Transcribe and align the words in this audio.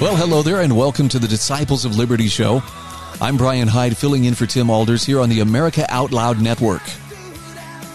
Well, 0.00 0.16
hello 0.16 0.40
there, 0.40 0.62
and 0.62 0.74
welcome 0.74 1.10
to 1.10 1.18
the 1.18 1.28
Disciples 1.28 1.84
of 1.84 1.94
Liberty 1.94 2.28
show. 2.28 2.62
I'm 3.20 3.36
Brian 3.36 3.68
Hyde, 3.68 3.98
filling 3.98 4.24
in 4.24 4.34
for 4.34 4.46
Tim 4.46 4.70
Alders 4.70 5.04
here 5.04 5.20
on 5.20 5.28
the 5.28 5.40
America 5.40 5.84
Out 5.90 6.10
Loud 6.10 6.40
Network. 6.40 6.80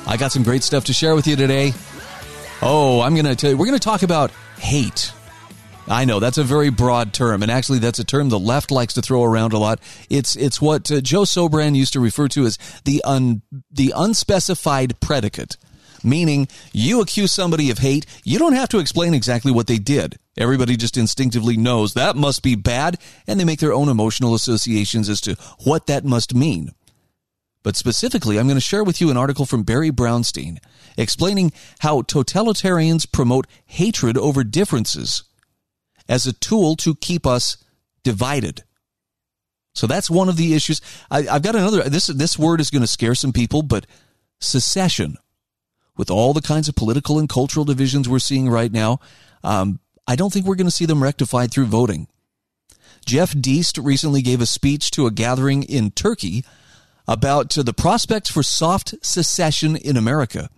I 0.06 0.16
got 0.16 0.31
some 0.31 0.44
great 0.44 0.61
stuff 0.61 0.86
to 0.86 0.94
share 0.94 1.16
with 1.16 1.26
you 1.26 1.36
today. 1.36 1.73
Oh, 2.61 3.02
I'm 3.02 3.16
going 3.16 3.26
to 3.26 3.36
tell 3.36 3.50
you, 3.50 3.58
we're 3.58 3.66
going 3.66 3.80
to 3.80 3.83
talk 3.83 4.03
about 4.03 4.30
hate. 4.59 5.14
I 5.88 6.06
know 6.06 6.20
that's 6.20 6.38
a 6.38 6.44
very 6.44 6.70
broad 6.70 7.11
term, 7.11 7.42
and 7.42 7.52
actually, 7.52 7.80
that's 7.80 7.98
a 7.98 8.03
term 8.03 8.30
the 8.30 8.38
left 8.38 8.70
likes 8.70 8.94
to 8.94 9.02
throw 9.02 9.23
around 9.23 9.53
a 9.53 9.58
lot. 9.58 9.80
It's 10.08 10.36
it's 10.36 10.61
what 10.61 10.92
uh, 10.92 11.02
Joe 11.02 11.23
Sobran 11.23 11.76
used 11.76 11.94
to 11.94 12.00
refer 12.00 12.28
to 12.28 12.45
as 12.45 12.59
the 12.86 13.02
un, 13.03 13.42
the 13.72 13.94
unspecified 13.95 15.00
predicate 15.00 15.58
meaning 16.06 16.48
you 16.72 17.02
accuse 17.02 17.31
somebody 17.31 17.70
of 17.70 17.80
hate, 17.80 18.06
you 18.23 18.39
don't 18.39 18.53
have 18.53 18.70
to 18.70 18.80
explain 18.80 19.14
exactly 19.14 19.52
what 19.52 19.67
they 19.67 19.78
did. 19.78 20.17
Everybody 20.38 20.78
just 20.78 20.98
instinctively 20.98 21.58
knows 21.58 21.94
that 21.94 22.16
must 22.16 22.44
be 22.44 22.56
bad, 22.56 23.00
and 23.28 23.39
they 23.39 23.45
make 23.45 23.59
their 23.59 23.73
own 23.73 23.89
emotional 23.89 24.36
associations 24.36 25.09
as 25.09 25.22
to 25.22 25.36
what 25.64 25.88
that 25.88 26.06
must 26.06 26.36
mean. 26.36 26.72
But 27.64 27.76
specifically, 27.76 28.38
I'm 28.38 28.48
going 28.48 28.58
to 28.58 28.61
share 28.61 28.83
with 28.83 29.02
you 29.02 29.09
an 29.09 29.17
article 29.17 29.45
from 29.45 29.64
Barry 29.64 29.89
Brownstein 29.89 30.59
explaining 30.98 31.52
how 31.80 32.02
totalitarians 32.02 33.11
promote 33.11 33.48
hatred 33.66 34.17
over 34.17 34.44
differences 34.44 35.23
as 36.08 36.28
a 36.28 36.33
tool 36.33 36.76
to 36.78 36.95
keep 36.95 37.26
us 37.26 37.58
divided. 38.03 38.64
So 39.73 39.88
that's 39.88 40.09
one 40.09 40.30
of 40.30 40.38
the 40.38 40.53
issues. 40.53 40.80
I, 41.11 41.23
have 41.23 41.42
got 41.42 41.56
another. 41.56 41.83
This 41.89 42.08
this 42.08 42.39
word 42.39 42.61
is 42.61 42.70
going 42.70 42.81
to 42.81 42.88
scare 42.88 43.16
some 43.16 43.33
people, 43.33 43.61
but 43.61 43.86
secession 44.39 45.17
with 45.97 46.09
all 46.09 46.33
the 46.33 46.41
kinds 46.41 46.67
of 46.67 46.75
political 46.75 47.19
and 47.19 47.29
cultural 47.29 47.65
divisions 47.65 48.09
we're 48.09 48.19
seeing 48.19 48.49
right 48.49 48.71
now, 48.71 48.99
um, 49.43 49.79
I 50.07 50.15
don't 50.15 50.31
think 50.31 50.45
we're 50.45 50.55
going 50.55 50.67
to 50.67 50.71
see 50.71 50.85
them 50.85 51.03
rectified 51.03 51.52
through 51.52 51.65
voting. 51.65 52.07
Jeff 53.05 53.33
Deist 53.33 53.77
recently 53.77 54.21
gave 54.21 54.42
a 54.42 54.45
speech 54.45 54.92
to 54.92 55.05
a 55.05 55.11
gathering 55.11 55.64
in 55.64 55.92
Turkey 55.92 56.43
about 57.08 57.58
uh, 57.58 57.64
the 57.64 57.73
prospects 57.73 58.31
for 58.31 58.43
soft 58.43 58.95
secession 59.02 59.75
in 59.75 59.95
America. 59.95 60.49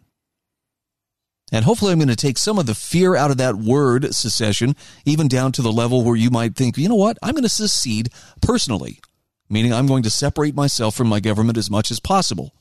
And 1.52 1.64
hopefully, 1.64 1.94
I'm 1.94 2.00
going 2.00 2.10
to 2.10 2.16
take 2.16 2.38
some 2.38 2.60
of 2.60 2.66
the 2.66 2.76
fear 2.76 3.16
out 3.16 3.32
of 3.32 3.38
that 3.38 3.56
word 3.56 4.14
secession, 4.14 4.76
even 5.06 5.30
down 5.30 5.54
to 5.54 5.62
the 5.62 5.72
level 5.72 6.04
where 6.04 6.16
you 6.16 6.30
might 6.30 6.56
think, 6.56 6.78
you 6.78 6.90
know 6.90 6.96
what, 6.96 7.18
I'm 7.24 7.34
going 7.34 7.44
to 7.44 7.50
secede 7.50 8.10
personally, 8.42 9.00
meaning 9.50 9.74
I'm 9.74 9.88
going 9.88 10.04
to 10.04 10.10
separate 10.10 10.56
myself 10.56 10.96
from 10.96 11.08
my 11.08 11.22
government 11.22 11.58
as 11.58 11.70
much 11.70 11.90
as 11.90 12.02
possible. 12.02 12.54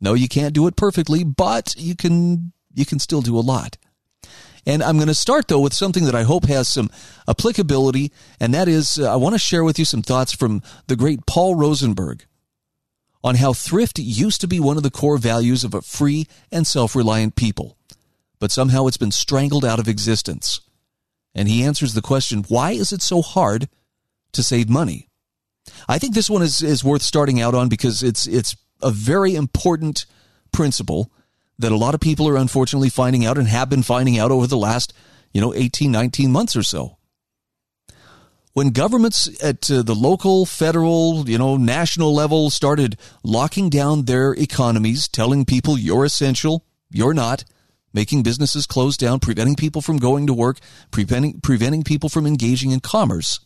No, 0.00 0.14
you 0.14 0.28
can't 0.28 0.54
do 0.54 0.66
it 0.66 0.76
perfectly, 0.76 1.24
but 1.24 1.74
you 1.76 1.96
can 1.96 2.52
you 2.74 2.86
can 2.86 2.98
still 2.98 3.20
do 3.20 3.38
a 3.38 3.40
lot. 3.40 3.76
And 4.66 4.82
I'm 4.82 4.96
going 4.96 5.08
to 5.08 5.14
start 5.14 5.48
though 5.48 5.60
with 5.60 5.72
something 5.72 6.04
that 6.04 6.14
I 6.14 6.24
hope 6.24 6.44
has 6.44 6.68
some 6.68 6.90
applicability, 7.26 8.12
and 8.38 8.52
that 8.54 8.68
is 8.68 8.98
uh, 8.98 9.12
I 9.12 9.16
want 9.16 9.34
to 9.34 9.38
share 9.38 9.64
with 9.64 9.78
you 9.78 9.84
some 9.84 10.02
thoughts 10.02 10.32
from 10.32 10.62
the 10.86 10.96
great 10.96 11.26
Paul 11.26 11.54
Rosenberg 11.54 12.26
on 13.24 13.36
how 13.36 13.52
thrift 13.52 13.98
used 13.98 14.40
to 14.40 14.48
be 14.48 14.60
one 14.60 14.76
of 14.76 14.82
the 14.82 14.90
core 14.90 15.18
values 15.18 15.64
of 15.64 15.74
a 15.74 15.82
free 15.82 16.26
and 16.52 16.66
self-reliant 16.66 17.34
people, 17.34 17.76
but 18.38 18.52
somehow 18.52 18.86
it's 18.86 18.96
been 18.96 19.10
strangled 19.10 19.64
out 19.64 19.80
of 19.80 19.88
existence. 19.88 20.60
And 21.34 21.48
he 21.48 21.64
answers 21.64 21.94
the 21.94 22.02
question, 22.02 22.44
why 22.48 22.72
is 22.72 22.92
it 22.92 23.02
so 23.02 23.22
hard 23.22 23.68
to 24.32 24.42
save 24.42 24.68
money? 24.68 25.08
I 25.88 25.98
think 25.98 26.14
this 26.14 26.30
one 26.30 26.42
is, 26.42 26.62
is 26.62 26.84
worth 26.84 27.02
starting 27.02 27.40
out 27.40 27.54
on 27.54 27.68
because 27.68 28.02
it's 28.02 28.26
it's 28.26 28.56
a 28.82 28.90
very 28.90 29.34
important 29.34 30.06
principle 30.52 31.10
that 31.58 31.72
a 31.72 31.76
lot 31.76 31.94
of 31.94 32.00
people 32.00 32.28
are 32.28 32.36
unfortunately 32.36 32.90
finding 32.90 33.26
out 33.26 33.38
and 33.38 33.48
have 33.48 33.68
been 33.68 33.82
finding 33.82 34.18
out 34.18 34.30
over 34.30 34.46
the 34.46 34.56
last, 34.56 34.92
you 35.32 35.40
know, 35.40 35.54
18, 35.54 35.90
19 35.90 36.30
months 36.30 36.54
or 36.54 36.62
so. 36.62 36.96
When 38.52 38.70
governments 38.70 39.28
at 39.42 39.70
uh, 39.70 39.82
the 39.82 39.94
local, 39.94 40.46
federal, 40.46 41.28
you 41.28 41.38
know, 41.38 41.56
national 41.56 42.14
level 42.14 42.50
started 42.50 42.96
locking 43.22 43.70
down 43.70 44.04
their 44.04 44.32
economies, 44.32 45.06
telling 45.06 45.44
people 45.44 45.78
you're 45.78 46.04
essential, 46.04 46.64
you're 46.90 47.14
not, 47.14 47.44
making 47.92 48.22
businesses 48.22 48.66
close 48.66 48.96
down, 48.96 49.20
preventing 49.20 49.56
people 49.56 49.82
from 49.82 49.98
going 49.98 50.26
to 50.26 50.34
work, 50.34 50.58
preventing, 50.90 51.40
preventing 51.40 51.82
people 51.82 52.08
from 52.08 52.26
engaging 52.26 52.70
in 52.70 52.80
commerce, 52.80 53.40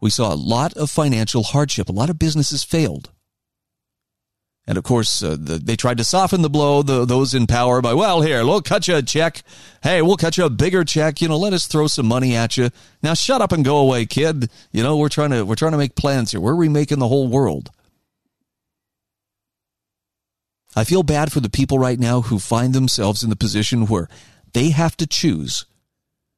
we 0.00 0.10
saw 0.10 0.32
a 0.32 0.36
lot 0.36 0.74
of 0.74 0.90
financial 0.90 1.42
hardship. 1.42 1.88
A 1.88 1.92
lot 1.92 2.10
of 2.10 2.18
businesses 2.18 2.62
failed. 2.62 3.10
And 4.68 4.76
of 4.76 4.82
course, 4.82 5.22
uh, 5.22 5.36
the, 5.38 5.58
they 5.58 5.76
tried 5.76 5.98
to 5.98 6.04
soften 6.04 6.42
the 6.42 6.50
blow, 6.50 6.82
the, 6.82 7.04
those 7.04 7.34
in 7.34 7.46
power, 7.46 7.80
by, 7.80 7.94
well, 7.94 8.22
here, 8.22 8.44
we'll 8.44 8.62
cut 8.62 8.88
you 8.88 8.96
a 8.96 9.02
check. 9.02 9.42
Hey, 9.82 10.02
we'll 10.02 10.16
cut 10.16 10.36
you 10.36 10.44
a 10.44 10.50
bigger 10.50 10.84
check. 10.84 11.20
You 11.20 11.28
know, 11.28 11.38
let 11.38 11.52
us 11.52 11.68
throw 11.68 11.86
some 11.86 12.06
money 12.06 12.34
at 12.34 12.56
you. 12.56 12.70
Now 13.00 13.14
shut 13.14 13.40
up 13.40 13.52
and 13.52 13.64
go 13.64 13.76
away, 13.76 14.06
kid. 14.06 14.50
You 14.72 14.82
know, 14.82 14.96
we're 14.96 15.08
trying 15.08 15.30
to, 15.30 15.44
we're 15.44 15.54
trying 15.54 15.72
to 15.72 15.78
make 15.78 15.94
plans 15.94 16.32
here. 16.32 16.40
We're 16.40 16.56
remaking 16.56 16.98
the 16.98 17.08
whole 17.08 17.28
world. 17.28 17.70
I 20.74 20.82
feel 20.82 21.04
bad 21.04 21.30
for 21.32 21.40
the 21.40 21.48
people 21.48 21.78
right 21.78 21.98
now 21.98 22.22
who 22.22 22.38
find 22.38 22.74
themselves 22.74 23.22
in 23.22 23.30
the 23.30 23.36
position 23.36 23.86
where 23.86 24.08
they 24.52 24.70
have 24.70 24.96
to 24.96 25.06
choose 25.06 25.64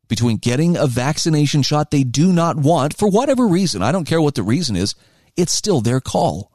between 0.07 0.37
getting 0.37 0.77
a 0.77 0.87
vaccination 0.87 1.63
shot 1.63 1.91
they 1.91 2.05
do 2.05 2.33
not 2.33 2.57
want 2.57 2.97
for 2.97 3.09
whatever 3.09 3.47
reason. 3.47 3.83
I 3.83 3.91
don't 3.91 4.07
care 4.07 4.21
what 4.21 4.35
the 4.35 4.43
reason 4.43 4.77
is. 4.77 4.95
It's 5.37 5.53
still 5.53 5.81
their 5.81 6.01
call 6.01 6.53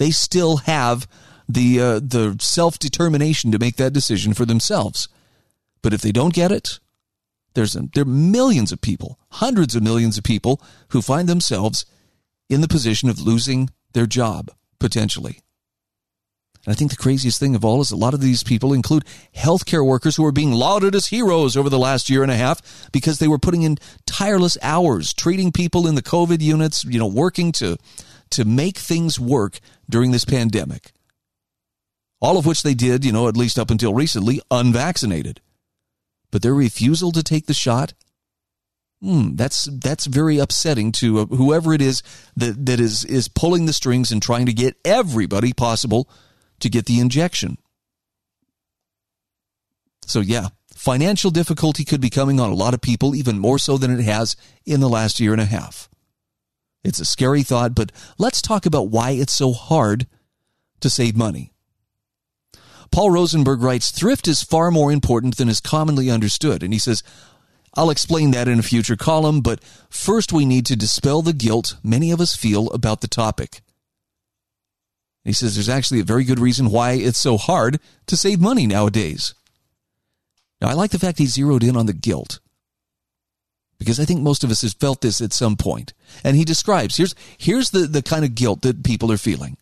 they 0.00 0.10
still 0.10 0.56
have 0.56 1.06
the 1.46 1.78
uh, 1.78 2.00
the 2.00 2.36
self 2.40 2.78
determination 2.78 3.52
to 3.52 3.58
make 3.58 3.76
that 3.76 3.92
decision 3.92 4.32
for 4.32 4.46
themselves. 4.46 5.08
But 5.82 5.92
if 5.92 6.00
they 6.00 6.10
don't 6.10 6.32
get 6.32 6.50
it, 6.50 6.80
there's 7.52 7.74
there 7.74 8.02
are 8.02 8.06
millions 8.06 8.72
of 8.72 8.80
people, 8.80 9.18
hundreds 9.32 9.76
of 9.76 9.82
millions 9.82 10.16
of 10.16 10.24
people 10.24 10.62
who 10.88 11.02
find 11.02 11.28
themselves 11.28 11.84
in 12.48 12.62
the 12.62 12.68
position 12.68 13.10
of 13.10 13.20
losing 13.20 13.68
their 13.92 14.06
job 14.06 14.50
potentially. 14.78 15.42
And 16.64 16.72
I 16.72 16.74
think 16.74 16.90
the 16.90 16.96
craziest 16.96 17.38
thing 17.38 17.54
of 17.54 17.62
all 17.62 17.82
is 17.82 17.90
a 17.90 17.96
lot 17.96 18.14
of 18.14 18.22
these 18.22 18.42
people 18.42 18.72
include 18.72 19.04
healthcare 19.36 19.86
workers 19.86 20.16
who 20.16 20.24
are 20.24 20.32
being 20.32 20.52
lauded 20.52 20.94
as 20.94 21.08
heroes 21.08 21.58
over 21.58 21.68
the 21.68 21.78
last 21.78 22.08
year 22.08 22.22
and 22.22 22.32
a 22.32 22.36
half 22.36 22.90
because 22.90 23.18
they 23.18 23.28
were 23.28 23.38
putting 23.38 23.62
in 23.62 23.76
tireless 24.06 24.56
hours 24.62 25.12
treating 25.12 25.52
people 25.52 25.86
in 25.86 25.94
the 25.94 26.02
COVID 26.02 26.40
units, 26.40 26.84
you 26.84 26.98
know, 26.98 27.06
working 27.06 27.52
to 27.52 27.76
to 28.30 28.44
make 28.44 28.78
things 28.78 29.18
work 29.18 29.60
during 29.88 30.10
this 30.10 30.24
pandemic. 30.24 30.92
All 32.20 32.36
of 32.36 32.46
which 32.46 32.62
they 32.62 32.74
did, 32.74 33.04
you 33.04 33.12
know, 33.12 33.28
at 33.28 33.36
least 33.36 33.58
up 33.58 33.70
until 33.70 33.94
recently, 33.94 34.40
unvaccinated. 34.50 35.40
But 36.30 36.42
their 36.42 36.54
refusal 36.54 37.12
to 37.12 37.22
take 37.22 37.46
the 37.46 37.54
shot, 37.54 37.94
hmm, 39.00 39.34
that's 39.34 39.64
that's 39.64 40.06
very 40.06 40.38
upsetting 40.38 40.92
to 40.92 41.20
uh, 41.20 41.26
whoever 41.26 41.72
it 41.72 41.82
is 41.82 42.02
that 42.36 42.66
that 42.66 42.78
is 42.78 43.04
is 43.04 43.28
pulling 43.28 43.66
the 43.66 43.72
strings 43.72 44.12
and 44.12 44.22
trying 44.22 44.46
to 44.46 44.52
get 44.52 44.76
everybody 44.84 45.52
possible 45.52 46.08
to 46.60 46.68
get 46.68 46.86
the 46.86 47.00
injection. 47.00 47.56
So 50.06 50.20
yeah, 50.20 50.48
financial 50.74 51.30
difficulty 51.30 51.84
could 51.84 52.00
be 52.00 52.10
coming 52.10 52.38
on 52.38 52.50
a 52.50 52.54
lot 52.54 52.74
of 52.74 52.80
people 52.80 53.14
even 53.14 53.38
more 53.38 53.58
so 53.58 53.76
than 53.78 53.98
it 53.98 54.02
has 54.04 54.36
in 54.66 54.80
the 54.80 54.88
last 54.88 55.20
year 55.20 55.32
and 55.32 55.40
a 55.40 55.46
half. 55.46 55.88
It's 56.82 57.00
a 57.00 57.04
scary 57.04 57.42
thought, 57.42 57.74
but 57.74 57.92
let's 58.18 58.40
talk 58.40 58.66
about 58.66 58.88
why 58.88 59.10
it's 59.10 59.32
so 59.32 59.52
hard 59.52 60.06
to 60.80 60.90
save 60.90 61.16
money. 61.16 61.52
Paul 62.90 63.10
Rosenberg 63.10 63.62
writes 63.62 63.90
Thrift 63.90 64.26
is 64.26 64.42
far 64.42 64.70
more 64.70 64.90
important 64.90 65.36
than 65.36 65.48
is 65.48 65.60
commonly 65.60 66.10
understood. 66.10 66.62
And 66.62 66.72
he 66.72 66.78
says, 66.78 67.02
I'll 67.74 67.90
explain 67.90 68.32
that 68.32 68.48
in 68.48 68.58
a 68.58 68.64
future 68.64 68.96
column, 68.96 69.42
but 69.42 69.62
first 69.88 70.32
we 70.32 70.44
need 70.44 70.66
to 70.66 70.76
dispel 70.76 71.22
the 71.22 71.32
guilt 71.32 71.76
many 71.84 72.10
of 72.10 72.20
us 72.20 72.34
feel 72.34 72.68
about 72.70 73.00
the 73.00 73.08
topic. 73.08 73.60
He 75.22 75.32
says 75.32 75.54
there's 75.54 75.68
actually 75.68 76.00
a 76.00 76.04
very 76.04 76.24
good 76.24 76.40
reason 76.40 76.70
why 76.70 76.92
it's 76.92 77.18
so 77.18 77.36
hard 77.36 77.78
to 78.06 78.16
save 78.16 78.40
money 78.40 78.66
nowadays. 78.66 79.34
Now, 80.60 80.68
I 80.68 80.72
like 80.72 80.90
the 80.90 80.98
fact 80.98 81.18
he 81.18 81.26
zeroed 81.26 81.62
in 81.62 81.76
on 81.76 81.86
the 81.86 81.92
guilt 81.92 82.40
because 83.80 83.98
I 83.98 84.04
think 84.04 84.20
most 84.20 84.44
of 84.44 84.50
us 84.50 84.60
has 84.60 84.74
felt 84.74 85.00
this 85.00 85.20
at 85.22 85.32
some 85.32 85.56
point. 85.56 85.94
And 86.22 86.36
he 86.36 86.44
describes 86.44 86.98
here's 86.98 87.14
here's 87.38 87.70
the, 87.70 87.80
the 87.80 88.02
kind 88.02 88.24
of 88.24 88.36
guilt 88.36 88.60
that 88.60 88.84
people 88.84 89.10
are 89.10 89.16
feeling. 89.16 89.56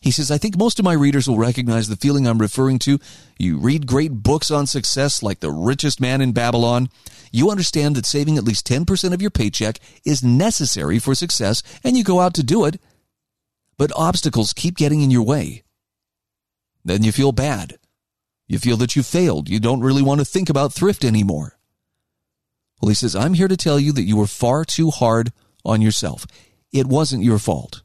He 0.00 0.10
says, 0.10 0.30
I 0.30 0.36
think 0.36 0.58
most 0.58 0.78
of 0.78 0.84
my 0.84 0.92
readers 0.92 1.26
will 1.26 1.38
recognize 1.38 1.88
the 1.88 1.96
feeling 1.96 2.26
I'm 2.26 2.40
referring 2.40 2.78
to. 2.80 2.98
You 3.38 3.56
read 3.56 3.86
great 3.86 4.22
books 4.22 4.50
on 4.50 4.66
success 4.66 5.22
like 5.22 5.40
The 5.40 5.50
Richest 5.50 5.98
Man 5.98 6.20
in 6.20 6.32
Babylon. 6.32 6.90
You 7.32 7.50
understand 7.50 7.96
that 7.96 8.04
saving 8.04 8.36
at 8.36 8.44
least 8.44 8.66
10% 8.66 9.14
of 9.14 9.22
your 9.22 9.30
paycheck 9.30 9.78
is 10.04 10.22
necessary 10.22 10.98
for 10.98 11.14
success, 11.14 11.62
and 11.82 11.96
you 11.96 12.04
go 12.04 12.20
out 12.20 12.34
to 12.34 12.42
do 12.42 12.66
it. 12.66 12.78
But 13.78 13.92
obstacles 13.96 14.52
keep 14.52 14.76
getting 14.76 15.00
in 15.00 15.10
your 15.10 15.22
way. 15.22 15.62
Then 16.84 17.02
you 17.02 17.10
feel 17.10 17.32
bad. 17.32 17.78
You 18.46 18.58
feel 18.58 18.76
that 18.78 18.94
you 18.94 19.02
failed. 19.02 19.48
You 19.48 19.58
don't 19.58 19.80
really 19.80 20.02
want 20.02 20.20
to 20.20 20.26
think 20.26 20.50
about 20.50 20.74
thrift 20.74 21.02
anymore. 21.02 21.53
Well, 22.84 22.90
he 22.90 22.94
says, 22.94 23.16
I'm 23.16 23.32
here 23.32 23.48
to 23.48 23.56
tell 23.56 23.80
you 23.80 23.92
that 23.92 24.02
you 24.02 24.18
were 24.18 24.26
far 24.26 24.62
too 24.62 24.90
hard 24.90 25.32
on 25.64 25.80
yourself. 25.80 26.26
It 26.70 26.86
wasn't 26.86 27.24
your 27.24 27.38
fault. 27.38 27.82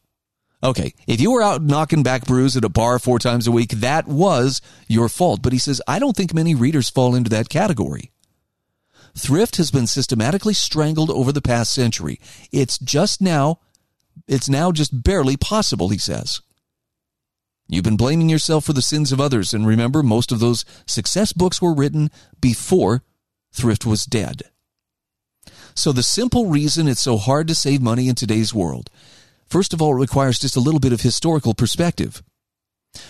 Okay, 0.62 0.94
if 1.08 1.22
you 1.22 1.32
were 1.32 1.42
out 1.42 1.62
knocking 1.62 2.04
back 2.04 2.26
brews 2.26 2.58
at 2.58 2.66
a 2.66 2.70
bar 2.70 3.00
four 3.00 3.18
times 3.18 3.48
a 3.48 3.52
week, 3.54 3.70
that 3.70 4.10
was 4.10 4.62
your 4.90 5.08
fault. 5.08 5.42
But 5.42 5.54
he 5.54 5.58
says, 5.58 5.82
I 5.88 6.00
don't 6.00 6.18
think 6.18 6.34
many 6.34 6.54
readers 6.54 6.90
fall 6.90 7.16
into 7.16 7.30
that 7.30 7.48
category. 7.48 8.12
Thrift 9.18 9.56
has 9.56 9.72
been 9.72 9.88
systematically 9.88 10.54
strangled 10.54 11.12
over 11.12 11.32
the 11.32 11.42
past 11.42 11.74
century. 11.74 12.20
It's 12.52 12.78
just 12.78 13.22
now, 13.22 13.62
it's 14.28 14.50
now 14.50 14.74
just 14.74 15.02
barely 15.02 15.38
possible, 15.38 15.88
he 15.88 15.98
says. 15.98 16.42
You've 17.70 17.86
been 17.86 17.96
blaming 17.96 18.28
yourself 18.28 18.66
for 18.66 18.74
the 18.74 18.82
sins 18.82 19.14
of 19.14 19.22
others, 19.22 19.54
and 19.54 19.66
remember, 19.66 20.04
most 20.04 20.34
of 20.34 20.42
those 20.42 20.66
success 20.86 21.32
books 21.32 21.62
were 21.62 21.74
written 21.74 22.12
before 22.42 23.06
thrift 23.54 23.86
was 23.86 24.04
dead. 24.04 24.44
So, 25.80 25.94
the 25.94 26.04
simple 26.04 26.48
reason 26.48 26.90
it's 26.90 27.00
so 27.00 27.18
hard 27.18 27.48
to 27.48 27.56
save 27.56 27.82
money 27.82 28.10
in 28.10 28.16
today's 28.16 28.54
world 28.54 28.90
First 29.50 29.74
of 29.74 29.82
all, 29.82 29.96
it 29.96 30.02
requires 30.02 30.38
just 30.38 30.56
a 30.56 30.60
little 30.60 30.80
bit 30.80 30.94
of 30.94 31.02
historical 31.02 31.54
perspective. 31.54 32.22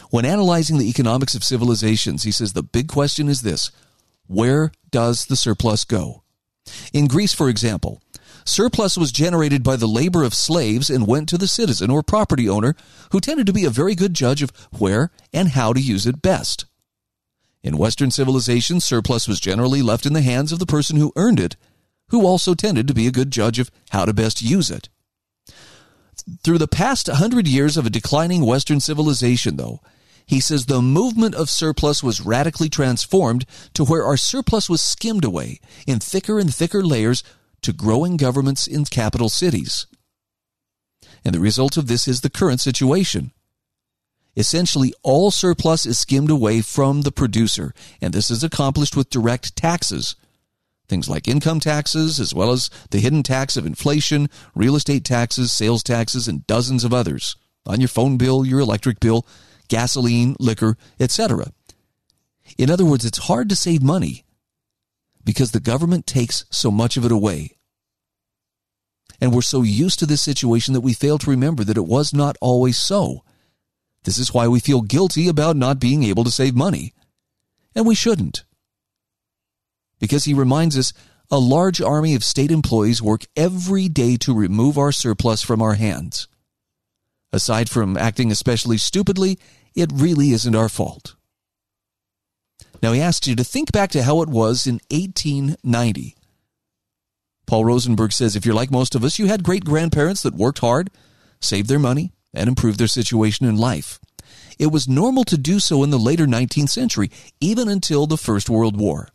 When 0.09 0.23
analyzing 0.23 0.77
the 0.77 0.89
economics 0.89 1.35
of 1.35 1.43
civilizations, 1.43 2.23
he 2.23 2.31
says 2.31 2.53
the 2.53 2.63
big 2.63 2.87
question 2.87 3.27
is 3.27 3.41
this 3.41 3.71
where 4.27 4.71
does 4.91 5.25
the 5.25 5.35
surplus 5.35 5.83
go? 5.83 6.23
In 6.93 7.07
Greece, 7.07 7.33
for 7.33 7.49
example, 7.49 8.01
surplus 8.45 8.97
was 8.97 9.11
generated 9.11 9.63
by 9.63 9.75
the 9.75 9.87
labor 9.87 10.23
of 10.23 10.33
slaves 10.33 10.89
and 10.89 11.07
went 11.07 11.27
to 11.29 11.37
the 11.37 11.47
citizen 11.47 11.89
or 11.89 12.03
property 12.03 12.47
owner, 12.47 12.75
who 13.11 13.19
tended 13.19 13.47
to 13.47 13.53
be 13.53 13.65
a 13.65 13.71
very 13.71 13.95
good 13.95 14.13
judge 14.13 14.43
of 14.43 14.51
where 14.77 15.11
and 15.33 15.49
how 15.49 15.73
to 15.73 15.81
use 15.81 16.05
it 16.05 16.21
best. 16.21 16.65
In 17.63 17.77
Western 17.77 18.11
civilization, 18.11 18.79
surplus 18.79 19.27
was 19.27 19.39
generally 19.39 19.81
left 19.81 20.05
in 20.05 20.13
the 20.13 20.21
hands 20.21 20.51
of 20.51 20.59
the 20.59 20.65
person 20.65 20.97
who 20.97 21.11
earned 21.15 21.39
it, 21.39 21.57
who 22.09 22.25
also 22.25 22.53
tended 22.53 22.87
to 22.87 22.93
be 22.93 23.07
a 23.07 23.11
good 23.11 23.31
judge 23.31 23.59
of 23.59 23.71
how 23.89 24.05
to 24.05 24.13
best 24.13 24.41
use 24.41 24.69
it. 24.69 24.89
Through 26.43 26.57
the 26.57 26.67
past 26.67 27.07
hundred 27.07 27.47
years 27.47 27.77
of 27.77 27.85
a 27.85 27.89
declining 27.89 28.45
Western 28.45 28.79
civilization, 28.79 29.57
though, 29.57 29.81
he 30.25 30.39
says 30.39 30.65
the 30.65 30.81
movement 30.81 31.33
of 31.33 31.49
surplus 31.49 32.03
was 32.03 32.21
radically 32.21 32.69
transformed 32.69 33.45
to 33.73 33.83
where 33.83 34.05
our 34.05 34.17
surplus 34.17 34.69
was 34.69 34.81
skimmed 34.81 35.25
away 35.25 35.59
in 35.87 35.99
thicker 35.99 36.37
and 36.37 36.53
thicker 36.53 36.83
layers 36.83 37.23
to 37.61 37.73
growing 37.73 38.15
governments 38.15 38.67
in 38.67 38.85
capital 38.85 39.29
cities. 39.29 39.87
And 41.25 41.33
the 41.33 41.39
result 41.39 41.77
of 41.77 41.87
this 41.87 42.07
is 42.07 42.21
the 42.21 42.29
current 42.29 42.61
situation. 42.61 43.31
Essentially, 44.37 44.93
all 45.01 45.31
surplus 45.31 45.85
is 45.85 45.97
skimmed 45.97 46.29
away 46.29 46.61
from 46.61 47.01
the 47.01 47.11
producer, 47.11 47.73
and 47.99 48.13
this 48.13 48.29
is 48.29 48.43
accomplished 48.43 48.95
with 48.95 49.09
direct 49.09 49.55
taxes 49.55 50.15
things 50.89 51.07
like 51.07 51.27
income 51.27 51.59
taxes, 51.59 52.19
as 52.19 52.33
well 52.33 52.51
as 52.51 52.69
the 52.89 52.99
hidden 52.99 53.23
tax 53.23 53.55
of 53.55 53.65
inflation, 53.65 54.27
real 54.55 54.75
estate 54.75 55.05
taxes, 55.05 55.53
sales 55.53 55.83
taxes, 55.83 56.27
and 56.27 56.45
dozens 56.47 56.83
of 56.83 56.93
others 56.93 57.35
on 57.65 57.79
your 57.79 57.87
phone 57.87 58.17
bill, 58.17 58.45
your 58.45 58.59
electric 58.59 58.99
bill, 58.99 59.25
gasoline, 59.67 60.35
liquor, 60.39 60.75
etc. 60.99 61.53
In 62.57 62.69
other 62.69 62.85
words, 62.85 63.05
it's 63.05 63.27
hard 63.27 63.47
to 63.49 63.55
save 63.55 63.83
money 63.83 64.25
because 65.23 65.51
the 65.51 65.59
government 65.59 66.07
takes 66.07 66.43
so 66.49 66.71
much 66.71 66.97
of 66.97 67.05
it 67.05 67.11
away. 67.11 67.55
And 69.21 69.33
we're 69.33 69.41
so 69.41 69.61
used 69.61 69.99
to 69.99 70.05
this 70.05 70.21
situation 70.21 70.73
that 70.73 70.81
we 70.81 70.93
fail 70.93 71.17
to 71.19 71.29
remember 71.29 71.63
that 71.63 71.77
it 71.77 71.85
was 71.85 72.13
not 72.13 72.37
always 72.41 72.77
so. 72.77 73.23
This 74.05 74.17
is 74.17 74.33
why 74.33 74.47
we 74.47 74.59
feel 74.59 74.81
guilty 74.81 75.27
about 75.27 75.57
not 75.57 75.79
being 75.79 76.03
able 76.03 76.23
to 76.23 76.31
save 76.31 76.55
money. 76.55 76.93
And 77.75 77.85
we 77.85 77.95
shouldn't 77.95 78.43
because 79.99 80.25
he 80.25 80.33
reminds 80.33 80.77
us 80.77 80.93
a 81.31 81.37
large 81.37 81.81
army 81.81 82.15
of 82.15 82.23
state 82.23 82.51
employees 82.51 83.01
work 83.01 83.25
every 83.35 83.87
day 83.87 84.17
to 84.17 84.33
remove 84.33 84.77
our 84.77 84.91
surplus 84.91 85.43
from 85.43 85.61
our 85.61 85.75
hands. 85.75 86.27
Aside 87.31 87.69
from 87.69 87.97
acting 87.97 88.31
especially 88.31 88.77
stupidly, 88.77 89.37
it 89.75 89.91
really 89.93 90.31
isn't 90.31 90.55
our 90.55 90.69
fault. 90.69 91.15
Now, 92.81 92.93
he 92.93 93.01
asks 93.01 93.27
you 93.27 93.35
to 93.35 93.43
think 93.43 93.71
back 93.71 93.91
to 93.91 94.03
how 94.03 94.21
it 94.21 94.29
was 94.29 94.65
in 94.65 94.79
1890. 94.89 96.15
Paul 97.45 97.65
Rosenberg 97.65 98.13
says 98.13 98.35
if 98.35 98.45
you're 98.45 98.55
like 98.55 98.71
most 98.71 98.95
of 98.95 99.03
us, 99.03 99.19
you 99.19 99.27
had 99.27 99.43
great 99.43 99.65
grandparents 99.65 100.23
that 100.23 100.33
worked 100.33 100.59
hard, 100.59 100.89
saved 101.41 101.67
their 101.67 101.79
money, 101.79 102.13
and 102.33 102.47
improved 102.47 102.79
their 102.79 102.87
situation 102.87 103.45
in 103.45 103.57
life. 103.57 103.99
It 104.57 104.67
was 104.67 104.87
normal 104.87 105.23
to 105.25 105.37
do 105.37 105.59
so 105.59 105.83
in 105.83 105.89
the 105.89 105.97
later 105.97 106.25
19th 106.25 106.69
century, 106.69 107.11
even 107.39 107.67
until 107.67 108.07
the 108.07 108.17
First 108.17 108.49
World 108.49 108.77
War. 108.77 109.09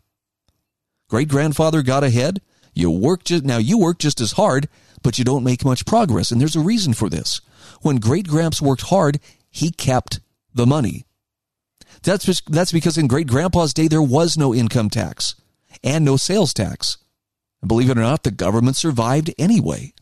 Great 1.09 1.27
grandfather 1.27 1.81
got 1.81 2.03
ahead. 2.03 2.41
You 2.73 2.91
work 2.91 3.23
just 3.23 3.43
now 3.43 3.57
you 3.57 3.77
work 3.77 3.99
just 3.99 4.19
as 4.19 4.33
hard, 4.33 4.67
but 5.01 5.17
you 5.17 5.23
don't 5.23 5.43
make 5.43 5.63
much 5.63 5.85
progress, 5.85 6.31
and 6.31 6.41
there's 6.41 6.55
a 6.55 6.61
reason 6.61 6.93
for 6.93 7.09
this. 7.09 7.41
When 7.81 7.97
great 7.97 8.27
gramps 8.27 8.61
worked 8.61 8.83
hard, 8.83 9.19
he 9.49 9.71
kept 9.71 10.19
the 10.53 10.65
money. 10.65 11.05
That's 12.03 12.41
that's 12.41 12.71
because 12.71 12.97
in 12.97 13.07
great 13.07 13.27
grandpa's 13.27 13.73
day 13.73 13.87
there 13.87 14.01
was 14.01 14.37
no 14.37 14.53
income 14.53 14.89
tax 14.89 15.35
and 15.83 16.03
no 16.03 16.17
sales 16.17 16.53
tax. 16.53 16.97
Believe 17.65 17.89
it 17.89 17.97
or 17.97 18.01
not, 18.01 18.23
the 18.23 18.31
government 18.31 18.77
survived 18.77 19.33
anyway. 19.37 19.93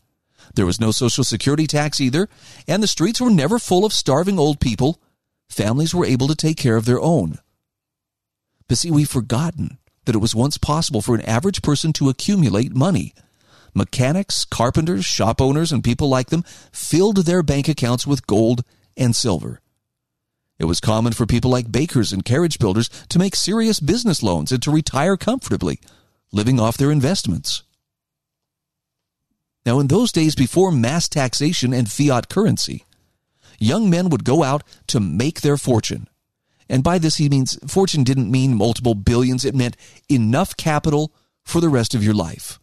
There 0.54 0.66
was 0.66 0.80
no 0.80 0.90
social 0.90 1.24
security 1.24 1.66
tax 1.66 2.00
either, 2.00 2.28
and 2.68 2.82
the 2.82 2.88
streets 2.88 3.20
were 3.20 3.30
never 3.30 3.58
full 3.58 3.84
of 3.84 3.92
starving 3.92 4.38
old 4.38 4.60
people. 4.60 5.00
Families 5.48 5.94
were 5.94 6.04
able 6.04 6.28
to 6.28 6.34
take 6.34 6.56
care 6.56 6.76
of 6.76 6.84
their 6.84 7.00
own. 7.00 7.38
But 8.68 8.78
see, 8.78 8.90
we've 8.90 9.08
forgotten 9.08 9.78
that 10.04 10.14
it 10.14 10.20
was 10.20 10.34
once 10.34 10.58
possible 10.58 11.00
for 11.00 11.14
an 11.14 11.22
average 11.22 11.62
person 11.62 11.92
to 11.94 12.08
accumulate 12.08 12.74
money. 12.74 13.14
Mechanics, 13.74 14.44
carpenters, 14.44 15.04
shop 15.04 15.40
owners, 15.40 15.72
and 15.72 15.82
people 15.82 16.08
like 16.08 16.30
them 16.30 16.44
filled 16.70 17.18
their 17.18 17.42
bank 17.42 17.68
accounts 17.68 18.06
with 18.06 18.26
gold 18.26 18.64
and 18.96 19.16
silver. 19.16 19.60
It 20.58 20.66
was 20.66 20.80
common 20.80 21.12
for 21.12 21.26
people 21.26 21.50
like 21.50 21.72
bakers 21.72 22.12
and 22.12 22.24
carriage 22.24 22.58
builders 22.58 22.88
to 23.08 23.18
make 23.18 23.34
serious 23.34 23.80
business 23.80 24.22
loans 24.22 24.52
and 24.52 24.62
to 24.62 24.70
retire 24.70 25.16
comfortably, 25.16 25.80
living 26.32 26.60
off 26.60 26.76
their 26.76 26.92
investments. 26.92 27.64
Now, 29.66 29.80
in 29.80 29.88
those 29.88 30.12
days 30.12 30.34
before 30.34 30.70
mass 30.70 31.08
taxation 31.08 31.72
and 31.72 31.90
fiat 31.90 32.28
currency, 32.28 32.84
young 33.58 33.90
men 33.90 34.10
would 34.10 34.24
go 34.24 34.42
out 34.42 34.62
to 34.88 35.00
make 35.00 35.40
their 35.40 35.56
fortune. 35.56 36.06
And 36.68 36.82
by 36.82 36.98
this, 36.98 37.16
he 37.16 37.28
means 37.28 37.58
fortune 37.66 38.04
didn't 38.04 38.30
mean 38.30 38.56
multiple 38.56 38.94
billions. 38.94 39.44
It 39.44 39.54
meant 39.54 39.76
enough 40.08 40.56
capital 40.56 41.12
for 41.44 41.60
the 41.60 41.68
rest 41.68 41.94
of 41.94 42.02
your 42.02 42.14
life. 42.14 42.58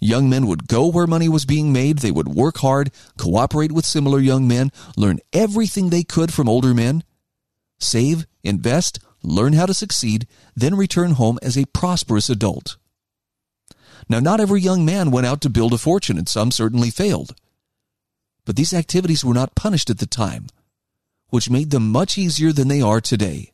Young 0.00 0.30
men 0.30 0.46
would 0.46 0.68
go 0.68 0.86
where 0.86 1.06
money 1.06 1.28
was 1.28 1.44
being 1.44 1.72
made. 1.72 1.98
They 1.98 2.12
would 2.12 2.28
work 2.28 2.58
hard, 2.58 2.92
cooperate 3.16 3.72
with 3.72 3.84
similar 3.84 4.20
young 4.20 4.46
men, 4.46 4.70
learn 4.96 5.18
everything 5.32 5.90
they 5.90 6.04
could 6.04 6.32
from 6.32 6.48
older 6.48 6.72
men, 6.72 7.02
save, 7.80 8.26
invest, 8.44 9.00
learn 9.22 9.54
how 9.54 9.66
to 9.66 9.74
succeed, 9.74 10.28
then 10.54 10.76
return 10.76 11.12
home 11.12 11.38
as 11.42 11.56
a 11.58 11.66
prosperous 11.66 12.30
adult. 12.30 12.76
Now, 14.08 14.20
not 14.20 14.40
every 14.40 14.60
young 14.60 14.84
man 14.84 15.10
went 15.10 15.26
out 15.26 15.40
to 15.42 15.50
build 15.50 15.72
a 15.72 15.78
fortune, 15.78 16.16
and 16.16 16.28
some 16.28 16.50
certainly 16.50 16.90
failed. 16.90 17.34
But 18.44 18.56
these 18.56 18.72
activities 18.72 19.24
were 19.24 19.34
not 19.34 19.56
punished 19.56 19.90
at 19.90 19.98
the 19.98 20.06
time 20.06 20.46
which 21.30 21.50
made 21.50 21.70
them 21.70 21.90
much 21.90 22.16
easier 22.18 22.52
than 22.52 22.68
they 22.68 22.80
are 22.80 23.00
today. 23.00 23.52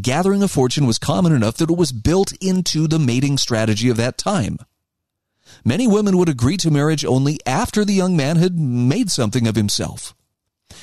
Gathering 0.00 0.42
a 0.42 0.48
fortune 0.48 0.86
was 0.86 0.98
common 0.98 1.32
enough 1.32 1.56
that 1.56 1.70
it 1.70 1.76
was 1.76 1.92
built 1.92 2.32
into 2.40 2.86
the 2.86 2.98
mating 2.98 3.38
strategy 3.38 3.88
of 3.88 3.96
that 3.96 4.18
time. 4.18 4.58
Many 5.64 5.86
women 5.86 6.16
would 6.18 6.28
agree 6.28 6.56
to 6.58 6.70
marriage 6.70 7.04
only 7.04 7.38
after 7.46 7.84
the 7.84 7.94
young 7.94 8.16
man 8.16 8.36
had 8.36 8.58
made 8.58 9.10
something 9.10 9.46
of 9.46 9.56
himself. 9.56 10.14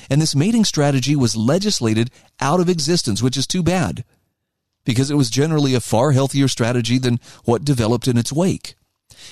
And 0.10 0.22
this 0.22 0.36
mating 0.36 0.66
strategy 0.66 1.16
was 1.16 1.36
legislated 1.36 2.10
out 2.40 2.60
of 2.60 2.70
existence, 2.70 3.22
which 3.22 3.38
is 3.38 3.48
too 3.48 3.64
bad, 3.64 4.04
because 4.84 5.12
it 5.12 5.16
was 5.16 5.30
generally 5.30 5.76
a 5.76 5.80
far 5.80 6.12
healthier 6.12 6.48
strategy 6.48 6.98
than 6.98 7.20
what 7.44 7.64
developed 7.64 8.08
in 8.08 8.18
its 8.18 8.34
wake. 8.34 8.76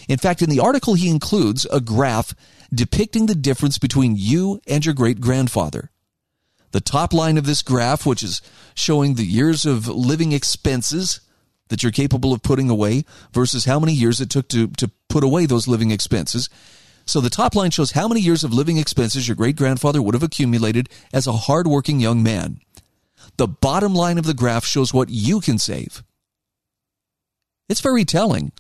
In 0.08 0.18
fact, 0.18 0.42
in 0.42 0.50
the 0.50 0.60
article, 0.60 0.94
he 0.94 1.10
includes 1.10 1.66
a 1.72 1.82
graph 1.82 2.34
depicting 2.74 3.26
the 3.26 3.36
difference 3.36 3.78
between 3.78 4.16
you 4.16 4.60
and 4.68 4.86
your 4.86 4.96
great 4.96 5.20
grandfather. 5.20 5.92
The 6.74 6.82
top 6.82 7.14
line 7.14 7.38
of 7.38 7.46
this 7.46 7.62
graph, 7.62 8.06
which 8.06 8.24
is 8.24 8.42
showing 8.74 9.14
the 9.14 9.26
years 9.26 9.64
of 9.64 9.88
living 9.88 10.32
expenses 10.32 11.22
that 11.70 11.84
you're 11.84 11.92
capable 11.92 12.34
of 12.34 12.42
putting 12.42 12.70
away 12.70 13.06
versus 13.32 13.66
how 13.66 13.80
many 13.80 13.94
years 13.94 14.20
it 14.20 14.32
took 14.32 14.50
to, 14.50 14.68
to 14.68 14.92
put 15.08 15.24
away 15.24 15.46
those 15.46 15.68
living 15.68 15.92
expenses. 15.92 16.50
So 17.06 17.22
the 17.22 17.30
top 17.30 17.56
line 17.56 17.70
shows 17.70 17.92
how 17.92 18.08
many 18.08 18.22
years 18.22 18.44
of 18.44 18.54
living 18.54 18.78
expenses 18.78 19.28
your 19.28 19.36
great 19.36 19.56
grandfather 19.56 20.02
would 20.02 20.16
have 20.16 20.24
accumulated 20.24 20.90
as 21.14 21.28
a 21.28 21.34
hardworking 21.34 22.00
young 22.00 22.24
man. 22.24 22.60
The 23.38 23.48
bottom 23.48 23.94
line 23.94 24.18
of 24.18 24.26
the 24.26 24.34
graph 24.34 24.66
shows 24.66 24.94
what 24.94 25.10
you 25.10 25.42
can 25.42 25.60
save. 25.60 26.04
It's 27.70 27.82
very 27.82 28.04
telling. 28.04 28.52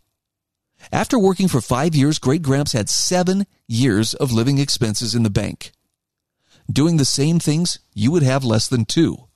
After 0.91 1.17
working 1.17 1.47
for 1.47 1.61
five 1.61 1.95
years, 1.95 2.19
Great 2.19 2.41
Gramps 2.43 2.73
had 2.73 2.89
seven 2.89 3.47
years 3.67 4.13
of 4.13 4.31
living 4.31 4.59
expenses 4.59 5.15
in 5.15 5.23
the 5.23 5.29
bank. 5.29 5.71
Doing 6.71 6.97
the 6.97 7.05
same 7.05 7.39
things, 7.39 7.79
you 7.93 8.11
would 8.11 8.23
have 8.23 8.43
less 8.43 8.67
than 8.67 8.85
two. 8.85 9.27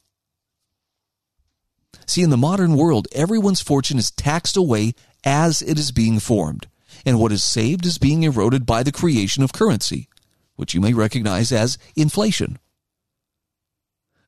See, 2.05 2.23
in 2.23 2.29
the 2.29 2.37
modern 2.37 2.75
world, 2.75 3.07
everyone's 3.11 3.61
fortune 3.61 3.97
is 3.97 4.11
taxed 4.11 4.55
away 4.55 4.93
as 5.23 5.61
it 5.61 5.77
is 5.77 5.91
being 5.91 6.19
formed, 6.19 6.67
and 7.05 7.19
what 7.19 7.33
is 7.33 7.43
saved 7.43 7.85
is 7.85 7.97
being 7.97 8.23
eroded 8.23 8.65
by 8.65 8.81
the 8.81 8.93
creation 8.93 9.43
of 9.43 9.51
currency, 9.51 10.07
which 10.55 10.73
you 10.73 10.79
may 10.79 10.93
recognize 10.93 11.51
as 11.51 11.77
inflation. 11.95 12.59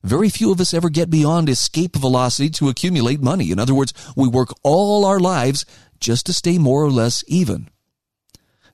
Very 0.02 0.28
few 0.28 0.50
of 0.52 0.60
us 0.60 0.72
ever 0.72 0.88
get 0.88 1.10
beyond 1.10 1.48
escape 1.48 1.96
velocity 1.96 2.50
to 2.50 2.68
accumulate 2.68 3.20
money. 3.20 3.50
In 3.50 3.58
other 3.58 3.74
words, 3.74 3.92
we 4.16 4.28
work 4.28 4.54
all 4.62 5.04
our 5.04 5.20
lives 5.20 5.64
just 6.00 6.26
to 6.26 6.32
stay 6.32 6.58
more 6.58 6.82
or 6.82 6.90
less 6.90 7.22
even. 7.26 7.68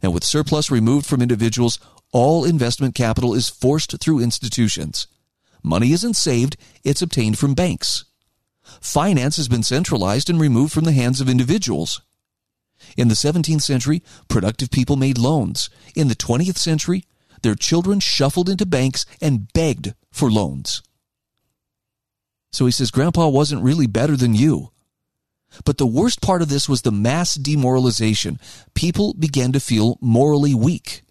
And 0.03 0.15
with 0.15 0.25
surplus 0.25 0.71
removed 0.71 1.07
from 1.07 1.23
individuals, 1.23 1.81
all 2.17 2.47
investment 2.47 2.95
capital 2.95 3.35
is 3.35 3.51
forced 3.51 4.01
through 4.01 4.21
institutions. 4.21 5.07
Money 5.63 5.93
isn't 5.93 6.17
saved, 6.17 6.57
it's 6.83 7.03
obtained 7.03 7.39
from 7.39 7.53
banks. 7.53 8.07
Finance 8.81 9.37
has 9.37 9.49
been 9.49 9.63
centralized 9.63 10.31
and 10.31 10.41
removed 10.41 10.73
from 10.73 10.85
the 10.85 10.93
hands 10.93 11.21
of 11.21 11.29
individuals. 11.29 12.01
In 12.97 13.09
the 13.09 13.15
17th 13.15 13.61
century, 13.61 14.03
productive 14.29 14.71
people 14.71 14.97
made 14.97 15.19
loans. 15.19 15.69
In 15.95 16.09
the 16.09 16.15
20th 16.15 16.57
century, 16.57 17.05
their 17.43 17.55
children 17.55 18.01
shuffled 18.01 18.49
into 18.49 18.65
banks 18.65 19.05
and 19.21 19.53
begged 19.53 19.93
for 20.11 20.31
loans. 20.31 20.83
So 22.51 22.65
he 22.65 22.73
says, 22.73 22.91
Grandpa 22.91 23.29
wasn't 23.29 23.63
really 23.63 23.87
better 23.87 24.17
than 24.17 24.35
you. 24.35 24.71
But 25.67 25.77
the 25.77 25.87
worst 25.87 26.23
part 26.23 26.41
of 26.41 26.49
this 26.49 26.67
was 26.67 26.81
the 26.81 26.91
mass 26.91 27.35
demoralization. 27.35 28.41
People 28.73 29.13
began 29.13 29.53
to 29.53 29.61
feel 29.61 29.99
morally 30.01 30.55
weak, 30.55 31.03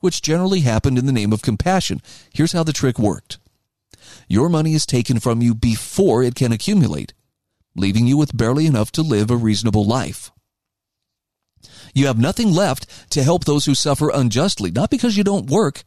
which 0.00 0.22
generally 0.22 0.60
happened 0.60 0.98
in 0.98 1.06
the 1.06 1.12
name 1.12 1.32
of 1.32 1.42
compassion. 1.42 2.00
Here's 2.32 2.52
how 2.52 2.62
the 2.62 2.72
trick 2.72 2.98
worked 2.98 3.38
your 4.28 4.48
money 4.48 4.74
is 4.74 4.86
taken 4.86 5.20
from 5.20 5.42
you 5.42 5.54
before 5.54 6.22
it 6.22 6.34
can 6.34 6.52
accumulate, 6.52 7.12
leaving 7.74 8.06
you 8.06 8.16
with 8.16 8.36
barely 8.36 8.66
enough 8.66 8.92
to 8.92 9.02
live 9.02 9.30
a 9.30 9.36
reasonable 9.36 9.84
life. 9.84 10.30
You 11.94 12.06
have 12.06 12.18
nothing 12.18 12.52
left 12.52 13.10
to 13.10 13.22
help 13.22 13.44
those 13.44 13.64
who 13.64 13.74
suffer 13.74 14.10
unjustly, 14.12 14.70
not 14.70 14.90
because 14.90 15.16
you 15.16 15.24
don't 15.24 15.50
work, 15.50 15.82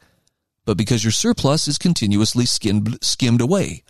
but 0.65 0.77
because 0.77 1.03
your 1.03 1.11
surplus 1.11 1.67
is 1.67 1.77
continuously 1.77 2.45
skimmed, 2.45 2.97
skimmed 3.03 3.41
away. 3.41 3.83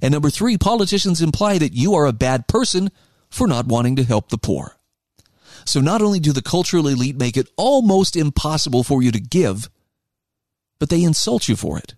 And 0.00 0.12
number 0.12 0.30
three, 0.30 0.56
politicians 0.58 1.20
imply 1.20 1.58
that 1.58 1.74
you 1.74 1.94
are 1.94 2.06
a 2.06 2.12
bad 2.12 2.48
person 2.48 2.90
for 3.30 3.46
not 3.46 3.66
wanting 3.66 3.96
to 3.96 4.04
help 4.04 4.28
the 4.28 4.38
poor. 4.38 4.76
So 5.64 5.80
not 5.80 6.02
only 6.02 6.20
do 6.20 6.32
the 6.32 6.42
cultural 6.42 6.88
elite 6.88 7.16
make 7.16 7.36
it 7.36 7.48
almost 7.56 8.16
impossible 8.16 8.82
for 8.84 9.02
you 9.02 9.10
to 9.12 9.20
give, 9.20 9.68
but 10.78 10.88
they 10.88 11.02
insult 11.02 11.48
you 11.48 11.56
for 11.56 11.78
it. 11.78 11.94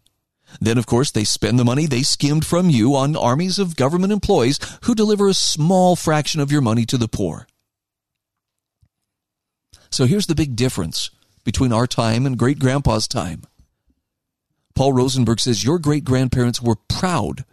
Then, 0.61 0.79
of 0.79 0.87
course, 0.87 1.11
they 1.11 1.25
spend 1.25 1.59
the 1.59 1.65
money 1.65 1.87
they 1.87 2.03
skimmed 2.03 2.47
from 2.47 2.71
you 2.71 2.95
on 2.95 3.17
armies 3.17 3.59
of 3.59 3.77
government 3.77 4.13
employees 4.13 4.59
who 4.85 4.95
deliver 4.95 5.29
a 5.29 5.35
small 5.35 5.97
fraction 5.97 6.41
of 6.41 6.53
your 6.53 6.61
money 6.61 6.85
to 6.87 6.99
the 6.99 7.09
poor. 7.09 7.47
So 9.91 10.07
here's 10.07 10.27
the 10.27 10.35
big 10.35 10.57
difference 10.57 11.11
between 11.45 11.73
our 11.73 11.87
time 11.87 12.27
and 12.27 12.39
great 12.39 12.59
grandpa's 12.59 13.07
time. 13.09 13.43
Paul 14.75 14.93
Rosenberg 14.93 15.39
says 15.41 15.65
your 15.65 15.79
great 15.79 16.05
grandparents 16.05 16.61
were 16.61 16.77
proud 16.89 17.45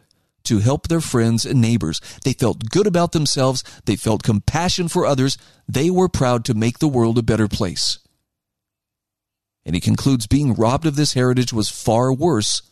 to 0.43 0.59
help 0.59 0.87
their 0.87 1.01
friends 1.01 1.45
and 1.45 1.61
neighbors. 1.61 2.01
They 2.23 2.33
felt 2.33 2.69
good 2.69 2.87
about 2.87 3.11
themselves. 3.11 3.63
They 3.85 3.95
felt 3.95 4.23
compassion 4.23 4.87
for 4.87 5.05
others. 5.05 5.37
They 5.67 5.89
were 5.89 6.09
proud 6.09 6.45
to 6.45 6.53
make 6.53 6.79
the 6.79 6.87
world 6.87 7.17
a 7.17 7.23
better 7.23 7.47
place. 7.47 7.99
And 9.65 9.75
he 9.75 9.81
concludes 9.81 10.27
being 10.27 10.53
robbed 10.53 10.85
of 10.85 10.95
this 10.95 11.13
heritage 11.13 11.53
was 11.53 11.69
far 11.69 12.11
worse 12.11 12.63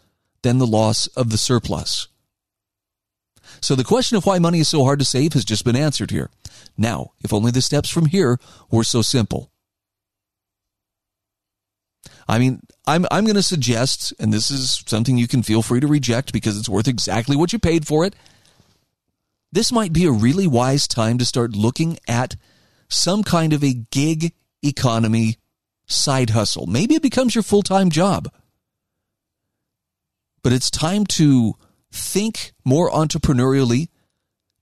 than 0.41 0.57
the 0.57 0.67
loss 0.67 1.07
of 1.07 1.29
the 1.29 1.37
surplus. 1.37 2.07
So 3.61 3.75
the 3.75 3.83
question 3.83 4.17
of 4.17 4.25
why 4.25 4.39
money 4.39 4.59
is 4.59 4.69
so 4.69 4.83
hard 4.83 4.99
to 4.99 5.05
save 5.05 5.33
has 5.33 5.45
just 5.45 5.65
been 5.65 5.75
answered 5.75 6.11
here. 6.11 6.29
Now, 6.77 7.11
if 7.23 7.33
only 7.33 7.51
the 7.51 7.61
steps 7.61 7.89
from 7.89 8.05
here 8.05 8.39
were 8.71 8.83
so 8.83 9.01
simple. 9.01 9.51
I 12.29 12.37
mean, 12.37 12.61
I'm, 12.85 13.07
I'm 13.09 13.25
going 13.25 13.35
to 13.37 13.43
suggest, 13.43 14.13
and 14.19 14.31
this 14.31 14.51
is 14.51 14.83
something 14.85 15.17
you 15.17 15.27
can 15.27 15.41
feel 15.41 15.63
free 15.63 15.79
to 15.79 15.87
reject 15.87 16.31
because 16.31 16.59
it's 16.59 16.69
worth 16.69 16.87
exactly 16.87 17.35
what 17.35 17.51
you 17.51 17.57
paid 17.57 17.87
for 17.87 18.05
it. 18.05 18.15
This 19.51 19.71
might 19.71 19.91
be 19.91 20.05
a 20.05 20.11
really 20.11 20.45
wise 20.45 20.87
time 20.87 21.17
to 21.17 21.25
start 21.25 21.55
looking 21.55 21.97
at 22.07 22.35
some 22.87 23.23
kind 23.23 23.51
of 23.51 23.63
a 23.63 23.73
gig 23.73 24.33
economy 24.61 25.37
side 25.87 26.29
hustle. 26.29 26.67
Maybe 26.67 26.93
it 26.93 27.01
becomes 27.01 27.33
your 27.33 27.43
full 27.43 27.63
time 27.63 27.89
job. 27.89 28.29
But 30.43 30.53
it's 30.53 30.69
time 30.69 31.07
to 31.07 31.55
think 31.91 32.53
more 32.63 32.91
entrepreneurially 32.91 33.87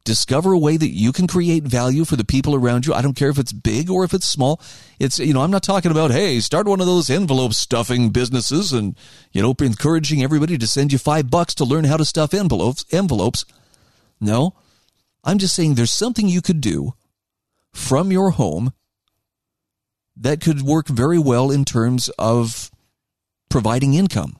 discover 0.07 0.53
a 0.53 0.57
way 0.57 0.77
that 0.77 0.89
you 0.89 1.11
can 1.11 1.27
create 1.27 1.63
value 1.63 2.05
for 2.05 2.15
the 2.15 2.23
people 2.23 2.55
around 2.55 2.85
you. 2.85 2.93
I 2.93 3.01
don't 3.01 3.15
care 3.17 3.29
if 3.29 3.37
it's 3.37 3.51
big 3.51 3.89
or 3.89 4.05
if 4.05 4.13
it's 4.13 4.25
small. 4.25 4.61
It's, 4.99 5.19
you 5.19 5.33
know, 5.33 5.41
I'm 5.41 5.51
not 5.51 5.63
talking 5.63 5.91
about, 5.91 6.11
hey, 6.11 6.39
start 6.39 6.65
one 6.65 6.79
of 6.79 6.87
those 6.87 7.09
envelope 7.09 7.53
stuffing 7.53 8.09
businesses 8.11 8.71
and, 8.71 8.97
you 9.33 9.41
know, 9.41 9.53
encouraging 9.59 10.23
everybody 10.23 10.57
to 10.57 10.65
send 10.65 10.93
you 10.93 10.97
five 10.97 11.29
bucks 11.29 11.53
to 11.55 11.65
learn 11.65 11.83
how 11.83 11.97
to 11.97 12.05
stuff 12.05 12.33
envelopes, 12.33 12.85
envelopes. 12.91 13.43
No, 14.21 14.55
I'm 15.25 15.39
just 15.39 15.53
saying 15.53 15.75
there's 15.75 15.91
something 15.91 16.29
you 16.29 16.41
could 16.41 16.61
do 16.61 16.93
from 17.73 18.09
your 18.09 18.31
home 18.31 18.71
that 20.15 20.39
could 20.39 20.61
work 20.61 20.87
very 20.87 21.19
well 21.19 21.51
in 21.51 21.65
terms 21.65 22.07
of 22.17 22.71
providing 23.49 23.93
income. 23.93 24.39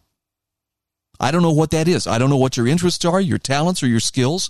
I 1.20 1.32
don't 1.32 1.42
know 1.42 1.52
what 1.52 1.72
that 1.72 1.90
is. 1.90 2.08
I 2.08 2.20
don't 2.20 2.30
know 2.30 2.38
what 2.38 2.56
your 2.56 2.68
interests 2.68 3.04
are, 3.04 3.20
your 3.20 3.38
talents, 3.38 3.84
or 3.84 3.88
your 3.88 4.00
skills 4.00 4.50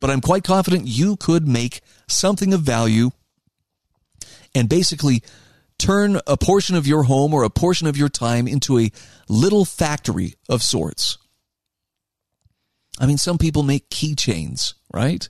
but 0.00 0.10
I'm 0.10 0.20
quite 0.20 0.44
confident 0.44 0.86
you 0.86 1.16
could 1.16 1.46
make 1.46 1.80
something 2.08 2.52
of 2.52 2.62
value 2.62 3.10
and 4.54 4.68
basically 4.68 5.22
turn 5.78 6.20
a 6.26 6.36
portion 6.36 6.76
of 6.76 6.86
your 6.86 7.04
home 7.04 7.32
or 7.32 7.42
a 7.42 7.50
portion 7.50 7.86
of 7.86 7.96
your 7.96 8.08
time 8.08 8.48
into 8.48 8.78
a 8.78 8.90
little 9.28 9.64
factory 9.64 10.34
of 10.48 10.62
sorts. 10.62 11.18
I 12.98 13.06
mean, 13.06 13.18
some 13.18 13.38
people 13.38 13.62
make 13.62 13.88
keychains, 13.88 14.74
right? 14.92 15.28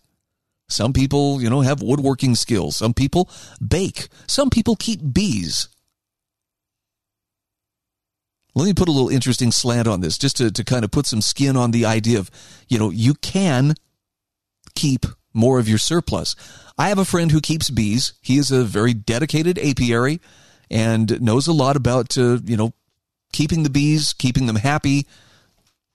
Some 0.69 0.93
people, 0.93 1.41
you 1.41 1.51
know, 1.51 1.61
have 1.61 1.83
woodworking 1.83 2.35
skills. 2.35 2.77
Some 2.77 2.95
people 2.95 3.31
bake. 3.67 4.09
Some 4.27 4.51
people 4.51 4.77
keep 4.77 5.01
bees. 5.13 5.69
Let 8.55 8.65
me 8.65 8.75
put 8.75 8.89
a 8.89 8.93
little 8.93 9.09
interesting 9.09 9.53
slant 9.53 9.87
on 9.87 10.01
this 10.01 10.19
just 10.19 10.37
to, 10.37 10.51
to 10.51 10.65
kind 10.65 10.85
of 10.85 10.91
put 10.91 11.07
some 11.07 11.21
skin 11.21 11.57
on 11.57 11.71
the 11.71 11.85
idea 11.85 12.19
of, 12.19 12.31
you 12.69 12.79
know, 12.79 12.91
you 12.91 13.15
can 13.15 13.75
keep 14.81 15.05
more 15.35 15.59
of 15.59 15.69
your 15.69 15.79
surplus. 15.79 16.35
I 16.79 16.89
have 16.89 16.99
a 16.99 17.05
friend 17.05 17.31
who 17.31 17.43
keeps 17.43 17.69
bees. 17.69 18.15
He 18.23 18.39
is 18.39 18.51
a 18.51 18.65
very 18.65 18.95
dedicated 18.95 19.59
apiary 19.59 20.21
and 20.71 21.21
knows 21.21 21.47
a 21.47 21.53
lot 21.53 21.77
about, 21.77 22.17
uh, 22.17 22.39
you 22.45 22.57
know, 22.57 22.73
keeping 23.33 23.63
the 23.63 23.71
bees, 23.71 24.15
keeping 24.15 24.47
them 24.47 24.57
happy, 24.57 25.07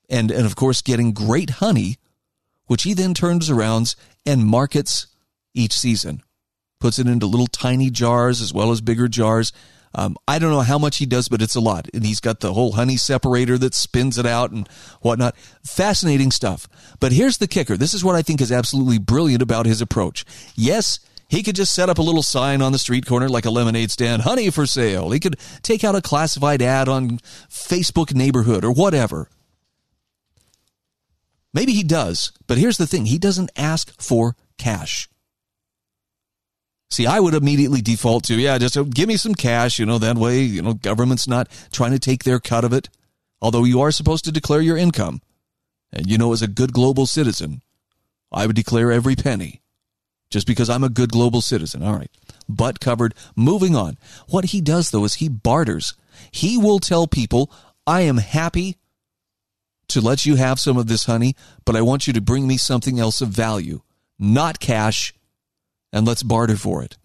and, 0.08 0.30
and 0.30 0.46
of 0.46 0.56
course, 0.56 0.84
getting 0.84 1.14
great 1.14 1.50
honey, 1.50 1.98
which 2.68 2.84
he 2.84 2.94
then 2.94 3.16
turns 3.16 3.50
around 3.50 3.96
and 4.24 4.46
markets 4.46 5.08
each 5.56 5.74
season. 5.74 6.22
Puts 6.80 7.00
it 7.00 7.08
into 7.08 7.26
little 7.26 7.48
tiny 7.48 7.90
jars 7.90 8.40
as 8.40 8.54
well 8.54 8.72
as 8.72 8.82
bigger 8.82 9.08
jars 9.08 9.52
um, 9.96 10.18
I 10.28 10.40
don't 10.40 10.52
know 10.52 10.60
how 10.60 10.78
much 10.78 10.98
he 10.98 11.06
does, 11.06 11.30
but 11.30 11.42
it's 11.42 11.56
a 11.56 11.62
lot. 11.62 11.88
And 11.94 12.06
he's 12.06 12.20
got 12.20 12.42
the 12.42 12.54
whole 12.54 12.74
honey 12.74 12.98
separator 12.98 13.58
that 13.58 13.74
spins 13.74 14.18
it 14.18 14.26
out 14.26 14.52
and 14.52 14.68
whatnot. 15.02 15.38
Fascinating 15.64 16.32
stuff. 16.32 16.68
But 17.00 17.14
here's 17.14 17.38
the 17.38 17.48
kicker. 17.48 17.78
This 17.78 17.94
is 17.94 18.04
what 18.04 18.16
I 18.16 18.22
think 18.22 18.42
is 18.42 18.52
absolutely 18.52 19.00
brilliant 19.00 19.42
about 19.42 19.66
his 19.66 19.80
approach. 19.80 20.26
Yes, 20.56 21.00
he 21.30 21.44
could 21.44 21.56
just 21.56 21.74
set 21.74 21.90
up 21.90 21.98
a 21.98 22.04
little 22.04 22.24
sign 22.24 22.62
on 22.62 22.74
the 22.74 22.78
street 22.78 23.06
corner 23.06 23.30
like 23.30 23.46
a 23.46 23.50
lemonade 23.50 23.90
stand, 23.90 24.24
honey 24.24 24.50
for 24.50 24.66
sale. 24.66 25.12
He 25.12 25.20
could 25.20 25.40
take 25.62 25.86
out 25.86 25.96
a 25.96 26.02
classified 26.02 26.62
ad 26.62 26.90
on 26.90 27.20
Facebook 27.50 28.14
neighborhood 28.14 28.66
or 28.66 28.72
whatever. 28.72 29.30
Maybe 31.54 31.72
he 31.72 31.84
does, 31.84 32.34
but 32.48 32.58
here's 32.58 32.78
the 32.78 32.86
thing 32.86 33.06
he 33.06 33.18
doesn't 33.18 33.50
ask 33.56 33.94
for 34.02 34.36
cash. 34.58 35.08
See, 36.90 37.08
I 37.08 37.20
would 37.20 37.34
immediately 37.34 37.82
default 37.82 38.26
to, 38.26 38.36
yeah, 38.36 38.58
just 38.58 38.78
uh, 38.78 38.84
give 38.84 39.08
me 39.08 39.18
some 39.18 39.36
cash, 39.36 39.80
you 39.80 39.86
know, 39.86 39.98
that 39.98 40.18
way, 40.18 40.42
you 40.42 40.62
know, 40.62 40.74
government's 40.74 41.28
not 41.28 41.50
trying 41.72 41.92
to 41.92 42.00
take 42.00 42.24
their 42.24 42.40
cut 42.40 42.64
of 42.64 42.74
it. 42.74 42.90
Although 43.42 43.64
you 43.64 43.82
are 43.82 43.92
supposed 43.92 44.26
to 44.26 44.32
declare 44.32 44.62
your 44.62 44.78
income. 44.78 45.22
And 45.92 46.10
you 46.10 46.18
know, 46.18 46.34
as 46.34 46.42
a 46.42 46.48
good 46.48 46.74
global 46.74 47.06
citizen, 47.06 47.62
I 48.32 48.48
would 48.48 48.56
declare 48.56 48.92
every 48.92 49.16
penny 49.16 49.62
just 50.30 50.48
because 50.48 50.70
I'm 50.70 50.84
a 50.84 50.90
good 50.90 51.12
global 51.12 51.42
citizen. 51.42 51.84
All 51.84 51.96
right. 51.96 52.12
Butt 52.48 52.80
covered. 52.80 53.14
Moving 53.36 53.76
on. 53.76 53.98
What 54.28 54.46
he 54.46 54.62
does, 54.62 54.92
though, 54.92 55.06
is 55.06 55.16
he 55.16 55.30
barters. 55.30 55.94
He 56.32 56.58
will 56.58 56.80
tell 56.80 57.08
people, 57.08 57.52
I 57.88 58.02
am 58.02 58.18
happy 58.18 58.78
to 59.88 60.02
let 60.02 60.26
you 60.26 60.36
have 60.36 60.60
some 60.60 60.78
of 60.78 60.88
this 60.88 61.06
honey, 61.06 61.36
but 61.64 61.76
I 61.76 61.82
want 61.82 62.08
you 62.08 62.14
to 62.14 62.22
bring 62.22 62.48
me 62.48 62.58
something 62.58 63.00
else 63.00 63.22
of 63.22 63.30
value, 63.30 63.82
not 64.18 64.60
cash, 64.60 65.14
and 65.96 66.06
let's 66.06 66.24
barter 66.24 66.58
for 66.58 66.84
it. 66.84 66.98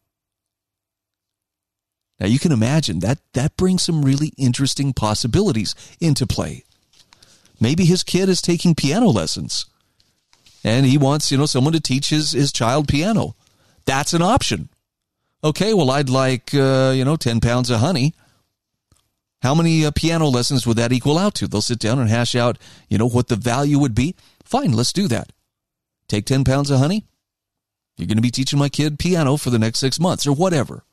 Now 2.18 2.26
you 2.26 2.40
can 2.40 2.52
imagine 2.52 2.98
that 2.98 3.20
that 3.32 3.56
brings 3.56 3.84
some 3.84 4.04
really 4.04 4.32
interesting 4.36 4.92
possibilities 4.92 5.74
into 6.00 6.26
play. 6.26 6.64
Maybe 7.60 7.84
his 7.84 8.02
kid 8.02 8.28
is 8.28 8.42
taking 8.42 8.74
piano 8.74 9.06
lessons 9.06 9.66
and 10.64 10.84
he 10.84 10.98
wants, 10.98 11.30
you 11.30 11.38
know, 11.38 11.46
someone 11.46 11.72
to 11.72 11.80
teach 11.80 12.10
his, 12.10 12.32
his 12.32 12.52
child 12.52 12.88
piano. 12.88 13.36
That's 13.86 14.12
an 14.12 14.22
option. 14.22 14.68
Okay, 15.42 15.72
well, 15.72 15.90
I'd 15.90 16.10
like, 16.10 16.52
uh, 16.52 16.92
you 16.94 17.04
know, 17.04 17.16
10 17.16 17.40
pounds 17.40 17.70
of 17.70 17.80
honey. 17.80 18.12
How 19.40 19.54
many 19.54 19.86
uh, 19.86 19.92
piano 19.92 20.26
lessons 20.26 20.66
would 20.66 20.76
that 20.76 20.92
equal 20.92 21.16
out 21.16 21.34
to? 21.36 21.46
They'll 21.46 21.62
sit 21.62 21.78
down 21.78 21.98
and 22.00 22.10
hash 22.10 22.34
out, 22.34 22.58
you 22.88 22.98
know, 22.98 23.08
what 23.08 23.28
the 23.28 23.36
value 23.36 23.78
would 23.78 23.94
be. 23.94 24.16
Fine, 24.44 24.72
let's 24.72 24.92
do 24.92 25.06
that. 25.08 25.32
Take 26.08 26.26
10 26.26 26.44
pounds 26.44 26.70
of 26.70 26.80
honey. 26.80 27.06
You're 28.00 28.08
going 28.08 28.16
to 28.16 28.22
be 28.22 28.30
teaching 28.30 28.58
my 28.58 28.68
kid 28.68 28.98
piano 28.98 29.36
for 29.36 29.50
the 29.50 29.58
next 29.58 29.78
six 29.78 30.00
months 30.00 30.26
or 30.26 30.32
whatever. 30.32 30.84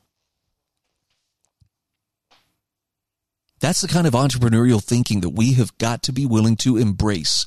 That's 3.60 3.80
the 3.80 3.88
kind 3.88 4.06
of 4.06 4.12
entrepreneurial 4.12 4.82
thinking 4.82 5.20
that 5.22 5.30
we 5.30 5.54
have 5.54 5.76
got 5.78 6.02
to 6.04 6.12
be 6.12 6.26
willing 6.26 6.56
to 6.56 6.76
embrace 6.76 7.46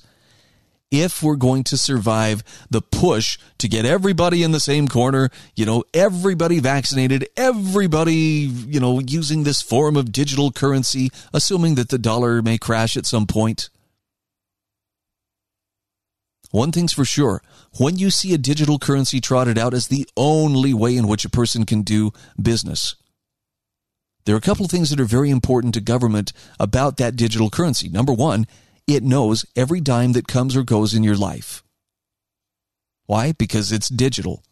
if 0.92 1.24
we're 1.24 1.38
going 1.38 1.64
to 1.64 1.78
survive 1.78 2.44
the 2.70 2.82
push 2.82 3.40
to 3.58 3.70
get 3.70 3.86
everybody 3.86 4.44
in 4.44 4.52
the 4.52 4.60
same 4.60 4.90
corner, 4.90 5.30
you 5.56 5.66
know, 5.66 5.86
everybody 5.94 6.60
vaccinated, 6.60 7.28
everybody, 7.38 8.14
you 8.14 8.80
know, 8.80 9.00
using 9.00 9.44
this 9.44 9.62
form 9.62 9.96
of 9.96 10.12
digital 10.12 10.52
currency, 10.52 11.10
assuming 11.34 11.76
that 11.76 11.90
the 11.90 11.98
dollar 11.98 12.42
may 12.42 12.58
crash 12.58 12.98
at 12.98 13.06
some 13.06 13.26
point. 13.26 13.70
One 16.52 16.74
thing's 16.74 16.92
for 16.92 17.06
sure 17.06 17.42
when 17.78 17.98
you 17.98 18.10
see 18.10 18.34
a 18.34 18.38
digital 18.38 18.80
currency 18.80 19.22
trotted 19.22 19.58
out 19.58 19.74
as 19.74 19.88
the 19.88 20.08
only 20.18 20.74
way 20.74 20.96
in 20.96 21.08
which 21.08 21.26
a 21.26 21.30
person 21.30 21.66
can 21.66 21.84
do 21.84 22.12
business, 22.42 22.96
there 24.26 24.36
are 24.36 24.38
a 24.38 24.42
couple 24.42 24.66
of 24.66 24.72
things 24.72 24.90
that 24.90 25.00
are 25.00 25.06
very 25.06 25.30
important 25.30 25.74
to 25.74 25.82
government 25.82 26.34
about 26.60 26.98
that 26.98 27.16
digital 27.16 27.50
currency. 27.50 27.90
Number 27.90 28.14
one, 28.14 28.46
it 28.88 29.04
knows 29.04 29.46
every 29.56 29.80
dime 29.80 30.14
that 30.14 30.28
comes 30.28 30.56
or 30.56 30.64
goes 30.64 30.94
in 30.94 31.04
your 31.04 31.16
life. 31.16 31.64
Why? 33.06 33.32
Because 33.32 33.72
it's 33.72 33.90
digital. 33.90 34.44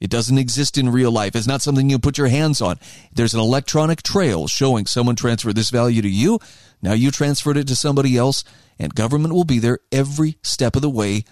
It 0.00 0.10
doesn't 0.10 0.38
exist 0.38 0.76
in 0.76 0.90
real 0.90 1.10
life. 1.10 1.34
It's 1.34 1.46
not 1.46 1.62
something 1.62 1.88
you 1.88 1.98
put 1.98 2.18
your 2.18 2.28
hands 2.28 2.60
on. 2.60 2.78
There's 3.12 3.32
an 3.32 3.40
electronic 3.40 4.02
trail 4.02 4.46
showing 4.46 4.84
someone 4.86 5.16
transferred 5.16 5.56
this 5.56 5.70
value 5.70 6.02
to 6.02 6.08
you. 6.08 6.38
Now 6.82 6.92
you 6.92 7.10
transferred 7.10 7.56
it 7.56 7.66
to 7.68 7.76
somebody 7.76 8.16
else, 8.16 8.44
and 8.78 8.94
government 8.94 9.32
will 9.32 9.44
be 9.44 9.58
there 9.58 9.78
every 9.90 10.36
step 10.42 10.76
of 10.76 10.82
the 10.82 10.90
way 10.90 11.24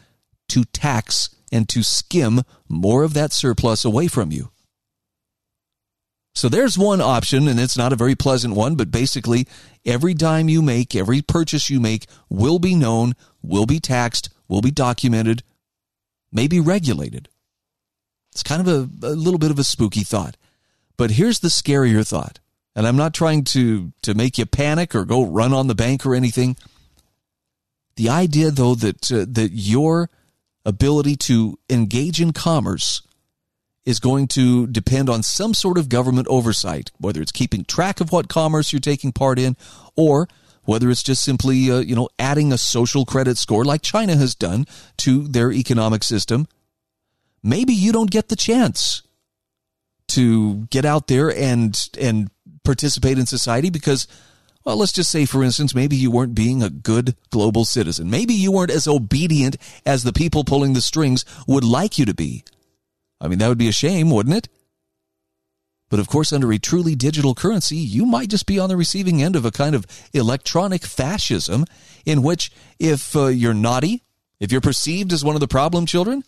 to 0.49 0.65
tax 0.65 1.34
and 1.55 1.69
to 1.69 1.85
skim 1.85 2.43
more 2.69 3.05
of 3.05 3.15
that 3.15 3.33
surplus 3.33 3.85
away 3.85 4.09
from 4.09 4.33
you. 4.33 4.51
So 6.35 6.49
there's 6.49 6.77
one 6.77 7.01
option, 7.01 7.47
and 7.47 7.61
it's 7.61 7.79
not 7.79 7.93
a 7.93 7.97
very 7.97 8.17
pleasant 8.17 8.57
one, 8.57 8.75
but 8.75 8.91
basically, 8.91 9.47
every 9.87 10.15
dime 10.15 10.49
you 10.49 10.63
make, 10.63 10.97
every 10.97 11.23
purchase 11.23 11.71
you 11.71 11.79
make 11.79 12.07
will 12.29 12.59
be 12.59 12.75
known, 12.75 13.15
will 13.41 13.67
be 13.67 13.79
taxed, 13.79 14.31
will 14.49 14.61
be 14.61 14.73
documented, 14.73 15.45
may 16.33 16.49
be 16.49 16.59
regulated. 16.59 17.29
It's 18.33 18.43
kind 18.43 18.61
of 18.61 18.67
a, 18.67 19.07
a 19.07 19.15
little 19.15 19.39
bit 19.39 19.53
of 19.53 19.61
a 19.61 19.65
spooky 19.65 20.03
thought. 20.03 20.37
But 20.97 21.13
here's 21.13 21.39
the 21.39 21.49
scarier 21.49 22.07
thought. 22.07 22.41
And 22.75 22.85
I'm 22.85 22.97
not 22.97 23.15
trying 23.15 23.45
to, 23.45 23.93
to 24.03 24.15
make 24.15 24.37
you 24.39 24.47
panic 24.47 24.97
or 24.97 25.05
go 25.05 25.25
run 25.25 25.53
on 25.53 25.69
the 25.69 25.77
bank 25.77 26.05
or 26.05 26.17
anything. 26.17 26.57
The 27.95 28.09
idea, 28.09 28.51
though, 28.51 28.75
that, 28.75 29.13
uh, 29.13 29.25
that 29.29 29.53
your 29.53 30.11
ability 30.65 31.17
to 31.17 31.59
engage 31.69 32.21
in 32.21 32.33
commerce 32.33 33.03
is 33.85 34.01
going 34.01 34.27
to 34.27 34.67
depend 34.67 35.11
on 35.11 35.23
some 35.23 35.53
sort 35.53 35.77
of 35.77 35.89
government 35.89 36.27
oversight, 36.29 36.91
whether 36.99 37.21
it's 37.21 37.33
keeping 37.33 37.65
track 37.65 38.01
of 38.01 38.13
what 38.13 38.29
commerce 38.29 38.73
you're 38.73 38.81
taking 38.81 39.13
part 39.13 39.39
in 39.39 39.57
or 39.95 40.27
whether 40.65 40.91
it's 40.91 41.03
just 41.03 41.23
simply 41.23 41.71
uh, 41.71 41.79
you 41.79 41.95
know 41.95 42.09
adding 42.19 42.53
a 42.53 42.59
social 42.59 43.05
credit 43.05 43.37
score 43.37 43.65
like 43.65 43.83
China 43.83 44.17
has 44.17 44.35
done 44.35 44.67
to 44.99 45.29
their 45.29 45.53
economic 45.53 46.03
system. 46.03 46.47
Maybe 47.43 47.75
you 47.75 47.93
don't 47.93 48.11
get 48.11 48.29
the 48.29 48.37
chance 48.37 49.03
to 50.09 50.67
get 50.71 50.85
out 50.85 51.07
there 51.07 51.35
and 51.35 51.89
and 52.01 52.31
participate 52.63 53.19
in 53.19 53.27
society 53.27 53.69
because 53.71 54.07
well, 54.65 54.77
let's 54.77 54.93
just 54.93 55.11
say, 55.11 55.27
for 55.27 55.45
instance, 55.45 55.75
maybe 55.75 55.97
you 55.97 56.11
weren't 56.11 56.35
being 56.35 56.63
a 56.63 56.71
good 56.71 57.17
global 57.31 57.65
citizen. 57.65 58.09
Maybe 58.11 58.33
you 58.33 58.51
weren't 58.51 58.71
as 58.71 58.89
obedient 58.89 59.57
as 59.85 60.03
the 60.03 60.13
people 60.13 60.45
pulling 60.45 60.73
the 60.73 60.81
strings 60.81 61.25
would 61.47 61.65
like 61.65 61.99
you 61.99 62.07
to 62.07 62.15
be. 62.15 62.45
I 63.21 63.29
mean, 63.29 63.39
that 63.41 63.49
would 63.49 63.59
be 63.59 63.69
a 63.69 63.73
shame, 63.73 64.11
wouldn't 64.11 64.37
it? 64.37 64.49
But 65.91 66.01
of 66.01 66.09
course, 66.09 66.33
under 66.33 66.51
a 66.51 66.59
truly 66.59 66.95
digital 66.95 67.35
currency, 67.35 67.77
you 67.77 68.07
might 68.07 68.31
just 68.31 68.47
be 68.47 68.59
on 68.59 68.69
the 68.69 68.77
receiving 68.77 69.23
end 69.23 69.37
of 69.37 69.45
a 69.45 69.51
kind 69.51 69.75
of 69.75 69.87
electronic 70.13 70.85
fascism 70.85 71.67
in 72.07 72.23
which 72.23 72.51
if 72.79 73.15
uh, 73.15 73.27
you're 73.27 73.55
naughty, 73.55 74.03
if 74.41 74.51
you're 74.51 74.61
perceived 74.61 75.13
as 75.13 75.25
one 75.25 75.37
of 75.37 75.41
the 75.41 75.49
problem 75.49 75.85
children, 75.85 76.25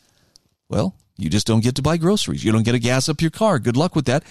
well, 0.69 0.95
you 1.17 1.31
just 1.31 1.47
don't 1.47 1.65
get 1.65 1.75
to 1.77 1.83
buy 1.83 1.97
groceries. 1.97 2.45
You 2.45 2.53
don't 2.53 2.65
get 2.65 2.73
to 2.73 2.79
gas 2.79 3.09
up 3.09 3.23
your 3.23 3.31
car. 3.31 3.59
Good 3.59 3.77
luck 3.77 3.97
with 3.97 4.05
that. 4.07 4.23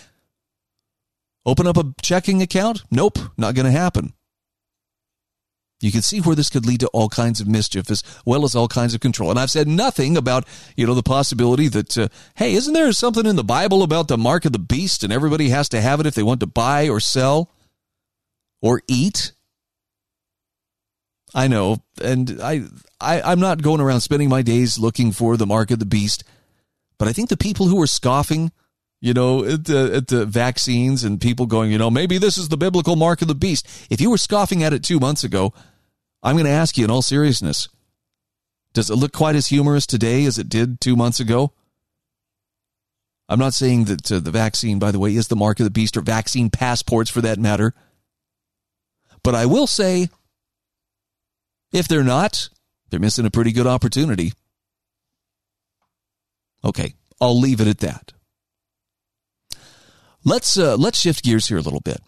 Open 1.45 1.67
up 1.67 1.77
a 1.77 1.93
checking 2.01 2.41
account? 2.41 2.83
Nope, 2.89 3.19
not 3.37 3.55
going 3.55 3.65
to 3.65 3.71
happen. 3.71 4.13
You 5.81 5.91
can 5.91 6.01
see 6.01 6.19
where 6.19 6.35
this 6.35 6.49
could 6.49 6.65
lead 6.65 6.79
to 6.79 6.87
all 6.87 7.09
kinds 7.09 7.41
of 7.41 7.47
mischief 7.47 7.91
as 7.91 8.01
well 8.25 8.45
as 8.45 8.55
all 8.55 8.67
kinds 8.67 8.93
of 8.93 9.01
control. 9.01 9.29
And 9.29 9.39
I've 9.39 9.51
said 9.51 9.67
nothing 9.67 10.15
about, 10.17 10.47
you 10.75 10.87
know, 10.87 10.93
the 10.93 11.03
possibility 11.03 11.67
that, 11.67 11.97
uh, 11.97 12.07
hey, 12.35 12.53
isn't 12.53 12.73
there 12.73 12.91
something 12.93 13.25
in 13.25 13.35
the 13.35 13.43
Bible 13.43 13.83
about 13.83 14.07
the 14.07 14.17
mark 14.17 14.45
of 14.45 14.53
the 14.53 14.59
beast 14.59 15.03
and 15.03 15.11
everybody 15.11 15.49
has 15.49 15.69
to 15.69 15.81
have 15.81 15.99
it 15.99 16.05
if 16.05 16.15
they 16.15 16.23
want 16.23 16.39
to 16.39 16.47
buy 16.47 16.87
or 16.87 16.99
sell 16.99 17.51
or 18.61 18.81
eat? 18.87 19.33
I 21.35 21.49
know. 21.49 21.83
And 22.01 22.39
I, 22.41 22.63
I, 23.01 23.21
I'm 23.21 23.41
not 23.41 23.61
going 23.61 23.81
around 23.81 24.01
spending 24.01 24.29
my 24.29 24.41
days 24.41 24.79
looking 24.79 25.11
for 25.11 25.35
the 25.35 25.45
mark 25.45 25.71
of 25.71 25.79
the 25.79 25.85
beast. 25.85 26.23
But 26.97 27.09
I 27.09 27.13
think 27.13 27.27
the 27.27 27.37
people 27.37 27.67
who 27.67 27.81
are 27.81 27.87
scoffing, 27.87 28.53
you 29.05 29.13
know, 29.13 29.45
at 29.45 29.69
at 29.69 30.07
the 30.07 30.25
vaccines 30.25 31.03
and 31.03 31.21
people 31.21 31.45
going, 31.45 31.71
you 31.71 31.77
know, 31.77 31.91
maybe 31.91 32.17
this 32.17 32.39
is 32.39 32.49
the 32.49 32.57
biblical 32.57 32.95
mark 32.95 33.21
of 33.21 33.27
the 33.27 33.35
beast. 33.35 33.67
If 33.91 34.01
you 34.01 34.09
were 34.09 34.17
scoffing 34.17 34.63
at 34.63 34.73
it 34.73 34.83
two 34.83 34.99
months 34.99 35.23
ago, 35.23 35.53
I'm 36.23 36.35
going 36.35 36.47
to 36.47 36.51
ask 36.51 36.75
you 36.75 36.85
in 36.85 36.89
all 36.89 37.03
seriousness 37.03 37.69
does 38.73 38.89
it 38.89 38.95
look 38.95 39.13
quite 39.13 39.35
as 39.35 39.47
humorous 39.47 39.85
today 39.85 40.25
as 40.25 40.37
it 40.37 40.49
did 40.49 40.81
two 40.81 40.95
months 40.95 41.19
ago? 41.19 41.53
I'm 43.29 43.39
not 43.39 43.53
saying 43.53 43.85
that 43.85 44.11
uh, 44.11 44.19
the 44.19 44.31
vaccine, 44.31 44.79
by 44.79 44.91
the 44.91 44.99
way, 44.99 45.15
is 45.15 45.29
the 45.29 45.35
mark 45.35 45.59
of 45.59 45.63
the 45.63 45.69
beast 45.69 45.95
or 45.95 46.01
vaccine 46.01 46.49
passports 46.49 47.09
for 47.09 47.21
that 47.21 47.39
matter. 47.39 47.73
But 49.23 49.33
I 49.33 49.45
will 49.45 49.65
say, 49.65 50.09
if 51.71 51.87
they're 51.87 52.03
not, 52.03 52.49
they're 52.89 52.99
missing 52.99 53.25
a 53.25 53.31
pretty 53.31 53.51
good 53.51 53.65
opportunity. 53.65 54.33
Okay, 56.65 56.95
I'll 57.21 57.39
leave 57.39 57.61
it 57.61 57.67
at 57.67 57.79
that. 57.79 58.11
Let's 60.25 60.57
uh, 60.57 60.75
let's 60.75 60.99
shift 60.99 61.23
gears 61.23 61.47
here 61.47 61.57
a 61.57 61.61
little 61.61 61.79
bit. 61.79 62.01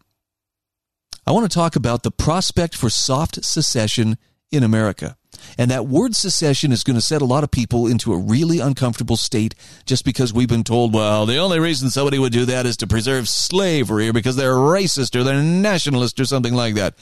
I 1.25 1.32
want 1.32 1.49
to 1.49 1.53
talk 1.53 1.75
about 1.75 2.01
the 2.01 2.12
prospect 2.12 2.75
for 2.75 2.89
soft 2.89 3.45
secession 3.45 4.17
in 4.51 4.63
America. 4.63 5.17
And 5.58 5.69
that 5.69 5.86
word 5.86 6.15
secession 6.15 6.71
is 6.71 6.84
going 6.84 6.95
to 6.95 7.01
set 7.01 7.21
a 7.21 7.25
lot 7.25 7.43
of 7.43 7.51
people 7.51 7.86
into 7.86 8.13
a 8.13 8.17
really 8.17 8.60
uncomfortable 8.60 9.17
state 9.17 9.53
just 9.86 10.03
because 10.03 10.34
we've 10.34 10.47
been 10.47 10.63
told, 10.63 10.95
well, 10.95 11.25
the 11.25 11.38
only 11.38 11.60
reason 11.60 11.89
somebody 11.89 12.17
would 12.17 12.34
do 12.34 12.45
that 12.45 12.65
is 12.65 12.77
to 12.77 12.88
preserve 12.88 13.30
slavery 13.30 14.10
or 14.10 14.13
because 14.13 14.36
they're 14.36 14.53
racist 14.53 15.15
or 15.15 15.23
they're 15.23 15.43
nationalist 15.43 16.19
or 16.19 16.25
something 16.25 16.56
like 16.56 16.73
that. 16.75 16.95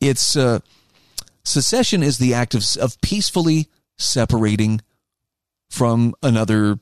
It's 0.00 0.34
uh, 0.34 0.58
secession 1.44 2.02
is 2.02 2.18
the 2.18 2.34
act 2.34 2.54
of, 2.54 2.64
of 2.80 3.00
peacefully 3.00 3.68
separating 3.96 4.80
from 5.70 6.14
another 6.22 6.80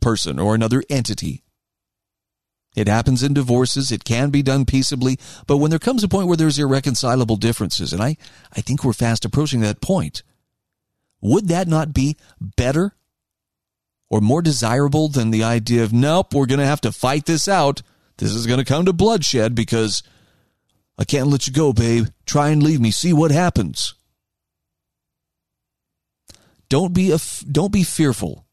person 0.00 0.38
or 0.38 0.54
another 0.54 0.82
entity. 0.88 1.43
It 2.74 2.88
happens 2.88 3.22
in 3.22 3.34
divorces. 3.34 3.92
It 3.92 4.04
can 4.04 4.30
be 4.30 4.42
done 4.42 4.64
peaceably. 4.64 5.18
But 5.46 5.58
when 5.58 5.70
there 5.70 5.78
comes 5.78 6.02
a 6.02 6.08
point 6.08 6.26
where 6.26 6.36
there's 6.36 6.58
irreconcilable 6.58 7.36
differences, 7.36 7.92
and 7.92 8.02
I, 8.02 8.16
I 8.52 8.60
think 8.60 8.84
we're 8.84 8.92
fast 8.92 9.24
approaching 9.24 9.60
that 9.60 9.80
point, 9.80 10.22
would 11.20 11.48
that 11.48 11.68
not 11.68 11.94
be 11.94 12.16
better 12.40 12.94
or 14.10 14.20
more 14.20 14.42
desirable 14.42 15.08
than 15.08 15.30
the 15.30 15.44
idea 15.44 15.84
of, 15.84 15.92
nope, 15.92 16.34
we're 16.34 16.46
going 16.46 16.60
to 16.60 16.66
have 16.66 16.80
to 16.82 16.92
fight 16.92 17.26
this 17.26 17.48
out? 17.48 17.82
This 18.18 18.32
is 18.32 18.46
going 18.46 18.58
to 18.58 18.64
come 18.64 18.84
to 18.84 18.92
bloodshed 18.92 19.54
because 19.54 20.02
I 20.98 21.04
can't 21.04 21.28
let 21.28 21.46
you 21.46 21.52
go, 21.52 21.72
babe. 21.72 22.06
Try 22.26 22.50
and 22.50 22.62
leave 22.62 22.80
me. 22.80 22.90
See 22.90 23.12
what 23.12 23.30
happens. 23.30 23.94
Don't 26.68 26.92
be 26.92 27.12
a, 27.12 27.18
don't 27.50 27.72
be 27.72 27.84
fearful 27.84 28.46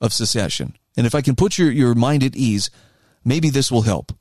of 0.00 0.12
secession. 0.12 0.76
And 0.96 1.06
if 1.06 1.14
I 1.14 1.20
can 1.20 1.36
put 1.36 1.58
your, 1.58 1.70
your 1.70 1.94
mind 1.94 2.22
at 2.22 2.36
ease, 2.36 2.70
maybe 3.28 3.50
this 3.50 3.70
will 3.70 3.82
help. 3.82 4.12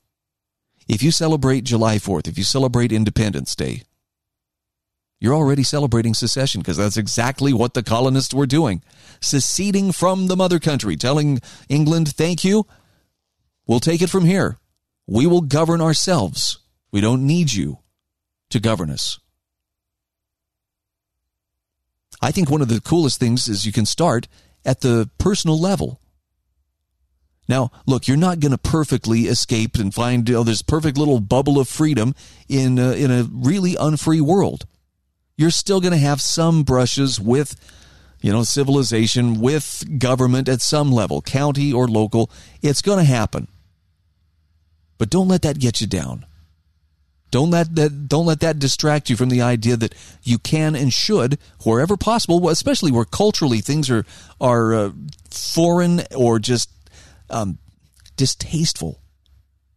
If 0.87 1.01
you 1.01 1.11
celebrate 1.11 1.63
July 1.63 1.97
4th, 1.97 2.27
if 2.27 2.37
you 2.37 2.43
celebrate 2.43 2.91
Independence 2.91 3.55
Day, 3.55 3.83
you're 5.19 5.33
already 5.33 5.63
celebrating 5.63 6.13
secession 6.13 6.61
because 6.61 6.77
that's 6.77 6.97
exactly 6.97 7.51
what 7.51 7.73
the 7.73 7.83
colonists 7.83 8.33
were 8.33 8.45
doing. 8.45 8.83
Seceding 9.19 9.91
from 9.91 10.27
the 10.27 10.37
mother 10.37 10.59
country, 10.59 10.95
telling 10.95 11.39
England, 11.69 12.09
thank 12.09 12.43
you. 12.43 12.67
We'll 13.65 13.79
take 13.79 14.01
it 14.01 14.09
from 14.09 14.25
here. 14.25 14.57
We 15.07 15.25
will 15.25 15.41
govern 15.41 15.81
ourselves. 15.81 16.59
We 16.91 17.01
don't 17.01 17.25
need 17.25 17.51
you 17.51 17.79
to 18.51 18.59
govern 18.59 18.91
us. 18.91 19.19
I 22.21 22.31
think 22.31 22.49
one 22.49 22.61
of 22.61 22.67
the 22.67 22.81
coolest 22.81 23.19
things 23.19 23.47
is 23.47 23.65
you 23.65 23.71
can 23.71 23.85
start 23.85 24.27
at 24.65 24.81
the 24.81 25.09
personal 25.17 25.59
level. 25.59 25.99
Now, 27.47 27.71
look, 27.85 28.07
you're 28.07 28.17
not 28.17 28.39
going 28.39 28.51
to 28.51 28.57
perfectly 28.57 29.21
escape 29.21 29.75
and 29.75 29.93
find 29.93 30.29
oh, 30.31 30.43
this 30.43 30.61
perfect 30.61 30.97
little 30.97 31.19
bubble 31.19 31.59
of 31.59 31.69
freedom 31.69 32.13
in 32.49 32.77
a, 32.77 32.91
in 32.91 33.09
a 33.11 33.23
really 33.23 33.75
unfree 33.75 34.21
world. 34.21 34.65
You're 35.37 35.51
still 35.51 35.79
going 35.79 35.93
to 35.93 35.99
have 35.99 36.21
some 36.21 36.63
brushes 36.63 37.19
with, 37.19 37.55
you 38.21 38.31
know, 38.31 38.43
civilization, 38.43 39.39
with 39.39 39.99
government 39.99 40.49
at 40.49 40.61
some 40.61 40.91
level, 40.91 41.21
county 41.21 41.71
or 41.71 41.87
local. 41.87 42.29
It's 42.61 42.81
going 42.81 42.99
to 42.99 43.05
happen. 43.05 43.47
But 44.97 45.09
don't 45.09 45.27
let 45.27 45.43
that 45.43 45.59
get 45.59 45.79
you 45.79 45.87
down. 45.87 46.25
Don't 47.29 47.51
let 47.51 47.75
that 47.75 48.07
don't 48.07 48.25
let 48.25 48.39
that 48.39 48.57
distract 48.57 49.09
you 49.09 49.17
from 49.17 49.27
the 49.27 49.41
idea 49.41 49.75
that 49.75 49.93
you 50.23 50.39
can 50.39 50.75
and 50.75 50.93
should, 50.93 51.37
wherever 51.63 51.97
possible, 51.97 52.47
especially 52.47 52.91
where 52.91 53.03
culturally 53.03 53.59
things 53.59 53.89
are 53.89 54.05
are 54.39 54.73
uh, 54.73 54.91
foreign 55.29 56.03
or 56.15 56.39
just 56.39 56.69
um, 57.29 57.59
distasteful 58.15 59.01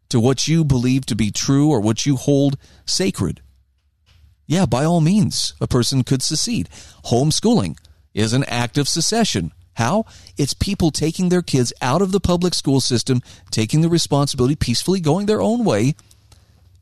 to 0.09 0.21
what 0.21 0.49
you 0.49 0.65
believe 0.65 1.07
to 1.07 1.15
be 1.15 1.31
true 1.31 1.71
or 1.71 1.81
what 1.81 2.05
you 2.05 2.17
hold 2.17 2.57
sacred. 2.85 3.41
Yeah, 4.47 4.67
by 4.67 4.85
all 4.85 5.01
means, 5.01 5.55
a 5.61 5.69
person 5.69 6.03
could 6.03 6.23
secede. 6.23 6.69
Homeschooling 7.07 7.79
is 8.13 8.33
an 8.33 8.45
act 8.45 8.77
of 8.77 8.89
secession. 8.89 9.53
How? 9.75 10.05
It's 10.37 10.55
people 10.55 10.91
taking 10.91 11.29
their 11.29 11.43
kids 11.43 11.73
out 11.81 12.03
of 12.03 12.11
the 12.11 12.21
public 12.21 12.55
school 12.55 12.81
system, 12.81 13.23
taking 13.51 13.81
the 13.81 13.89
responsibility, 13.89 14.57
peacefully 14.57 15.01
going 15.01 15.27
their 15.27 15.41
own 15.41 15.65
way, 15.65 15.95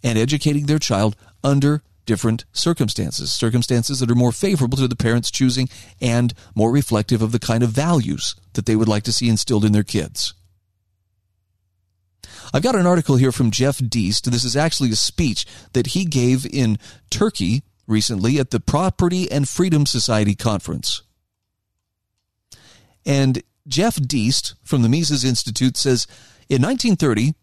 and 0.03 0.19
educating 0.19 0.67
their 0.67 0.79
child 0.79 1.15
under 1.45 1.83
different 2.07 2.47
circumstances, 2.53 3.31
circumstances 3.31 4.01
that 4.01 4.11
are 4.11 4.15
more 4.15 4.33
favorable 4.33 4.79
to 4.79 4.89
the 4.89 4.97
parents 4.97 5.31
choosing 5.31 5.69
and 6.01 6.33
more 6.55 6.73
reflective 6.73 7.21
of 7.21 7.33
the 7.33 7.39
kind 7.39 7.63
of 7.63 7.69
values 7.69 8.35
that 8.55 8.65
they 8.65 8.75
would 8.75 8.89
like 8.89 9.03
to 9.03 9.13
see 9.13 9.29
instilled 9.29 9.65
in 9.65 9.73
their 9.73 9.85
kids. 9.85 10.33
I've 12.53 12.63
got 12.63 12.77
an 12.77 12.87
article 12.87 13.17
here 13.17 13.33
from 13.33 13.51
Jeff 13.51 13.79
Deist. 13.79 14.31
This 14.31 14.45
is 14.45 14.57
actually 14.57 14.91
a 14.91 14.97
speech 14.97 15.47
that 15.73 15.89
he 15.89 16.05
gave 16.05 16.47
in 16.47 16.79
Turkey 17.11 17.63
recently 17.87 18.39
at 18.39 18.51
the 18.51 18.61
Property 18.61 19.31
and 19.31 19.49
Freedom 19.49 19.87
Society 19.87 20.35
conference. 20.35 21.03
And 23.05 23.43
Jeff 23.67 23.97
Deist 23.97 24.55
from 24.63 24.83
the 24.83 24.89
Mises 24.89 25.25
Institute 25.25 25.77
says 25.77 26.07
in 26.49 26.63
1930, 26.63 27.35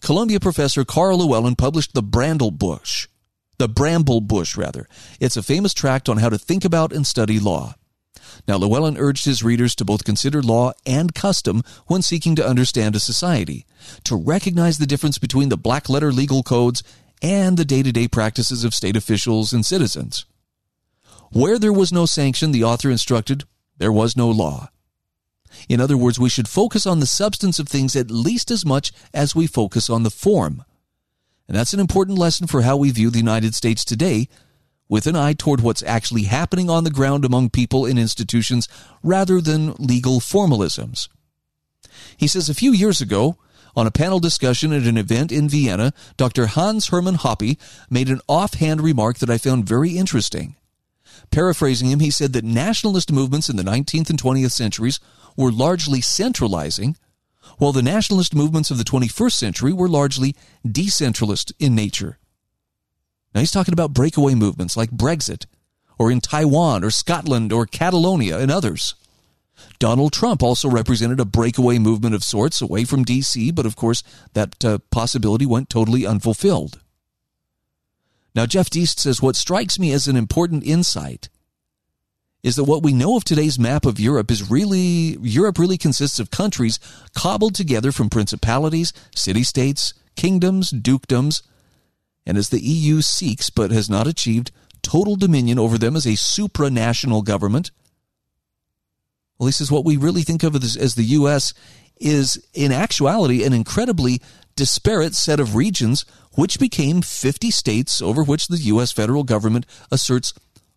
Columbia 0.00 0.40
professor 0.40 0.84
Karl 0.84 1.18
Llewellyn 1.18 1.56
published 1.56 1.94
the 1.94 2.02
Brandle 2.02 2.56
Bush, 2.56 3.08
the 3.58 3.68
Bramble 3.68 4.20
Bush, 4.20 4.56
rather. 4.56 4.88
It's 5.20 5.36
a 5.36 5.42
famous 5.42 5.74
tract 5.74 6.08
on 6.08 6.18
how 6.18 6.28
to 6.28 6.38
think 6.38 6.64
about 6.64 6.92
and 6.92 7.06
study 7.06 7.40
law. 7.40 7.74
Now, 8.46 8.56
Llewellyn 8.56 8.96
urged 8.96 9.24
his 9.24 9.42
readers 9.42 9.74
to 9.76 9.84
both 9.84 10.04
consider 10.04 10.42
law 10.42 10.72
and 10.86 11.14
custom 11.14 11.62
when 11.86 12.02
seeking 12.02 12.34
to 12.36 12.46
understand 12.46 12.96
a 12.96 13.00
society, 13.00 13.66
to 14.04 14.16
recognize 14.16 14.78
the 14.78 14.86
difference 14.86 15.18
between 15.18 15.48
the 15.48 15.56
black 15.56 15.88
letter 15.88 16.12
legal 16.12 16.42
codes 16.42 16.82
and 17.22 17.56
the 17.56 17.64
day 17.64 17.82
to 17.82 17.92
day 17.92 18.08
practices 18.08 18.64
of 18.64 18.74
state 18.74 18.96
officials 18.96 19.52
and 19.52 19.66
citizens. 19.66 20.24
Where 21.30 21.58
there 21.58 21.72
was 21.72 21.92
no 21.92 22.06
sanction, 22.06 22.52
the 22.52 22.64
author 22.64 22.90
instructed, 22.90 23.44
there 23.76 23.92
was 23.92 24.16
no 24.16 24.28
law. 24.30 24.70
In 25.68 25.80
other 25.80 25.96
words, 25.96 26.18
we 26.18 26.28
should 26.28 26.48
focus 26.48 26.86
on 26.86 27.00
the 27.00 27.06
substance 27.06 27.58
of 27.58 27.68
things 27.68 27.96
at 27.96 28.10
least 28.10 28.50
as 28.50 28.64
much 28.64 28.92
as 29.12 29.34
we 29.34 29.46
focus 29.46 29.90
on 29.90 30.02
the 30.02 30.10
form. 30.10 30.64
And 31.46 31.56
that's 31.56 31.72
an 31.72 31.80
important 31.80 32.18
lesson 32.18 32.46
for 32.46 32.62
how 32.62 32.76
we 32.76 32.90
view 32.90 33.10
the 33.10 33.18
United 33.18 33.54
States 33.54 33.84
today, 33.84 34.28
with 34.88 35.06
an 35.06 35.16
eye 35.16 35.34
toward 35.34 35.60
what's 35.60 35.82
actually 35.82 36.24
happening 36.24 36.70
on 36.70 36.84
the 36.84 36.90
ground 36.90 37.24
among 37.24 37.50
people 37.50 37.84
and 37.84 37.98
institutions 37.98 38.68
rather 39.02 39.40
than 39.40 39.74
legal 39.74 40.20
formalisms. 40.20 41.08
He 42.16 42.26
says 42.26 42.48
a 42.48 42.54
few 42.54 42.72
years 42.72 43.00
ago, 43.00 43.36
on 43.76 43.86
a 43.86 43.92
panel 43.92 44.18
discussion 44.18 44.72
at 44.72 44.82
an 44.82 44.96
event 44.96 45.30
in 45.30 45.48
Vienna, 45.48 45.92
Dr. 46.16 46.46
Hans 46.46 46.88
Hermann 46.88 47.16
Hoppe 47.16 47.58
made 47.88 48.08
an 48.08 48.20
offhand 48.26 48.80
remark 48.80 49.18
that 49.18 49.30
I 49.30 49.38
found 49.38 49.68
very 49.68 49.96
interesting. 49.96 50.56
Paraphrasing 51.30 51.90
him, 51.90 52.00
he 52.00 52.10
said 52.10 52.32
that 52.32 52.44
nationalist 52.44 53.12
movements 53.12 53.48
in 53.48 53.56
the 53.56 53.62
19th 53.62 54.10
and 54.10 54.20
20th 54.20 54.52
centuries 54.52 54.98
were 55.36 55.52
largely 55.52 56.00
centralizing, 56.00 56.96
while 57.58 57.72
the 57.72 57.82
nationalist 57.82 58.34
movements 58.34 58.70
of 58.70 58.78
the 58.78 58.84
21st 58.84 59.32
century 59.32 59.72
were 59.72 59.88
largely 59.88 60.34
decentralist 60.66 61.52
in 61.58 61.74
nature. 61.74 62.18
Now 63.34 63.40
he's 63.40 63.52
talking 63.52 63.74
about 63.74 63.92
breakaway 63.92 64.34
movements 64.34 64.76
like 64.76 64.90
Brexit, 64.90 65.46
or 65.98 66.10
in 66.10 66.20
Taiwan, 66.20 66.84
or 66.84 66.90
Scotland, 66.90 67.52
or 67.52 67.66
Catalonia, 67.66 68.38
and 68.38 68.50
others. 68.50 68.94
Donald 69.78 70.12
Trump 70.12 70.42
also 70.42 70.68
represented 70.68 71.20
a 71.20 71.24
breakaway 71.24 71.78
movement 71.78 72.14
of 72.14 72.22
sorts 72.22 72.60
away 72.60 72.84
from 72.84 73.04
D.C., 73.04 73.50
but 73.50 73.66
of 73.66 73.76
course 73.76 74.02
that 74.32 74.64
uh, 74.64 74.78
possibility 74.90 75.46
went 75.46 75.68
totally 75.68 76.06
unfulfilled. 76.06 76.80
Now, 78.34 78.46
Jeff 78.46 78.70
Deist 78.70 79.00
says 79.00 79.20
what 79.20 79.36
strikes 79.36 79.78
me 79.78 79.92
as 79.92 80.06
an 80.06 80.16
important 80.16 80.64
insight 80.64 81.28
is 82.42 82.54
that 82.56 82.64
what 82.64 82.84
we 82.84 82.92
know 82.92 83.16
of 83.16 83.24
today's 83.24 83.58
map 83.58 83.84
of 83.84 83.98
Europe 83.98 84.30
is 84.30 84.48
really 84.48 85.16
Europe 85.20 85.58
really 85.58 85.76
consists 85.76 86.20
of 86.20 86.30
countries 86.30 86.78
cobbled 87.14 87.54
together 87.54 87.90
from 87.90 88.08
principalities, 88.08 88.92
city 89.14 89.42
states, 89.42 89.92
kingdoms, 90.14 90.70
dukedoms, 90.70 91.42
and 92.28 92.38
as 92.38 92.50
the 92.50 92.62
EU 92.62 93.02
seeks 93.02 93.50
but 93.50 93.72
has 93.72 93.90
not 93.90 94.06
achieved 94.06 94.52
total 94.82 95.16
dominion 95.16 95.58
over 95.58 95.76
them 95.76 95.96
as 95.96 96.06
a 96.06 96.10
supranational 96.10 97.24
government, 97.24 97.72
well, 99.38 99.46
he 99.46 99.52
says 99.52 99.72
what 99.72 99.84
we 99.84 99.96
really 99.96 100.22
think 100.22 100.44
of 100.44 100.54
as, 100.54 100.76
as 100.76 100.94
the 100.94 101.04
U.S. 101.04 101.52
is 102.00 102.40
in 102.54 102.70
actuality 102.70 103.42
an 103.42 103.52
incredibly 103.52 104.20
disparate 104.54 105.16
set 105.16 105.40
of 105.40 105.56
regions 105.56 106.04
which 106.34 106.60
became 106.60 107.02
50 107.02 107.50
states 107.50 108.00
over 108.00 108.22
which 108.22 108.46
the 108.46 108.58
U.S. 108.58 108.92
federal 108.92 109.24
government 109.24 109.66
asserts 109.90 110.32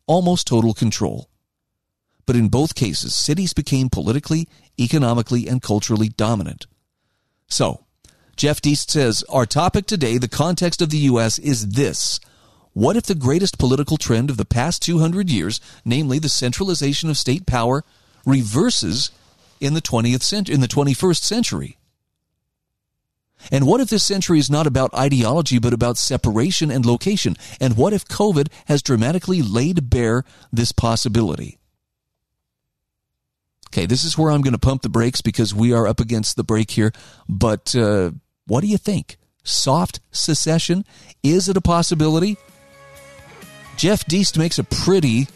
almost 0.07 0.47
total 0.47 0.73
control 0.73 1.29
but 2.25 2.35
in 2.35 2.47
both 2.47 2.75
cases, 2.75 3.15
cities 3.15 3.53
became 3.53 3.89
politically, 3.89 4.47
economically, 4.79 5.47
and 5.47 5.61
culturally 5.61 6.09
dominant. 6.09 6.65
So, 7.47 7.85
Jeff 8.35 8.61
Deist 8.61 8.89
says, 8.89 9.23
Our 9.29 9.45
topic 9.45 9.85
today, 9.85 10.17
the 10.17 10.27
context 10.27 10.81
of 10.81 10.89
the 10.89 10.97
U.S., 10.97 11.37
is 11.39 11.69
this. 11.69 12.19
What 12.73 12.95
if 12.95 13.03
the 13.03 13.15
greatest 13.15 13.57
political 13.57 13.97
trend 13.97 14.29
of 14.29 14.37
the 14.37 14.45
past 14.45 14.81
200 14.83 15.29
years, 15.29 15.59
namely 15.83 16.19
the 16.19 16.29
centralization 16.29 17.09
of 17.09 17.17
state 17.17 17.45
power, 17.45 17.83
reverses 18.25 19.11
in 19.59 19.73
the 19.73 19.81
20th 19.81 20.23
century, 20.23 20.55
in 20.55 20.61
the 20.61 20.67
21st 20.67 21.21
century? 21.21 21.77
And 23.51 23.65
what 23.65 23.81
if 23.81 23.89
this 23.89 24.03
century 24.03 24.39
is 24.39 24.49
not 24.49 24.67
about 24.67 24.93
ideology, 24.93 25.57
but 25.57 25.73
about 25.73 25.97
separation 25.97 26.69
and 26.69 26.85
location? 26.85 27.35
And 27.59 27.75
what 27.75 27.93
if 27.93 28.05
COVID 28.05 28.49
has 28.65 28.83
dramatically 28.83 29.41
laid 29.41 29.89
bare 29.89 30.23
this 30.53 30.71
possibility? 30.71 31.57
Okay, 33.73 33.85
this 33.85 34.03
is 34.03 34.17
where 34.17 34.31
I'm 34.31 34.41
going 34.41 34.51
to 34.51 34.59
pump 34.59 34.81
the 34.81 34.89
brakes 34.89 35.21
because 35.21 35.55
we 35.55 35.71
are 35.71 35.87
up 35.87 36.01
against 36.01 36.35
the 36.35 36.43
break 36.43 36.71
here. 36.71 36.91
But 37.29 37.73
uh, 37.73 38.11
what 38.45 38.61
do 38.61 38.67
you 38.67 38.77
think? 38.77 39.17
Soft 39.43 40.01
secession? 40.11 40.83
Is 41.23 41.47
it 41.47 41.55
a 41.55 41.61
possibility? 41.61 42.35
Jeff 43.77 44.05
Deist 44.05 44.37
makes 44.37 44.59
a 44.59 44.65
pretty 44.65 45.27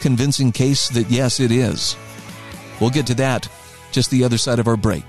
convincing 0.00 0.50
case 0.50 0.88
that 0.88 1.10
yes, 1.10 1.38
it 1.38 1.52
is. 1.52 1.96
We'll 2.80 2.90
get 2.90 3.06
to 3.06 3.14
that 3.14 3.48
just 3.92 4.10
the 4.10 4.24
other 4.24 4.38
side 4.38 4.58
of 4.58 4.66
our 4.66 4.76
break. 4.76 5.04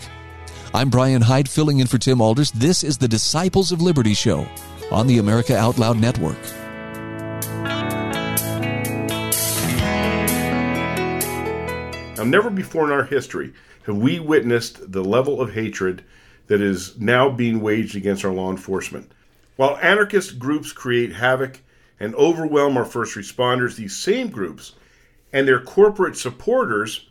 I'm 0.71 0.89
Brian 0.91 1.24
Hyde, 1.24 1.50
filling 1.50 1.80
in 1.80 1.88
for 1.88 1.97
Tim 1.97 2.21
Alders. 2.21 2.52
This 2.52 2.84
is 2.84 3.00
the 3.00 3.08
Disciples 3.08 3.71
of 3.71 3.82
Liberty 3.82 4.13
show 4.13 4.47
on 4.91 5.08
the 5.08 5.17
America 5.17 5.58
Out 5.58 5.80
Loud 5.80 6.00
Network. 6.00 6.38
Now, 12.22 12.28
never 12.28 12.52
before 12.52 12.86
in 12.86 12.92
our 12.92 13.06
history 13.06 13.52
have 13.88 13.98
we 13.98 14.20
witnessed 14.20 14.92
the 14.92 15.04
level 15.04 15.42
of 15.42 15.56
hatred 15.56 16.04
that 16.46 16.62
is 16.62 17.00
now 17.00 17.32
being 17.32 17.62
waged 17.62 17.96
against 17.96 18.24
our 18.24 18.32
law 18.32 18.52
enforcement. 18.52 19.12
While 19.56 19.80
anarchist 19.82 20.38
groups 20.38 20.72
create 20.72 21.14
havoc 21.14 21.62
and 22.00 22.14
overwhelm 22.14 22.78
our 22.78 22.86
first 22.86 23.16
responders, 23.16 23.76
these 23.76 23.98
same 23.98 24.30
groups 24.30 24.74
and 25.34 25.48
their 25.48 25.62
corporate 25.62 26.16
supporters 26.16 27.10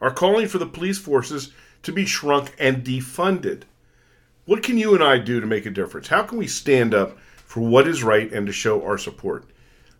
are 0.00 0.10
calling 0.10 0.48
for 0.48 0.58
the 0.58 0.66
police 0.66 0.98
forces 0.98 1.52
to 1.84 1.92
be 1.92 2.04
shrunk 2.04 2.52
and 2.58 2.82
defunded. 2.82 3.62
What 4.44 4.64
can 4.64 4.76
you 4.76 4.92
and 4.92 5.04
I 5.04 5.18
do 5.18 5.38
to 5.38 5.46
make 5.46 5.66
a 5.66 5.70
difference? 5.70 6.08
How 6.08 6.24
can 6.24 6.36
we 6.36 6.48
stand 6.48 6.94
up 6.94 7.16
for 7.46 7.60
what 7.60 7.86
is 7.86 8.02
right 8.02 8.32
and 8.32 8.44
to 8.48 8.52
show 8.52 8.82
our 8.82 8.98
support? 8.98 9.44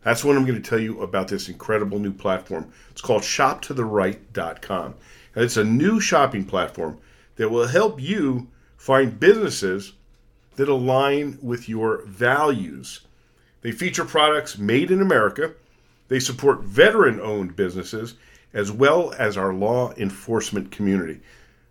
That's 0.09 0.25
what 0.25 0.39
I'm 0.39 0.47
going 0.47 0.61
to 0.63 0.67
tell 0.67 0.81
you 0.81 1.03
about 1.03 1.29
this 1.29 1.51
incredible 1.51 1.99
new 1.99 2.15
platform. 2.15 2.73
It's 2.91 3.03
called 3.03 3.21
shoptotheright.com. 3.21 4.95
And 5.35 5.45
it's 5.45 5.59
a 5.59 5.65
new 5.65 6.01
shopping 6.01 6.47
platform 6.47 6.97
that 7.37 7.51
will 7.51 7.67
help 7.67 8.01
you 8.01 8.49
find 8.79 9.21
businesses 9.21 9.93
that 10.57 10.71
align 10.71 11.39
with 11.43 11.69
your 11.69 12.07
values. 12.07 13.01
They 13.61 13.71
feature 13.71 14.07
products 14.07 14.57
made 14.57 14.91
in 14.91 15.03
America. 15.03 15.53
They 16.09 16.21
support 16.21 16.63
veteran 16.63 17.21
owned 17.21 17.55
businesses 17.55 18.15
as 18.55 18.73
well 18.73 19.13
as 19.19 19.37
our 19.37 19.53
law 19.53 19.93
enforcement 19.99 20.71
community. 20.71 21.21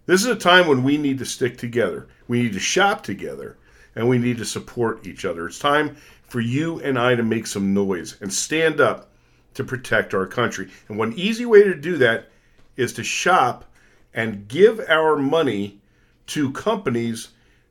This 0.06 0.22
is 0.22 0.28
a 0.28 0.36
time 0.36 0.68
when 0.68 0.84
we 0.84 1.00
need 1.00 1.18
to 1.18 1.26
stick 1.26 1.58
together. 1.58 2.08
We 2.28 2.44
need 2.44 2.54
to 2.54 2.60
shop 2.60 3.02
together 3.02 3.58
and 3.96 4.08
we 4.08 4.20
need 4.20 4.38
to 4.38 4.46
support 4.46 5.08
each 5.08 5.26
other. 5.26 5.48
It's 5.48 5.58
time 5.58 5.98
for 6.28 6.40
you 6.40 6.80
and 6.82 7.00
I 7.00 7.16
to 7.16 7.24
make 7.24 7.48
some 7.48 7.74
noise 7.74 8.18
and 8.22 8.34
stand 8.34 8.80
up 8.80 9.10
to 9.54 9.64
protect 9.64 10.14
our 10.14 10.28
country. 10.28 10.70
And 10.88 10.98
one 10.98 11.14
easy 11.14 11.46
way 11.46 11.64
to 11.64 11.74
do 11.74 11.98
that 11.98 12.30
is 12.76 12.94
to 12.94 13.04
shop 13.04 13.66
and 14.14 14.48
give 14.48 14.80
our 14.88 15.16
money 15.16 15.80
to 16.28 16.52
companies 16.52 17.30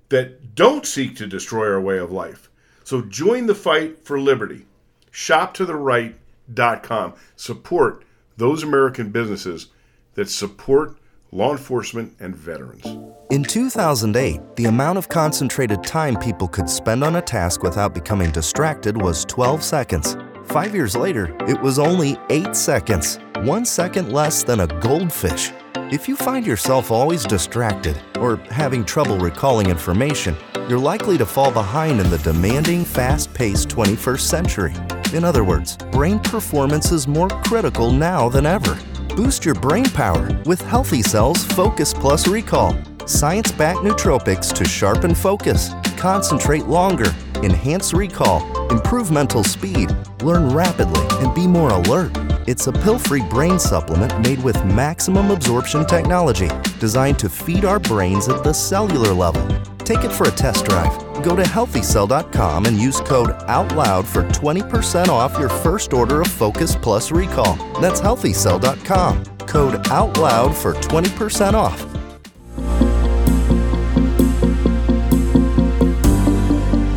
that 0.08 0.54
don't 0.54 0.86
seek 0.86 1.16
to 1.16 1.26
destroy 1.26 1.70
our 1.70 1.80
way 1.80 1.98
of 1.98 2.12
life. 2.12 2.48
So 2.84 3.02
join 3.02 3.46
the 3.46 3.54
fight 3.54 4.04
for 4.04 4.20
liberty. 4.20 4.66
ShopToTheRight.com. 5.12 7.14
Support 7.36 8.04
those 8.36 8.62
American 8.62 9.10
businesses 9.10 9.68
that 10.14 10.30
support 10.30 10.96
law 11.32 11.52
enforcement, 11.52 12.12
and 12.20 12.34
veterans. 12.34 12.84
In 13.30 13.42
2008, 13.42 14.40
the 14.56 14.66
amount 14.66 14.98
of 14.98 15.08
concentrated 15.08 15.82
time 15.82 16.16
people 16.16 16.48
could 16.48 16.70
spend 16.70 17.02
on 17.02 17.16
a 17.16 17.22
task 17.22 17.62
without 17.62 17.94
becoming 17.94 18.30
distracted 18.30 19.00
was 19.00 19.24
12 19.24 19.62
seconds. 19.62 20.16
Five 20.44 20.74
years 20.74 20.96
later, 20.96 21.36
it 21.48 21.60
was 21.60 21.78
only 21.78 22.16
8 22.30 22.54
seconds, 22.54 23.18
one 23.38 23.64
second 23.64 24.12
less 24.12 24.44
than 24.44 24.60
a 24.60 24.66
goldfish. 24.66 25.52
If 25.92 26.08
you 26.08 26.16
find 26.16 26.46
yourself 26.46 26.90
always 26.90 27.24
distracted 27.24 28.00
or 28.18 28.36
having 28.50 28.84
trouble 28.84 29.18
recalling 29.18 29.68
information, 29.68 30.36
you're 30.68 30.78
likely 30.78 31.18
to 31.18 31.26
fall 31.26 31.50
behind 31.50 32.00
in 32.00 32.10
the 32.10 32.18
demanding, 32.18 32.84
fast 32.84 33.32
paced 33.34 33.68
21st 33.68 34.20
century. 34.20 34.74
In 35.12 35.24
other 35.24 35.44
words, 35.44 35.76
brain 35.92 36.18
performance 36.20 36.92
is 36.92 37.06
more 37.06 37.28
critical 37.28 37.92
now 37.92 38.28
than 38.28 38.46
ever. 38.46 38.76
Boost 39.16 39.46
your 39.46 39.54
brain 39.54 39.86
power 39.86 40.28
with 40.44 40.60
Healthy 40.60 41.00
Cells 41.00 41.42
Focus 41.42 41.94
Plus 41.94 42.28
Recall. 42.28 42.76
Science 43.06 43.50
backed 43.50 43.78
nootropics 43.78 44.52
to 44.52 44.62
sharpen 44.66 45.14
focus, 45.14 45.70
concentrate 45.96 46.66
longer, 46.66 47.14
enhance 47.36 47.94
recall, 47.94 48.44
improve 48.70 49.10
mental 49.10 49.42
speed, 49.42 49.90
learn 50.22 50.50
rapidly, 50.50 51.00
and 51.24 51.34
be 51.34 51.46
more 51.46 51.70
alert. 51.70 52.10
It's 52.46 52.66
a 52.66 52.72
pill 52.72 52.98
free 52.98 53.22
brain 53.22 53.58
supplement 53.58 54.20
made 54.20 54.44
with 54.44 54.62
maximum 54.66 55.30
absorption 55.30 55.86
technology 55.86 56.50
designed 56.78 57.18
to 57.20 57.30
feed 57.30 57.64
our 57.64 57.80
brains 57.80 58.28
at 58.28 58.44
the 58.44 58.52
cellular 58.52 59.14
level. 59.14 59.75
Take 59.86 60.04
it 60.04 60.12
for 60.12 60.28
a 60.28 60.32
test 60.32 60.66
drive 60.66 61.06
Go 61.22 61.34
to 61.34 61.42
healthycell.com 61.42 62.66
and 62.66 62.78
use 62.78 63.00
code 63.00 63.30
OUTLOUD 63.48 64.06
for 64.06 64.22
20% 64.22 65.08
off 65.08 65.36
your 65.38 65.48
first 65.48 65.92
order 65.92 66.20
of 66.20 66.28
Focus 66.28 66.76
Plus 66.76 67.10
Recall. 67.10 67.56
That's 67.80 68.00
healthycell.com. 68.00 69.24
Code 69.46 69.84
OUTLOUD 69.86 70.54
for 70.54 70.74
20% 70.74 71.54
off. 71.54 71.84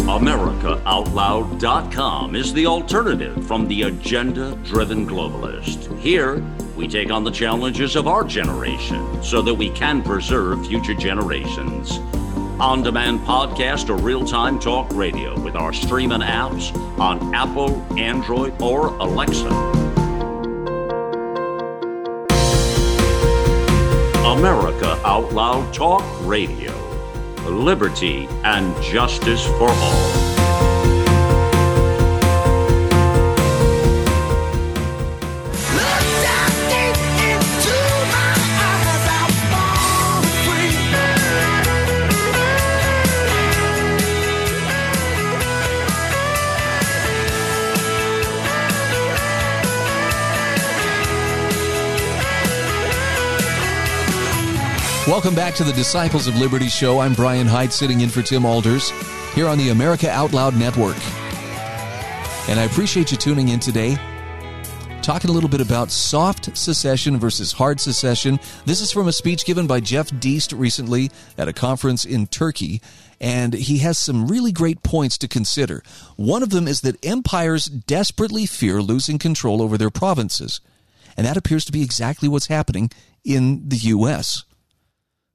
AmericaOutloud.com 0.05 2.35
is 2.35 2.53
the 2.53 2.67
alternative 2.67 3.47
from 3.47 3.67
the 3.67 3.81
agenda 3.83 4.55
driven 4.63 5.07
globalist. 5.07 5.97
Here, 5.99 6.43
we 6.75 6.87
take 6.87 7.09
on 7.09 7.23
the 7.23 7.31
challenges 7.31 7.95
of 7.95 8.07
our 8.07 8.23
generation 8.23 9.23
so 9.23 9.41
that 9.41 9.55
we 9.55 9.71
can 9.71 10.03
preserve 10.03 10.67
future 10.67 10.93
generations 10.93 11.99
on 12.59 12.83
demand 12.83 13.21
podcast 13.21 13.89
or 13.89 13.95
real 13.95 14.25
time 14.25 14.59
talk 14.59 14.87
radio 14.93 15.39
with 15.39 15.55
our 15.55 15.71
streaming 15.71 16.19
apps 16.19 16.75
on 16.99 17.33
Apple, 17.33 17.81
Android, 17.97 18.61
or 18.61 18.87
Alexa. 18.97 19.47
America 24.25 24.99
Out 25.05 25.31
Loud 25.33 25.73
Talk 25.73 26.03
Radio. 26.27 26.73
Liberty 27.47 28.27
and 28.43 28.75
justice 28.83 29.45
for 29.45 29.69
all. 29.69 30.28
Welcome 55.09 55.33
back 55.33 55.55
to 55.55 55.63
the 55.63 55.73
Disciples 55.73 56.27
of 56.27 56.37
Liberty 56.37 56.67
show. 56.67 56.99
I'm 56.99 57.15
Brian 57.15 57.47
Hyde 57.47 57.73
sitting 57.73 58.01
in 58.01 58.09
for 58.09 58.21
Tim 58.21 58.45
Alders 58.45 58.91
here 59.33 59.47
on 59.47 59.57
the 59.57 59.69
America 59.69 60.07
Out 60.07 60.33
Loud 60.33 60.55
Network. 60.55 60.97
And 62.47 62.59
I 62.59 62.67
appreciate 62.69 63.11
you 63.11 63.17
tuning 63.17 63.49
in 63.49 63.59
today. 63.59 63.97
Talking 65.01 65.31
a 65.31 65.33
little 65.33 65.49
bit 65.49 65.61
about 65.61 65.89
soft 65.89 66.55
secession 66.55 67.17
versus 67.17 67.53
hard 67.53 67.79
secession. 67.79 68.39
This 68.65 68.81
is 68.81 68.91
from 68.91 69.07
a 69.07 69.11
speech 69.11 69.45
given 69.45 69.65
by 69.65 69.79
Jeff 69.79 70.11
Deist 70.19 70.51
recently 70.51 71.09
at 71.39 71.47
a 71.47 71.53
conference 71.53 72.05
in 72.05 72.27
Turkey. 72.27 72.79
And 73.19 73.55
he 73.55 73.79
has 73.79 73.97
some 73.97 74.27
really 74.27 74.51
great 74.51 74.83
points 74.83 75.17
to 75.17 75.27
consider. 75.27 75.81
One 76.17 76.43
of 76.43 76.51
them 76.51 76.67
is 76.67 76.81
that 76.81 77.03
empires 77.03 77.65
desperately 77.65 78.45
fear 78.45 78.79
losing 78.79 79.17
control 79.17 79.63
over 79.63 79.75
their 79.75 79.89
provinces. 79.89 80.61
And 81.17 81.25
that 81.25 81.35
appears 81.35 81.65
to 81.65 81.71
be 81.71 81.81
exactly 81.81 82.29
what's 82.29 82.45
happening 82.45 82.91
in 83.25 83.67
the 83.67 83.77
U.S. 83.77 84.43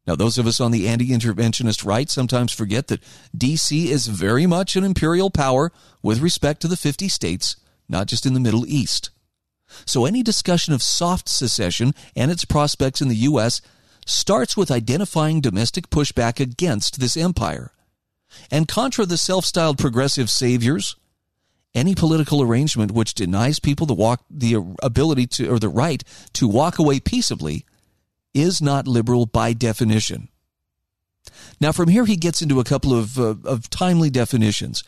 Now, 0.06 0.16
those 0.16 0.36
of 0.36 0.46
us 0.46 0.60
on 0.60 0.70
the 0.70 0.86
anti 0.86 1.08
interventionist 1.08 1.84
right 1.84 2.10
sometimes 2.10 2.52
forget 2.52 2.88
that 2.88 3.02
D.C. 3.36 3.90
is 3.90 4.06
very 4.06 4.46
much 4.46 4.76
an 4.76 4.84
imperial 4.84 5.30
power 5.30 5.72
with 6.02 6.20
respect 6.20 6.60
to 6.62 6.68
the 6.68 6.76
50 6.76 7.08
states, 7.08 7.56
not 7.88 8.06
just 8.06 8.26
in 8.26 8.34
the 8.34 8.40
Middle 8.40 8.66
East. 8.66 9.10
So, 9.86 10.04
any 10.04 10.22
discussion 10.22 10.74
of 10.74 10.82
soft 10.82 11.28
secession 11.28 11.94
and 12.14 12.30
its 12.30 12.44
prospects 12.44 13.00
in 13.00 13.08
the 13.08 13.16
U.S. 13.16 13.62
starts 14.06 14.56
with 14.56 14.70
identifying 14.70 15.40
domestic 15.40 15.88
pushback 15.88 16.38
against 16.38 17.00
this 17.00 17.16
empire. 17.16 17.72
And 18.50 18.68
contra 18.68 19.06
the 19.06 19.16
self 19.16 19.46
styled 19.46 19.78
progressive 19.78 20.28
saviors, 20.28 20.96
any 21.74 21.94
political 21.94 22.42
arrangement 22.42 22.92
which 22.92 23.14
denies 23.14 23.58
people 23.58 23.86
the, 23.86 23.94
walk, 23.94 24.24
the 24.30 24.56
ability 24.82 25.26
to, 25.28 25.48
or 25.48 25.58
the 25.58 25.68
right 25.68 26.04
to 26.34 26.46
walk 26.46 26.78
away 26.78 27.00
peaceably 27.00 27.64
is 28.34 28.60
not 28.60 28.86
liberal 28.86 29.26
by 29.26 29.52
definition. 29.52 30.28
Now, 31.60 31.72
from 31.72 31.88
here, 31.88 32.04
he 32.04 32.16
gets 32.16 32.42
into 32.42 32.60
a 32.60 32.64
couple 32.64 32.92
of, 32.92 33.18
uh, 33.18 33.36
of 33.44 33.70
timely 33.70 34.10
definitions. 34.10 34.84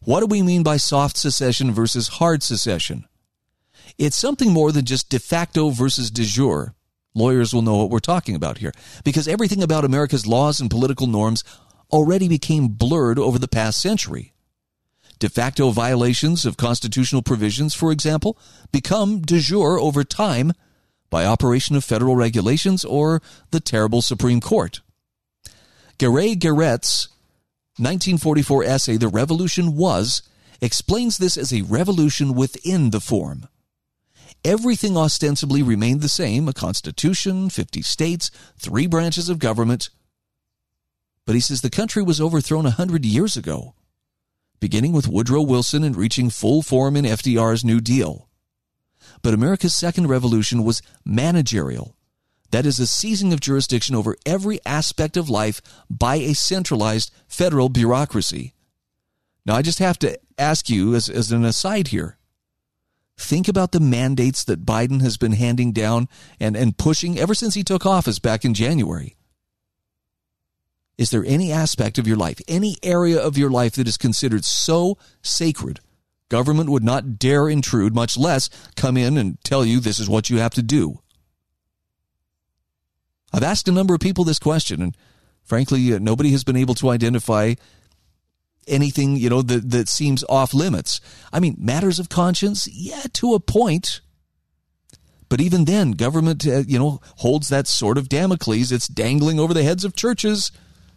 What 0.00 0.20
do 0.20 0.26
we 0.26 0.42
mean 0.42 0.62
by 0.62 0.76
soft 0.76 1.16
secession 1.16 1.72
versus 1.72 2.08
hard 2.08 2.42
secession? 2.42 3.06
It's 3.98 4.16
something 4.16 4.52
more 4.52 4.72
than 4.72 4.84
just 4.84 5.08
de 5.08 5.18
facto 5.18 5.70
versus 5.70 6.10
de 6.10 6.24
jure. 6.24 6.74
Lawyers 7.14 7.52
will 7.52 7.62
know 7.62 7.76
what 7.76 7.90
we're 7.90 7.98
talking 7.98 8.36
about 8.36 8.58
here, 8.58 8.72
because 9.02 9.26
everything 9.26 9.62
about 9.62 9.84
America's 9.84 10.26
laws 10.26 10.60
and 10.60 10.70
political 10.70 11.08
norms 11.08 11.42
already 11.90 12.28
became 12.28 12.68
blurred 12.68 13.18
over 13.18 13.38
the 13.38 13.48
past 13.48 13.82
century. 13.82 14.32
De 15.18 15.28
facto 15.28 15.70
violations 15.70 16.46
of 16.46 16.56
constitutional 16.56 17.20
provisions, 17.20 17.74
for 17.74 17.90
example, 17.90 18.38
become 18.72 19.20
de 19.20 19.40
jure 19.40 19.78
over 19.78 20.04
time 20.04 20.52
by 21.10 21.24
operation 21.24 21.76
of 21.76 21.84
federal 21.84 22.16
regulations 22.16 22.84
or 22.84 23.20
the 23.50 23.60
terrible 23.60 24.00
Supreme 24.00 24.40
Court. 24.40 24.80
Garet 25.98 26.38
Garrett's 26.38 27.08
1944 27.76 28.64
essay, 28.64 28.96
The 28.96 29.08
Revolution 29.08 29.76
Was, 29.76 30.22
explains 30.60 31.18
this 31.18 31.36
as 31.36 31.52
a 31.52 31.62
revolution 31.62 32.34
within 32.34 32.90
the 32.90 33.00
form. 33.00 33.48
Everything 34.44 34.96
ostensibly 34.96 35.62
remained 35.62 36.00
the 36.00 36.08
same 36.08 36.48
a 36.48 36.52
constitution, 36.52 37.50
50 37.50 37.82
states, 37.82 38.30
three 38.58 38.86
branches 38.86 39.28
of 39.28 39.38
government. 39.38 39.90
But 41.26 41.34
he 41.34 41.40
says 41.40 41.60
the 41.60 41.70
country 41.70 42.02
was 42.02 42.20
overthrown 42.20 42.66
a 42.66 42.70
hundred 42.70 43.04
years 43.04 43.36
ago. 43.36 43.74
beginning 44.58 44.92
with 44.92 45.08
Woodrow 45.08 45.42
Wilson 45.42 45.82
and 45.82 45.96
reaching 45.96 46.28
full 46.28 46.60
form 46.62 46.94
in 46.94 47.06
FDR's 47.06 47.64
New 47.64 47.80
Deal. 47.80 48.29
But 49.22 49.34
America's 49.34 49.74
second 49.74 50.08
revolution 50.08 50.64
was 50.64 50.82
managerial. 51.04 51.96
That 52.50 52.66
is 52.66 52.78
a 52.78 52.86
seizing 52.86 53.32
of 53.32 53.40
jurisdiction 53.40 53.94
over 53.94 54.16
every 54.26 54.58
aspect 54.66 55.16
of 55.16 55.30
life 55.30 55.62
by 55.88 56.16
a 56.16 56.34
centralized 56.34 57.12
federal 57.28 57.68
bureaucracy. 57.68 58.54
Now, 59.46 59.54
I 59.54 59.62
just 59.62 59.78
have 59.78 59.98
to 60.00 60.18
ask 60.38 60.68
you, 60.68 60.94
as, 60.94 61.08
as 61.08 61.32
an 61.32 61.44
aside 61.44 61.88
here, 61.88 62.18
think 63.16 63.48
about 63.48 63.72
the 63.72 63.80
mandates 63.80 64.44
that 64.44 64.66
Biden 64.66 65.00
has 65.02 65.16
been 65.16 65.32
handing 65.32 65.72
down 65.72 66.08
and, 66.40 66.56
and 66.56 66.76
pushing 66.76 67.18
ever 67.18 67.34
since 67.34 67.54
he 67.54 67.62
took 67.62 67.86
office 67.86 68.18
back 68.18 68.44
in 68.44 68.54
January. 68.54 69.16
Is 70.98 71.10
there 71.10 71.24
any 71.24 71.50
aspect 71.50 71.98
of 71.98 72.06
your 72.06 72.16
life, 72.16 72.40
any 72.48 72.76
area 72.82 73.18
of 73.18 73.38
your 73.38 73.50
life 73.50 73.74
that 73.76 73.88
is 73.88 73.96
considered 73.96 74.44
so 74.44 74.98
sacred, 75.22 75.80
government 76.30 76.70
would 76.70 76.82
not 76.82 77.18
dare 77.18 77.48
intrude, 77.48 77.94
much 77.94 78.16
less 78.16 78.48
come 78.76 78.96
in 78.96 79.18
and 79.18 79.38
tell 79.44 79.66
you 79.66 79.78
this 79.80 79.98
is 79.98 80.08
what 80.08 80.30
you 80.30 80.38
have 80.38 80.54
to 80.54 80.62
do? 80.62 81.00
I've 83.32 83.42
asked 83.42 83.68
a 83.68 83.72
number 83.72 83.94
of 83.94 84.00
people 84.00 84.24
this 84.24 84.38
question, 84.38 84.80
and 84.80 84.96
frankly, 85.44 85.92
uh, 85.92 85.98
nobody 85.98 86.30
has 86.30 86.42
been 86.42 86.56
able 86.56 86.74
to 86.76 86.88
identify 86.88 87.54
anything 88.66 89.16
you 89.16 89.28
know 89.28 89.42
that 89.42 89.70
that 89.70 89.88
seems 89.88 90.24
off 90.28 90.54
limits. 90.54 91.00
I 91.32 91.40
mean, 91.40 91.56
matters 91.58 91.98
of 91.98 92.08
conscience, 92.08 92.66
yeah, 92.72 93.04
to 93.14 93.34
a 93.34 93.40
point. 93.40 94.00
But 95.28 95.40
even 95.40 95.64
then, 95.64 95.92
government, 95.92 96.44
uh, 96.44 96.64
you 96.66 96.76
know, 96.76 97.00
holds 97.18 97.50
that 97.50 97.68
sort 97.68 97.98
of 97.98 98.08
Damocles. 98.08 98.72
It's 98.72 98.88
dangling 98.88 99.38
over 99.38 99.54
the 99.54 99.62
heads 99.62 99.84
of 99.84 99.94
churches, 99.94 100.50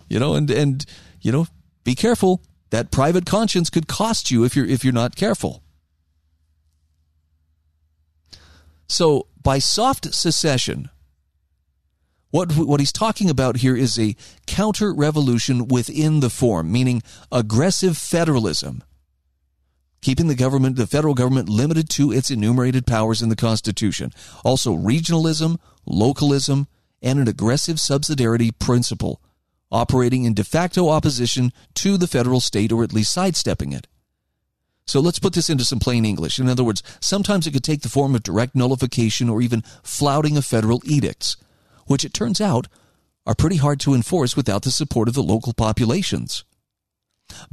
you 0.10 0.20
know, 0.20 0.34
and 0.34 0.50
and 0.50 0.86
you 1.22 1.32
know, 1.32 1.48
be 1.84 1.96
careful. 1.96 2.42
That 2.74 2.90
private 2.90 3.28
conscience 3.28 3.70
could 3.70 3.88
cost 3.88 4.32
you 4.32 4.44
if 4.44 4.56
you're 4.56 4.66
if 4.66 4.84
you're 4.84 4.92
not 4.92 5.16
careful. 5.16 5.62
So, 8.88 9.28
by 9.40 9.60
soft 9.60 10.12
secession, 10.12 10.90
what, 12.32 12.58
what 12.58 12.80
he's 12.80 12.92
talking 12.92 13.30
about 13.30 13.58
here 13.58 13.78
is 13.78 14.00
a 14.00 14.16
counter 14.48 14.92
revolution 14.92 15.68
within 15.68 16.20
the 16.20 16.32
form, 16.32 16.72
meaning 16.72 17.04
aggressive 17.32 17.96
federalism, 17.96 18.84
keeping 20.02 20.28
the 20.28 20.34
government, 20.34 20.76
the 20.76 20.88
federal 20.88 21.14
government, 21.14 21.50
limited 21.50 21.90
to 21.90 22.12
its 22.12 22.32
enumerated 22.32 22.88
powers 22.88 23.22
in 23.22 23.30
the 23.30 23.36
Constitution. 23.36 24.12
Also, 24.44 24.76
regionalism, 24.76 25.60
localism, 25.86 26.68
and 27.04 27.20
an 27.20 27.28
aggressive 27.28 27.76
subsidiarity 27.76 28.50
principle, 28.58 29.22
operating 29.74 30.24
in 30.24 30.34
de 30.34 30.46
facto 30.46 30.88
opposition 30.88 31.52
to 31.74 31.98
the 31.98 32.08
federal 32.08 32.40
state 32.40 32.72
or 32.72 32.84
at 32.84 32.94
least 32.94 33.12
sidestepping 33.12 33.74
it. 33.74 33.88
So 34.86 35.02
let's 35.02 35.20
put 35.20 35.34
this 35.34 35.50
into 35.50 35.66
some 35.66 35.80
plain 35.80 36.06
English. 36.06 36.40
In 36.40 36.48
other 36.48 36.64
words, 36.64 36.84
sometimes 37.02 37.46
it 37.46 37.52
could 37.52 37.64
take 37.64 37.82
the 37.82 37.90
form 37.90 38.16
of 38.16 38.24
direct 38.24 38.56
nullification 38.56 39.30
or 39.30 39.42
even 39.42 39.64
flouting 39.84 40.38
of 40.38 40.46
federal 40.46 40.82
edicts 40.86 41.36
which 41.86 42.06
it 42.06 42.14
turns 42.14 42.42
out 42.42 42.68
are 43.26 43.36
pretty 43.36 43.58
hard 43.58 43.80
to 43.82 43.94
enforce 43.94 44.36
without 44.36 44.64
the 44.64 44.72
support 44.72 45.08
of 45.08 45.14
the 45.14 45.24
local 45.24 45.54
populations. 45.54 46.44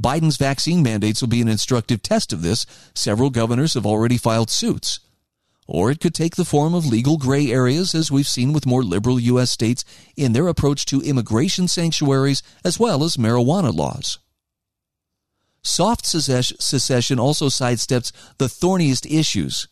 Biden's 0.01 0.37
vaccine 0.37 0.83
mandates 0.83 1.21
will 1.21 1.29
be 1.29 1.41
an 1.41 1.47
instructive 1.47 2.01
test 2.01 2.33
of 2.33 2.41
this. 2.41 2.65
Several 2.93 3.29
governors 3.29 3.73
have 3.73 3.85
already 3.85 4.17
filed 4.17 4.49
suits. 4.49 4.99
Or 5.73 5.89
it 5.89 6.01
could 6.01 6.13
take 6.13 6.35
the 6.35 6.43
form 6.43 6.73
of 6.73 6.85
legal 6.85 7.17
gray 7.17 7.49
areas, 7.49 7.95
as 7.95 8.11
we've 8.11 8.27
seen 8.27 8.51
with 8.51 8.65
more 8.65 8.83
liberal 8.83 9.17
U.S. 9.17 9.51
states 9.51 9.85
in 10.17 10.33
their 10.33 10.49
approach 10.49 10.85
to 10.87 10.99
immigration 10.99 11.69
sanctuaries 11.69 12.43
as 12.65 12.77
well 12.77 13.05
as 13.05 13.15
marijuana 13.15 13.73
laws. 13.73 14.19
Soft 15.63 16.05
secession 16.05 17.19
also 17.19 17.47
sidesteps 17.47 18.11
the 18.37 18.49
thorniest 18.49 19.05
issues 19.05 19.69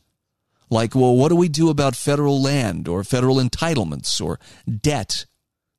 like, 0.69 0.95
well, 0.95 1.17
what 1.17 1.29
do 1.29 1.35
we 1.35 1.49
do 1.49 1.69
about 1.69 1.97
federal 1.97 2.41
land 2.41 2.87
or 2.87 3.03
federal 3.03 3.35
entitlements 3.35 4.23
or 4.23 4.39
debt, 4.69 5.25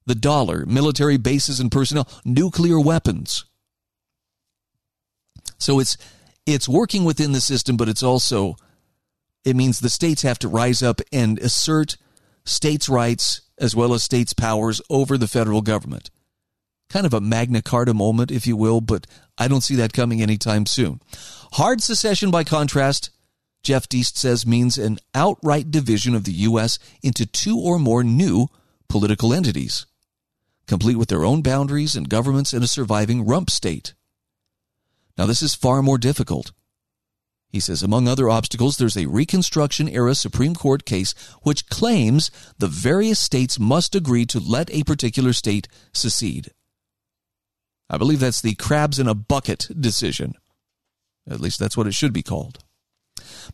the 0.04 0.14
dollar, 0.14 0.66
military 0.66 1.16
bases 1.16 1.60
and 1.60 1.72
personnel, 1.72 2.06
nuclear 2.26 2.78
weapons? 2.78 3.46
So 5.56 5.80
it's 5.80 5.96
it's 6.44 6.68
working 6.68 7.04
within 7.04 7.32
the 7.32 7.40
system, 7.40 7.78
but 7.78 7.88
it's 7.88 8.02
also 8.02 8.56
it 9.44 9.56
means 9.56 9.80
the 9.80 9.90
states 9.90 10.22
have 10.22 10.38
to 10.40 10.48
rise 10.48 10.82
up 10.82 11.00
and 11.12 11.38
assert 11.38 11.96
states' 12.44 12.88
rights 12.88 13.42
as 13.58 13.76
well 13.76 13.94
as 13.94 14.02
states' 14.02 14.32
powers 14.32 14.80
over 14.90 15.16
the 15.18 15.28
federal 15.28 15.62
government. 15.62 16.10
Kind 16.88 17.06
of 17.06 17.14
a 17.14 17.20
Magna 17.20 17.62
Carta 17.62 17.94
moment, 17.94 18.30
if 18.30 18.46
you 18.46 18.56
will, 18.56 18.80
but 18.80 19.06
I 19.38 19.48
don't 19.48 19.60
see 19.60 19.76
that 19.76 19.92
coming 19.92 20.20
anytime 20.20 20.66
soon. 20.66 21.00
Hard 21.52 21.82
secession, 21.82 22.30
by 22.30 22.44
contrast, 22.44 23.10
Jeff 23.62 23.88
Deist 23.88 24.16
says 24.16 24.46
means 24.46 24.78
an 24.78 24.98
outright 25.14 25.70
division 25.70 26.14
of 26.14 26.24
the 26.24 26.32
U.S. 26.32 26.78
into 27.02 27.26
two 27.26 27.58
or 27.58 27.78
more 27.78 28.02
new 28.02 28.48
political 28.88 29.32
entities, 29.32 29.86
complete 30.66 30.96
with 30.96 31.08
their 31.08 31.24
own 31.24 31.42
boundaries 31.42 31.94
and 31.94 32.08
governments 32.08 32.52
in 32.52 32.62
a 32.62 32.68
surviving 32.68 33.26
rump 33.26 33.50
state. 33.50 33.94
Now, 35.16 35.26
this 35.26 35.42
is 35.42 35.54
far 35.54 35.82
more 35.82 35.98
difficult. 35.98 36.52
He 37.50 37.58
says, 37.58 37.82
among 37.82 38.06
other 38.06 38.30
obstacles, 38.30 38.76
there's 38.76 38.96
a 38.96 39.06
Reconstruction 39.06 39.88
era 39.88 40.14
Supreme 40.14 40.54
Court 40.54 40.84
case 40.84 41.14
which 41.42 41.68
claims 41.68 42.30
the 42.58 42.68
various 42.68 43.18
states 43.18 43.58
must 43.58 43.96
agree 43.96 44.24
to 44.26 44.38
let 44.38 44.70
a 44.70 44.84
particular 44.84 45.32
state 45.32 45.66
secede. 45.92 46.52
I 47.88 47.98
believe 47.98 48.20
that's 48.20 48.40
the 48.40 48.54
crabs 48.54 49.00
in 49.00 49.08
a 49.08 49.14
bucket 49.14 49.66
decision. 49.78 50.34
At 51.28 51.40
least 51.40 51.58
that's 51.58 51.76
what 51.76 51.88
it 51.88 51.94
should 51.94 52.12
be 52.12 52.22
called. 52.22 52.62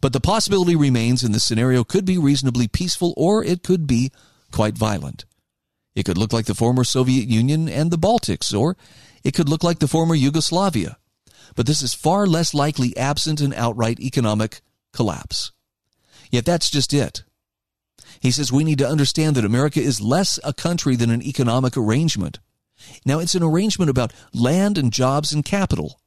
But 0.03 0.13
the 0.13 0.21
possibility 0.21 0.77
remains, 0.77 1.23
and 1.23 1.35
the 1.35 1.41
scenario 1.41 1.83
could 1.83 2.05
be 2.05 2.19
reasonably 2.19 2.69
peaceful 2.69 3.15
or 3.17 3.43
it 3.43 3.63
could 3.63 3.87
be 3.87 4.13
quite 4.53 4.77
violent. 4.77 5.25
It 5.95 6.05
could 6.05 6.19
look 6.19 6.35
like 6.35 6.45
the 6.45 6.55
former 6.55 6.85
Soviet 6.85 7.29
Union 7.29 7.67
and 7.67 7.91
the 7.91 7.99
Baltics, 7.99 8.57
or 8.57 8.77
it 9.25 9.33
could 9.33 9.49
look 9.49 9.65
like 9.65 9.79
the 9.79 9.89
former 9.89 10.15
Yugoslavia. 10.15 10.99
But 11.57 11.67
this 11.67 11.83
is 11.83 11.95
far 11.95 12.27
less 12.27 12.55
likely 12.55 12.97
absent 12.97 13.41
an 13.41 13.55
outright 13.55 13.99
economic 13.99 14.61
collapse. 14.93 15.53
Yet 16.31 16.45
that's 16.45 16.71
just 16.71 16.93
it. 16.93 17.25
He 18.21 18.31
says 18.31 18.53
we 18.53 18.65
need 18.65 18.79
to 18.79 18.89
understand 18.89 19.37
that 19.37 19.45
America 19.45 19.81
is 19.81 20.01
less 20.01 20.39
a 20.45 20.53
country 20.53 20.97
than 20.97 21.11
an 21.11 21.23
economic 21.23 21.77
arrangement. 21.77 22.39
Now, 23.05 23.19
it's 23.19 23.35
an 23.35 23.43
arrangement 23.43 23.91
about 23.91 24.13
land 24.33 24.79
and 24.79 24.93
jobs 24.93 25.33
and 25.33 25.45
capital, 25.45 25.99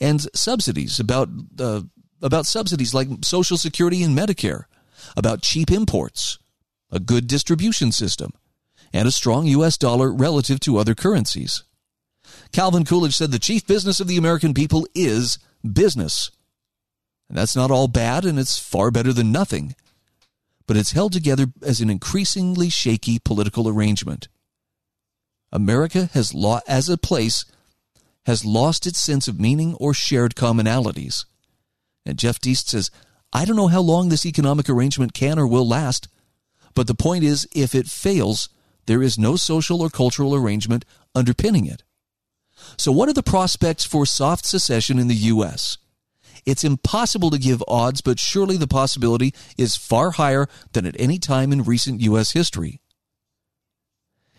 and 0.00 0.26
subsidies 0.34 0.98
about 0.98 1.28
uh, 1.58 1.82
about 2.22 2.46
subsidies 2.46 2.94
like 2.94 3.08
Social 3.22 3.56
Security 3.56 4.02
and 4.02 4.16
Medicare, 4.16 4.64
about 5.16 5.42
cheap 5.42 5.70
imports, 5.70 6.38
a 6.90 7.00
good 7.00 7.26
distribution 7.26 7.92
system, 7.92 8.32
and 8.92 9.06
a 9.06 9.12
strong 9.12 9.46
U.S. 9.46 9.76
dollar 9.76 10.12
relative 10.12 10.60
to 10.60 10.78
other 10.78 10.94
currencies. 10.94 11.64
Calvin 12.52 12.84
Coolidge 12.84 13.16
said 13.16 13.30
the 13.30 13.38
chief 13.38 13.66
business 13.66 14.00
of 14.00 14.08
the 14.08 14.16
American 14.16 14.54
people 14.54 14.86
is 14.94 15.38
business. 15.70 16.30
And 17.28 17.38
that's 17.38 17.56
not 17.56 17.70
all 17.70 17.88
bad, 17.88 18.24
and 18.24 18.38
it's 18.38 18.58
far 18.58 18.90
better 18.90 19.12
than 19.12 19.30
nothing. 19.30 19.74
But 20.66 20.76
it's 20.76 20.92
held 20.92 21.12
together 21.12 21.46
as 21.62 21.80
an 21.80 21.90
increasingly 21.90 22.68
shaky 22.68 23.18
political 23.18 23.68
arrangement. 23.68 24.28
America 25.52 26.10
has, 26.12 26.34
lo- 26.34 26.60
as 26.66 26.88
a 26.88 26.98
place, 26.98 27.44
has 28.26 28.44
lost 28.44 28.86
its 28.86 28.98
sense 28.98 29.28
of 29.28 29.40
meaning 29.40 29.74
or 29.74 29.94
shared 29.94 30.34
commonalities. 30.34 31.24
And 32.06 32.18
Jeff 32.18 32.40
Deist 32.40 32.68
says, 32.68 32.90
I 33.32 33.44
don't 33.44 33.56
know 33.56 33.68
how 33.68 33.80
long 33.80 34.08
this 34.08 34.26
economic 34.26 34.68
arrangement 34.68 35.14
can 35.14 35.38
or 35.38 35.46
will 35.46 35.66
last, 35.66 36.08
but 36.74 36.86
the 36.86 36.94
point 36.94 37.24
is, 37.24 37.48
if 37.54 37.74
it 37.74 37.86
fails, 37.86 38.48
there 38.86 39.02
is 39.02 39.18
no 39.18 39.36
social 39.36 39.82
or 39.82 39.90
cultural 39.90 40.34
arrangement 40.34 40.84
underpinning 41.14 41.66
it. 41.66 41.82
So, 42.76 42.92
what 42.92 43.08
are 43.08 43.14
the 43.14 43.22
prospects 43.22 43.84
for 43.84 44.06
soft 44.06 44.44
secession 44.44 44.98
in 44.98 45.08
the 45.08 45.14
U.S.? 45.14 45.78
It's 46.46 46.64
impossible 46.64 47.30
to 47.30 47.38
give 47.38 47.62
odds, 47.68 48.00
but 48.00 48.18
surely 48.18 48.56
the 48.56 48.66
possibility 48.66 49.34
is 49.58 49.76
far 49.76 50.12
higher 50.12 50.48
than 50.72 50.86
at 50.86 50.96
any 50.98 51.18
time 51.18 51.52
in 51.52 51.62
recent 51.62 52.00
U.S. 52.00 52.32
history. 52.32 52.80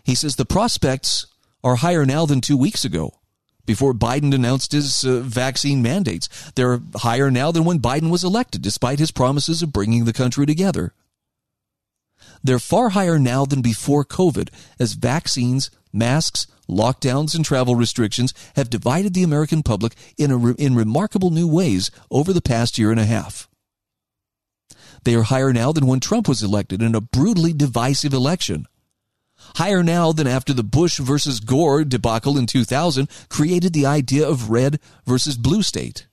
He 0.02 0.14
says 0.14 0.36
the 0.36 0.44
prospects 0.44 1.26
are 1.62 1.76
higher 1.76 2.04
now 2.04 2.26
than 2.26 2.40
two 2.40 2.56
weeks 2.56 2.84
ago 2.84 3.20
before 3.64 3.94
Biden 3.94 4.34
announced 4.34 4.72
his 4.72 5.04
uh, 5.04 5.20
vaccine 5.20 5.82
mandates. 5.82 6.28
They're 6.56 6.80
higher 6.96 7.30
now 7.30 7.52
than 7.52 7.64
when 7.64 7.78
Biden 7.78 8.10
was 8.10 8.24
elected, 8.24 8.62
despite 8.62 8.98
his 8.98 9.12
promises 9.12 9.62
of 9.62 9.72
bringing 9.72 10.04
the 10.04 10.12
country 10.12 10.46
together. 10.46 10.94
They're 12.42 12.58
far 12.58 12.90
higher 12.90 13.18
now 13.18 13.44
than 13.44 13.62
before 13.62 14.04
COVID, 14.04 14.48
as 14.80 14.94
vaccines, 14.94 15.70
masks, 15.92 16.46
lockdowns, 16.72 17.34
and 17.34 17.44
travel 17.44 17.74
restrictions 17.74 18.34
have 18.56 18.70
divided 18.70 19.14
the 19.14 19.22
American 19.22 19.62
public 19.62 19.94
in, 20.16 20.42
re- 20.42 20.54
in 20.58 20.74
remarkable 20.74 21.30
new 21.30 21.46
ways 21.46 21.90
over 22.10 22.32
the 22.32 22.42
past 22.42 22.78
year 22.78 22.90
and 22.90 23.00
a 23.00 23.04
half. 23.04 23.48
They 25.04 25.14
are 25.14 25.22
higher 25.22 25.52
now 25.52 25.72
than 25.72 25.86
when 25.86 26.00
Trump 26.00 26.28
was 26.28 26.42
elected 26.42 26.80
in 26.82 26.94
a 26.94 27.00
brutally 27.00 27.52
divisive 27.52 28.12
election. 28.12 28.66
higher 29.56 29.82
now 29.82 30.12
than 30.12 30.26
after 30.26 30.52
the 30.52 30.62
Bush 30.62 30.98
versus 30.98 31.40
Gore 31.40 31.84
debacle 31.84 32.38
in 32.38 32.46
2000 32.46 33.08
created 33.28 33.72
the 33.72 33.86
idea 33.86 34.26
of 34.26 34.50
red 34.50 34.78
versus 35.04 35.36
blue 35.36 35.62
state. 35.62 36.06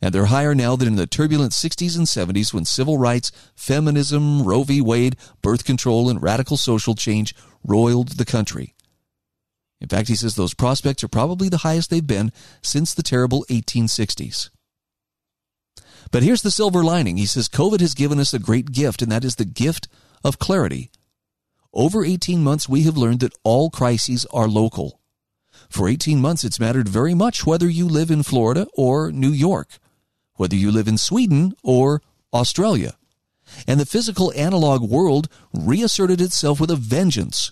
And 0.00 0.14
they're 0.14 0.26
higher 0.26 0.54
now 0.54 0.76
than 0.76 0.88
in 0.88 0.96
the 0.96 1.06
turbulent 1.06 1.52
60s 1.52 1.96
and 1.96 2.06
70s 2.06 2.52
when 2.52 2.64
civil 2.64 2.98
rights, 2.98 3.30
feminism, 3.54 4.42
Roe 4.42 4.62
v. 4.62 4.80
Wade, 4.80 5.16
birth 5.40 5.64
control, 5.64 6.10
and 6.10 6.22
radical 6.22 6.56
social 6.56 6.94
change 6.94 7.34
roiled 7.62 8.08
the 8.08 8.24
country. 8.24 8.73
In 9.80 9.88
fact, 9.88 10.08
he 10.08 10.16
says 10.16 10.34
those 10.34 10.54
prospects 10.54 11.04
are 11.04 11.08
probably 11.08 11.48
the 11.48 11.58
highest 11.58 11.90
they've 11.90 12.06
been 12.06 12.32
since 12.62 12.94
the 12.94 13.02
terrible 13.02 13.44
1860s. 13.50 14.50
But 16.10 16.22
here's 16.22 16.42
the 16.42 16.50
silver 16.50 16.84
lining. 16.84 17.16
He 17.16 17.26
says 17.26 17.48
COVID 17.48 17.80
has 17.80 17.94
given 17.94 18.18
us 18.18 18.32
a 18.32 18.38
great 18.38 18.72
gift, 18.72 19.02
and 19.02 19.10
that 19.10 19.24
is 19.24 19.36
the 19.36 19.44
gift 19.44 19.88
of 20.22 20.38
clarity. 20.38 20.90
Over 21.72 22.04
18 22.04 22.42
months, 22.42 22.68
we 22.68 22.82
have 22.82 22.96
learned 22.96 23.20
that 23.20 23.36
all 23.42 23.68
crises 23.68 24.24
are 24.32 24.46
local. 24.46 25.00
For 25.68 25.88
18 25.88 26.20
months, 26.20 26.44
it's 26.44 26.60
mattered 26.60 26.88
very 26.88 27.14
much 27.14 27.44
whether 27.44 27.68
you 27.68 27.88
live 27.88 28.10
in 28.10 28.22
Florida 28.22 28.68
or 28.74 29.10
New 29.10 29.30
York, 29.30 29.78
whether 30.36 30.54
you 30.54 30.70
live 30.70 30.86
in 30.86 30.98
Sweden 30.98 31.54
or 31.64 32.00
Australia. 32.32 32.96
And 33.66 33.80
the 33.80 33.86
physical 33.86 34.32
analog 34.36 34.88
world 34.88 35.28
reasserted 35.52 36.20
itself 36.20 36.60
with 36.60 36.70
a 36.70 36.76
vengeance. 36.76 37.50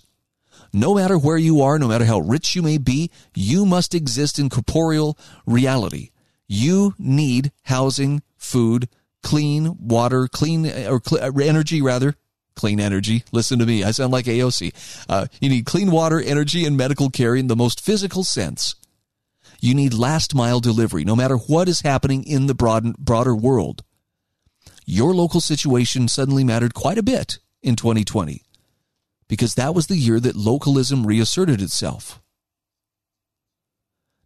No 0.72 0.94
matter 0.94 1.18
where 1.18 1.36
you 1.36 1.60
are, 1.60 1.78
no 1.78 1.88
matter 1.88 2.06
how 2.06 2.20
rich 2.20 2.56
you 2.56 2.62
may 2.62 2.78
be, 2.78 3.10
you 3.34 3.66
must 3.66 3.94
exist 3.94 4.38
in 4.38 4.48
corporeal 4.48 5.18
reality. 5.44 6.10
You 6.48 6.94
need 6.98 7.52
housing, 7.64 8.22
food, 8.38 8.88
clean 9.22 9.76
water, 9.78 10.28
clean 10.28 10.66
or 10.66 11.00
cl- 11.04 11.40
energy 11.40 11.82
rather, 11.82 12.14
clean 12.56 12.80
energy. 12.80 13.24
Listen 13.32 13.58
to 13.58 13.66
me. 13.66 13.84
I 13.84 13.90
sound 13.90 14.12
like 14.12 14.24
AOC. 14.24 15.04
Uh, 15.08 15.26
you 15.42 15.50
need 15.50 15.66
clean 15.66 15.90
water, 15.90 16.20
energy, 16.20 16.64
and 16.64 16.76
medical 16.76 17.10
care 17.10 17.36
in 17.36 17.48
the 17.48 17.56
most 17.56 17.80
physical 17.80 18.24
sense. 18.24 18.74
You 19.60 19.74
need 19.74 19.92
last 19.92 20.34
mile 20.34 20.60
delivery, 20.60 21.04
no 21.04 21.14
matter 21.14 21.36
what 21.36 21.68
is 21.68 21.82
happening 21.82 22.24
in 22.24 22.46
the 22.46 22.54
broad, 22.54 22.96
broader 22.96 23.36
world. 23.36 23.84
Your 24.86 25.14
local 25.14 25.40
situation 25.40 26.08
suddenly 26.08 26.44
mattered 26.44 26.74
quite 26.74 26.98
a 26.98 27.02
bit 27.02 27.38
in 27.62 27.76
2020 27.76 28.42
because 29.32 29.54
that 29.54 29.74
was 29.74 29.86
the 29.86 29.96
year 29.96 30.20
that 30.20 30.36
localism 30.36 31.06
reasserted 31.06 31.62
itself. 31.62 32.20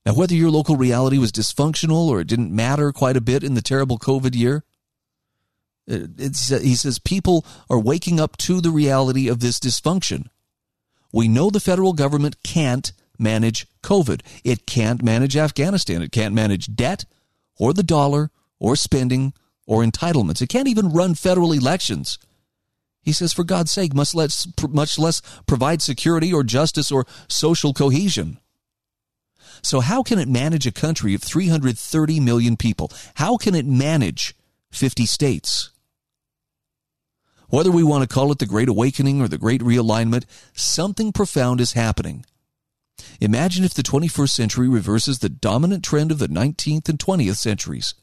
Now, 0.05 0.15
whether 0.15 0.35
your 0.35 0.51
local 0.51 0.75
reality 0.75 1.17
was 1.17 1.31
dysfunctional 1.31 2.09
or 2.09 2.19
it 2.21 2.27
didn't 2.27 2.51
matter 2.51 2.91
quite 2.91 3.17
a 3.17 3.21
bit 3.21 3.45
in 3.45 3.55
the 3.55 3.63
terrible 3.63 4.01
COVID 4.01 4.35
year, 4.35 4.65
uh, 5.89 6.11
it's, 6.19 6.51
uh, 6.51 6.59
he 6.59 6.75
says 6.75 6.99
people 6.99 7.47
are 7.71 7.79
waking 7.79 8.19
up 8.19 8.37
to 8.39 8.61
the 8.61 8.73
reality 8.73 9.29
of 9.29 9.39
this 9.39 9.61
dysfunction. 9.61 10.27
We 11.13 11.29
know 11.29 11.51
the 11.51 11.61
federal 11.61 11.93
government 11.93 12.43
can't 12.43 12.91
manage 13.17 13.69
COVID. 13.85 14.23
It 14.43 14.67
can't 14.67 15.05
manage 15.05 15.37
Afghanistan. 15.37 16.03
It 16.03 16.11
can't 16.11 16.35
manage 16.35 16.75
debt 16.75 17.05
or 17.61 17.73
the 17.73 17.85
dollar 17.85 18.33
or 18.59 18.75
spending 18.75 19.35
or 19.69 19.85
entitlements. 19.85 20.43
It 20.43 20.49
can't 20.49 20.67
even 20.67 20.89
run 20.89 21.15
federal 21.15 21.53
elections. 21.53 22.19
He 23.07 23.13
says, 23.13 23.33
for 23.33 23.45
God's 23.45 23.71
sake, 23.71 23.95
much 23.95 24.17
less, 24.17 24.49
much 24.69 24.99
less 24.99 25.23
provide 25.47 25.81
security 25.81 26.33
or 26.33 26.43
justice 26.43 26.91
or 26.91 27.07
social 27.29 27.73
cohesion. 27.73 28.39
So, 29.63 29.79
how 29.79 30.03
can 30.03 30.19
it 30.19 30.29
manage 30.29 30.67
a 30.67 30.73
country 30.73 31.15
of 31.15 31.23
330 31.23 32.19
million 32.19 32.57
people? 32.57 32.91
How 33.15 33.37
can 33.37 33.55
it 33.55 33.65
manage 33.65 34.35
50 34.73 35.07
states? 35.07 35.71
Whether 37.49 37.71
we 37.71 37.85
want 37.85 38.03
to 38.03 38.13
call 38.13 38.33
it 38.33 38.41
the 38.41 38.45
Great 38.45 38.69
Awakening 38.69 39.23
or 39.23 39.29
the 39.29 39.39
Great 39.39 39.61
Realignment, 39.61 40.25
something 40.53 41.13
profound 41.13 41.61
is 41.61 41.75
happening. 41.75 42.25
Imagine 43.21 43.65
if 43.65 43.73
the 43.73 43.85
21st 43.85 44.31
century 44.31 44.69
reverses 44.69 45.21
the 45.21 45.29
dominant 45.29 45.85
trend 45.85 46.11
of 46.11 46.19
the 46.19 46.27
19th 46.27 46.89
and 46.89 46.99
20th 46.99 47.37
centuries, 47.37 47.95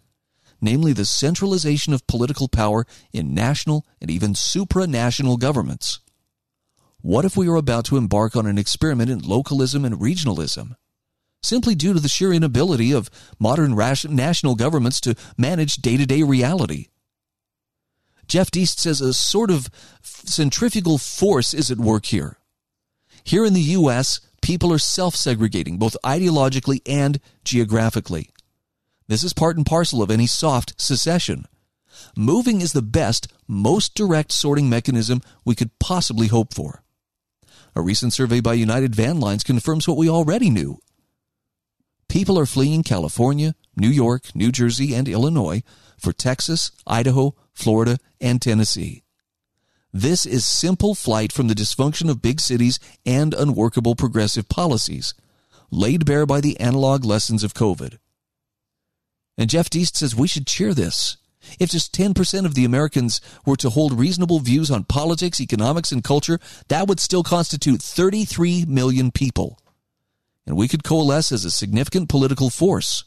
namely 0.64 0.94
the 0.94 1.06
centralization 1.06 1.94
of 1.94 2.08
political 2.08 2.48
power 2.48 2.86
in 3.12 3.34
national 3.34 3.86
and 4.02 4.10
even 4.10 4.34
supranational 4.34 5.38
governments. 5.38 6.00
What 7.02 7.26
if 7.26 7.36
we 7.36 7.50
are 7.50 7.58
about 7.58 7.86
to 7.86 7.98
embark 7.98 8.36
on 8.36 8.48
an 8.48 8.58
experiment 8.58 9.12
in 9.12 9.20
localism 9.20 9.84
and 9.84 9.96
regionalism? 9.96 10.76
Simply 11.44 11.76
due 11.76 11.94
to 11.94 12.00
the 12.00 12.08
sheer 12.08 12.32
inability 12.32 12.94
of 12.94 13.12
modern 13.38 13.76
national 13.76 14.56
governments 14.56 15.02
to 15.02 15.16
manage 15.38 15.76
day 15.76 15.98
to 15.98 16.06
day 16.06 16.24
reality. 16.24 16.88
Jeff 18.26 18.50
Deist 18.50 18.80
says 18.80 19.02
a 19.02 19.14
sort 19.14 19.52
of 19.52 19.70
centrifugal 20.02 20.98
force 20.98 21.54
is 21.54 21.70
at 21.70 21.78
work 21.78 22.06
here. 22.06 22.38
Here 23.26 23.46
in 23.46 23.54
the 23.54 23.62
U.S., 23.62 24.22
people 24.42 24.72
are 24.72 24.80
self 24.80 25.16
segregating, 25.16 25.78
both 25.78 25.98
ideologically 26.06 26.82
and 26.86 27.20
geographically. 27.44 28.30
This 29.08 29.24
is 29.24 29.34
part 29.34 29.58
and 29.58 29.66
parcel 29.66 30.02
of 30.02 30.12
any 30.12 30.28
soft 30.28 30.80
secession. 30.82 31.46
Moving 32.16 32.62
is 32.62 32.74
the 32.74 32.82
best, 32.82 33.32
most 33.48 33.96
direct 33.96 34.32
sorting 34.32 34.70
mechanism 34.70 35.22
we 35.46 35.56
could 35.56 35.78
possibly 35.80 36.28
hope 36.28 36.54
for. 36.54 36.84
A 37.76 37.82
recent 37.82 38.14
survey 38.14 38.40
by 38.40 38.54
United 38.54 38.96
Van 38.96 39.20
Lines 39.20 39.44
confirms 39.44 39.88
what 39.88 39.98
we 39.98 40.10
already 40.10 40.50
knew. 40.50 40.80
People 42.08 42.38
are 42.38 42.46
fleeing 42.46 42.84
California, 42.84 43.56
New 43.76 43.90
York, 43.90 44.36
New 44.36 44.52
Jersey, 44.52 44.94
and 44.94 45.08
Illinois 45.08 45.64
for 45.98 46.14
Texas, 46.14 46.72
Idaho, 46.86 47.36
Florida, 47.54 47.98
and 48.22 48.42
Tennessee. 48.42 49.04
This 49.92 50.26
is 50.26 50.46
simple 50.46 50.96
flight 50.96 51.32
from 51.32 51.48
the 51.48 51.56
dysfunction 51.56 52.10
of 52.10 52.22
big 52.22 52.40
cities 52.40 52.80
and 53.06 53.34
unworkable 53.34 53.96
progressive 53.96 54.50
policies, 54.50 55.14
laid 55.72 56.06
bare 56.06 56.26
by 56.26 56.42
the 56.42 56.60
analog 56.60 57.04
lessons 57.04 57.44
of 57.44 57.54
COVID. 57.54 57.98
And 59.38 59.50
Jeff 59.50 59.70
Deist 59.70 59.98
says 59.98 60.16
we 60.16 60.28
should 60.28 60.48
cheer 60.48 60.74
this. 60.74 61.18
If 61.60 61.72
just 61.72 61.94
10% 61.94 62.46
of 62.46 62.56
the 62.56 62.64
Americans 62.64 63.20
were 63.46 63.58
to 63.58 63.70
hold 63.70 64.00
reasonable 64.00 64.40
views 64.40 64.72
on 64.72 64.86
politics, 64.86 65.42
economics, 65.42 65.92
and 65.92 66.04
culture, 66.04 66.40
that 66.70 66.88
would 66.88 67.02
still 67.02 67.24
constitute 67.24 67.82
33 67.82 68.66
million 68.66 69.12
people. 69.12 69.60
And 70.48 70.56
we 70.56 70.68
could 70.68 70.84
coalesce 70.84 71.32
as 71.32 71.44
a 71.44 71.52
significant 71.52 72.08
political 72.08 72.50
force 72.50 73.04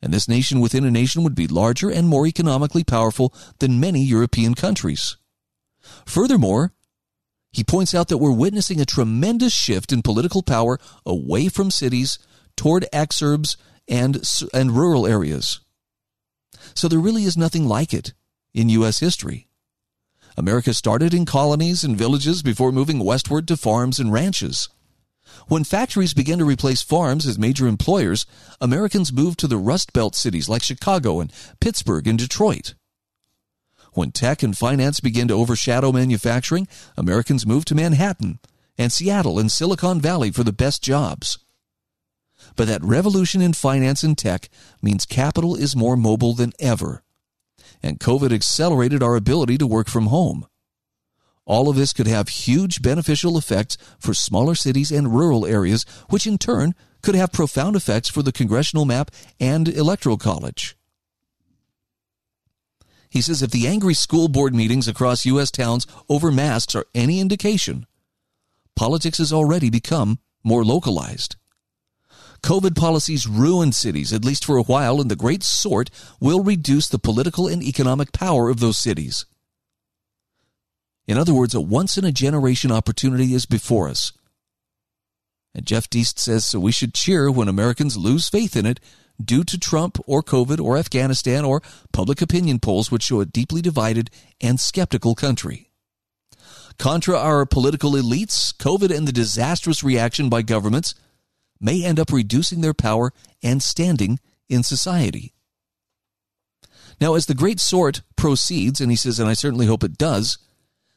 and 0.00 0.12
this 0.12 0.28
nation 0.28 0.60
within 0.60 0.84
a 0.84 0.90
nation 0.90 1.22
would 1.22 1.34
be 1.34 1.48
larger 1.48 1.90
and 1.90 2.08
more 2.08 2.26
economically 2.26 2.84
powerful 2.84 3.34
than 3.58 3.80
many 3.80 4.02
European 4.02 4.54
countries. 4.54 5.16
Furthermore, 6.06 6.72
he 7.50 7.64
points 7.64 7.94
out 7.94 8.08
that 8.08 8.18
we're 8.18 8.32
witnessing 8.32 8.80
a 8.80 8.84
tremendous 8.84 9.52
shift 9.52 9.92
in 9.92 10.02
political 10.02 10.42
power 10.42 10.78
away 11.04 11.48
from 11.48 11.70
cities 11.70 12.18
toward 12.56 12.86
exurbs 12.92 13.56
and, 13.88 14.22
and 14.52 14.76
rural 14.76 15.06
areas. 15.06 15.60
So 16.74 16.88
there 16.88 16.98
really 16.98 17.24
is 17.24 17.36
nothing 17.36 17.66
like 17.66 17.94
it 17.94 18.12
in 18.54 18.68
U.S. 18.70 19.00
history. 19.00 19.48
America 20.36 20.72
started 20.72 21.12
in 21.12 21.24
colonies 21.24 21.82
and 21.82 21.96
villages 21.96 22.42
before 22.42 22.70
moving 22.70 23.00
westward 23.00 23.48
to 23.48 23.56
farms 23.56 23.98
and 23.98 24.12
ranches. 24.12 24.68
When 25.48 25.64
factories 25.64 26.14
began 26.14 26.38
to 26.38 26.44
replace 26.44 26.82
farms 26.82 27.26
as 27.26 27.38
major 27.38 27.66
employers, 27.66 28.24
Americans 28.60 29.12
moved 29.12 29.38
to 29.40 29.46
the 29.46 29.56
Rust 29.56 29.92
Belt 29.92 30.14
cities 30.14 30.48
like 30.48 30.62
Chicago 30.62 31.20
and 31.20 31.32
Pittsburgh 31.60 32.06
and 32.06 32.18
Detroit. 32.18 32.74
When 33.94 34.12
tech 34.12 34.42
and 34.42 34.56
finance 34.56 35.00
began 35.00 35.28
to 35.28 35.34
overshadow 35.34 35.90
manufacturing, 35.90 36.68
Americans 36.96 37.46
moved 37.46 37.68
to 37.68 37.74
Manhattan 37.74 38.38
and 38.76 38.92
Seattle 38.92 39.38
and 39.38 39.50
Silicon 39.50 40.00
Valley 40.00 40.30
for 40.30 40.44
the 40.44 40.52
best 40.52 40.82
jobs. 40.82 41.38
But 42.58 42.66
that 42.66 42.82
revolution 42.82 43.40
in 43.40 43.52
finance 43.52 44.02
and 44.02 44.18
tech 44.18 44.48
means 44.82 45.06
capital 45.06 45.54
is 45.54 45.76
more 45.76 45.96
mobile 45.96 46.34
than 46.34 46.52
ever. 46.58 47.04
And 47.84 48.00
COVID 48.00 48.32
accelerated 48.32 49.00
our 49.00 49.14
ability 49.14 49.58
to 49.58 49.66
work 49.66 49.88
from 49.88 50.08
home. 50.08 50.44
All 51.44 51.68
of 51.68 51.76
this 51.76 51.92
could 51.92 52.08
have 52.08 52.28
huge 52.28 52.82
beneficial 52.82 53.38
effects 53.38 53.78
for 54.00 54.12
smaller 54.12 54.56
cities 54.56 54.90
and 54.90 55.14
rural 55.14 55.46
areas, 55.46 55.86
which 56.10 56.26
in 56.26 56.36
turn 56.36 56.74
could 57.00 57.14
have 57.14 57.30
profound 57.30 57.76
effects 57.76 58.08
for 58.08 58.24
the 58.24 58.32
congressional 58.32 58.84
map 58.84 59.12
and 59.38 59.68
electoral 59.68 60.18
college. 60.18 60.76
He 63.08 63.22
says 63.22 63.40
if 63.40 63.52
the 63.52 63.68
angry 63.68 63.94
school 63.94 64.26
board 64.26 64.52
meetings 64.52 64.88
across 64.88 65.24
U.S. 65.26 65.52
towns 65.52 65.86
over 66.08 66.32
masks 66.32 66.74
are 66.74 66.86
any 66.92 67.20
indication, 67.20 67.86
politics 68.74 69.18
has 69.18 69.32
already 69.32 69.70
become 69.70 70.18
more 70.42 70.64
localized. 70.64 71.36
COVID 72.42 72.76
policies 72.76 73.26
ruin 73.26 73.72
cities, 73.72 74.12
at 74.12 74.24
least 74.24 74.44
for 74.44 74.56
a 74.56 74.62
while, 74.62 75.00
and 75.00 75.10
the 75.10 75.16
great 75.16 75.42
sort 75.42 75.90
will 76.20 76.42
reduce 76.42 76.88
the 76.88 76.98
political 76.98 77.48
and 77.48 77.62
economic 77.62 78.12
power 78.12 78.48
of 78.48 78.60
those 78.60 78.78
cities. 78.78 79.26
In 81.06 81.16
other 81.18 81.34
words, 81.34 81.54
a 81.54 81.60
once 81.60 81.96
in 81.96 82.04
a 82.04 82.12
generation 82.12 82.70
opportunity 82.70 83.34
is 83.34 83.46
before 83.46 83.88
us. 83.88 84.12
And 85.54 85.66
Jeff 85.66 85.88
Deist 85.88 86.18
says 86.18 86.44
so 86.44 86.60
we 86.60 86.70
should 86.70 86.94
cheer 86.94 87.30
when 87.30 87.48
Americans 87.48 87.96
lose 87.96 88.28
faith 88.28 88.54
in 88.54 88.66
it 88.66 88.78
due 89.22 89.42
to 89.44 89.58
Trump 89.58 89.98
or 90.06 90.22
COVID 90.22 90.60
or 90.60 90.76
Afghanistan 90.76 91.44
or 91.44 91.62
public 91.92 92.22
opinion 92.22 92.60
polls 92.60 92.90
which 92.90 93.04
show 93.04 93.20
a 93.20 93.26
deeply 93.26 93.62
divided 93.62 94.10
and 94.40 94.60
skeptical 94.60 95.14
country. 95.14 95.70
Contra 96.78 97.18
our 97.18 97.44
political 97.44 97.92
elites, 97.92 98.54
COVID 98.56 98.96
and 98.96 99.08
the 99.08 99.12
disastrous 99.12 99.82
reaction 99.82 100.28
by 100.28 100.42
governments 100.42 100.94
may 101.60 101.84
end 101.84 101.98
up 101.98 102.12
reducing 102.12 102.60
their 102.60 102.74
power 102.74 103.12
and 103.42 103.62
standing 103.62 104.18
in 104.48 104.62
society. 104.62 105.34
Now, 107.00 107.14
as 107.14 107.26
the 107.26 107.34
great 107.34 107.60
sort 107.60 108.02
proceeds, 108.16 108.80
and 108.80 108.90
he 108.90 108.96
says, 108.96 109.20
and 109.20 109.28
I 109.28 109.34
certainly 109.34 109.66
hope 109.66 109.84
it 109.84 109.98
does, 109.98 110.38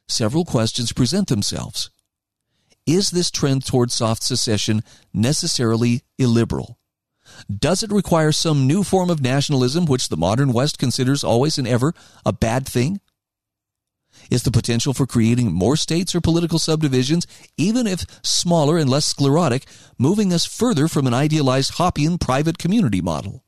several 0.08 0.46
questions 0.46 0.94
present 0.94 1.28
themselves. 1.28 1.90
Is 2.88 3.12
this 3.12 3.30
trend 3.30 3.66
toward 3.66 3.92
soft 3.92 4.24
secession 4.24 4.84
necessarily 5.14 6.02
illiberal? 6.18 6.80
Does 7.56 7.84
it 7.84 7.92
require 7.92 8.32
some 8.32 8.68
new 8.68 8.84
form 8.84 9.10
of 9.10 9.22
nationalism, 9.22 9.86
which 9.86 10.10
the 10.10 10.18
modern 10.18 10.52
West 10.52 10.80
considers 10.80 11.24
always 11.24 11.58
and 11.58 11.68
ever 11.68 11.94
a 12.26 12.34
bad 12.34 12.68
thing? 12.68 13.00
Is 14.32 14.44
the 14.44 14.50
potential 14.52 14.94
for 14.94 15.06
creating 15.06 15.52
more 15.52 15.76
states 15.76 16.16
or 16.16 16.22
political 16.22 16.58
subdivisions, 16.58 17.28
even 17.58 17.86
if 17.86 18.06
smaller 18.24 18.78
and 18.78 18.90
less 18.90 19.06
sclerotic, 19.06 19.66
moving 20.00 20.32
us 20.32 20.46
further 20.46 20.88
from 20.88 21.06
an 21.06 21.14
idealized 21.14 21.74
Hoppian 21.74 22.18
private 22.18 22.58
community 22.58 23.02
model? 23.02 23.44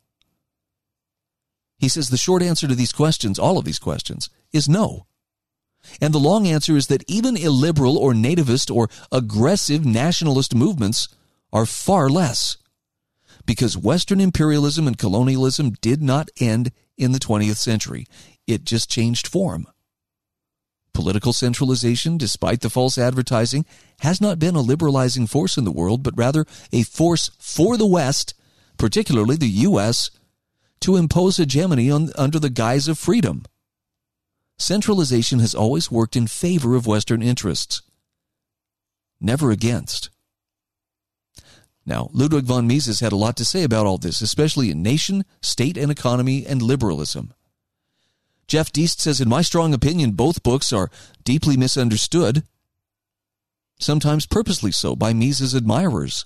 He 1.80 1.88
says 1.88 2.10
the 2.10 2.18
short 2.18 2.44
answer 2.44 2.68
to 2.68 2.76
these 2.76 2.92
questions, 2.92 3.40
all 3.40 3.58
of 3.58 3.64
these 3.64 3.80
questions, 3.80 4.30
is 4.52 4.68
no. 4.68 5.08
And 6.02 6.14
the 6.14 6.20
long 6.20 6.48
answer 6.48 6.76
is 6.76 6.88
that 6.88 7.10
even 7.10 7.38
illiberal 7.38 7.98
or 7.98 8.12
nativist 8.12 8.74
or 8.74 8.90
aggressive 9.10 9.86
nationalist 9.86 10.54
movements 10.54 11.08
are 11.54 11.66
far 11.66 12.10
less. 12.10 12.58
Because 13.46 13.78
Western 13.78 14.20
imperialism 14.20 14.88
and 14.88 14.98
colonialism 14.98 15.72
did 15.82 16.02
not 16.02 16.30
end 16.42 16.72
in 16.98 17.14
the 17.14 17.20
20th 17.20 17.58
century, 17.58 18.06
it 18.48 18.66
just 18.66 18.90
changed 18.90 19.28
form. 19.28 19.68
Political 20.94 21.34
centralization, 21.34 22.18
despite 22.18 22.62
the 22.62 22.70
false 22.70 22.98
advertising, 22.98 23.66
has 24.00 24.22
not 24.22 24.40
been 24.40 24.56
a 24.56 24.62
liberalizing 24.62 25.28
force 25.28 25.58
in 25.58 25.64
the 25.64 25.72
world, 25.72 26.04
but 26.04 26.18
rather 26.18 26.46
a 26.72 26.84
force 26.84 27.32
for 27.40 27.78
the 27.78 27.88
West, 27.88 28.34
particularly 28.78 29.36
the 29.36 29.48
U.S., 29.48 30.12
to 30.82 30.96
impose 30.96 31.38
hegemony 31.38 31.90
on, 31.90 32.12
under 32.16 32.40
the 32.40 32.50
guise 32.50 32.88
of 32.88 33.00
freedom. 33.00 33.44
Centralization 34.60 35.40
has 35.40 35.56
always 35.56 35.90
worked 35.90 36.16
in 36.16 36.28
favor 36.28 36.76
of 36.76 36.86
Western 36.86 37.22
interests, 37.24 37.82
never 39.20 39.50
against. 39.50 40.10
Now, 41.86 42.10
Ludwig 42.14 42.46
von 42.46 42.68
Mises 42.68 43.00
had 43.00 43.12
a 43.12 43.18
lot 43.18 43.36
to 43.38 43.46
say 43.46 43.64
about 43.64 43.86
all 43.86 43.98
this, 43.98 44.22
especially 44.22 44.70
in 44.70 44.84
nation, 44.84 45.26
state 45.42 45.78
and 45.78 45.92
economy, 45.92 46.46
and 46.46 46.62
liberalism. 46.62 47.34
Jeff 48.48 48.72
Deist 48.72 49.00
says, 49.00 49.22
in 49.22 49.30
my 49.30 49.42
strong 49.42 49.74
opinion, 49.74 50.12
both 50.12 50.44
books 50.44 50.72
are 50.74 50.92
deeply 51.24 51.58
misunderstood, 51.58 52.44
sometimes 53.80 54.26
purposely 54.26 54.72
so, 54.72 54.96
by 54.96 55.14
Mises' 55.14 55.54
admirers. 55.54 56.26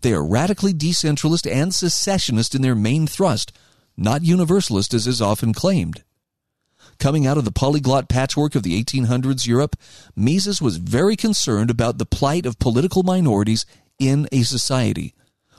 They 0.00 0.12
are 0.12 0.24
radically 0.24 0.72
decentralist 0.72 1.50
and 1.50 1.74
secessionist 1.74 2.54
in 2.54 2.62
their 2.62 2.74
main 2.74 3.06
thrust, 3.06 3.52
not 3.96 4.22
universalist 4.22 4.94
as 4.94 5.06
is 5.06 5.22
often 5.22 5.52
claimed. 5.52 6.02
Coming 6.98 7.26
out 7.26 7.38
of 7.38 7.44
the 7.44 7.52
polyglot 7.52 8.08
patchwork 8.08 8.54
of 8.54 8.62
the 8.62 8.82
1800s 8.82 9.46
Europe, 9.46 9.76
Mises 10.14 10.62
was 10.62 10.76
very 10.76 11.16
concerned 11.16 11.70
about 11.70 11.98
the 11.98 12.06
plight 12.06 12.46
of 12.46 12.58
political 12.58 13.02
minorities 13.02 13.66
in 13.98 14.28
a 14.32 14.42
society, 14.42 15.14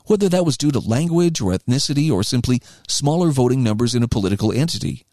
whether 0.05 0.29
that 0.29 0.45
was 0.45 0.57
due 0.57 0.71
to 0.71 0.79
language 0.79 1.41
or 1.41 1.51
ethnicity 1.51 2.11
or 2.11 2.23
simply 2.23 2.61
smaller 2.87 3.31
voting 3.31 3.63
numbers 3.63 3.95
in 3.95 4.03
a 4.03 4.07
political 4.07 4.51
entity. 4.51 5.05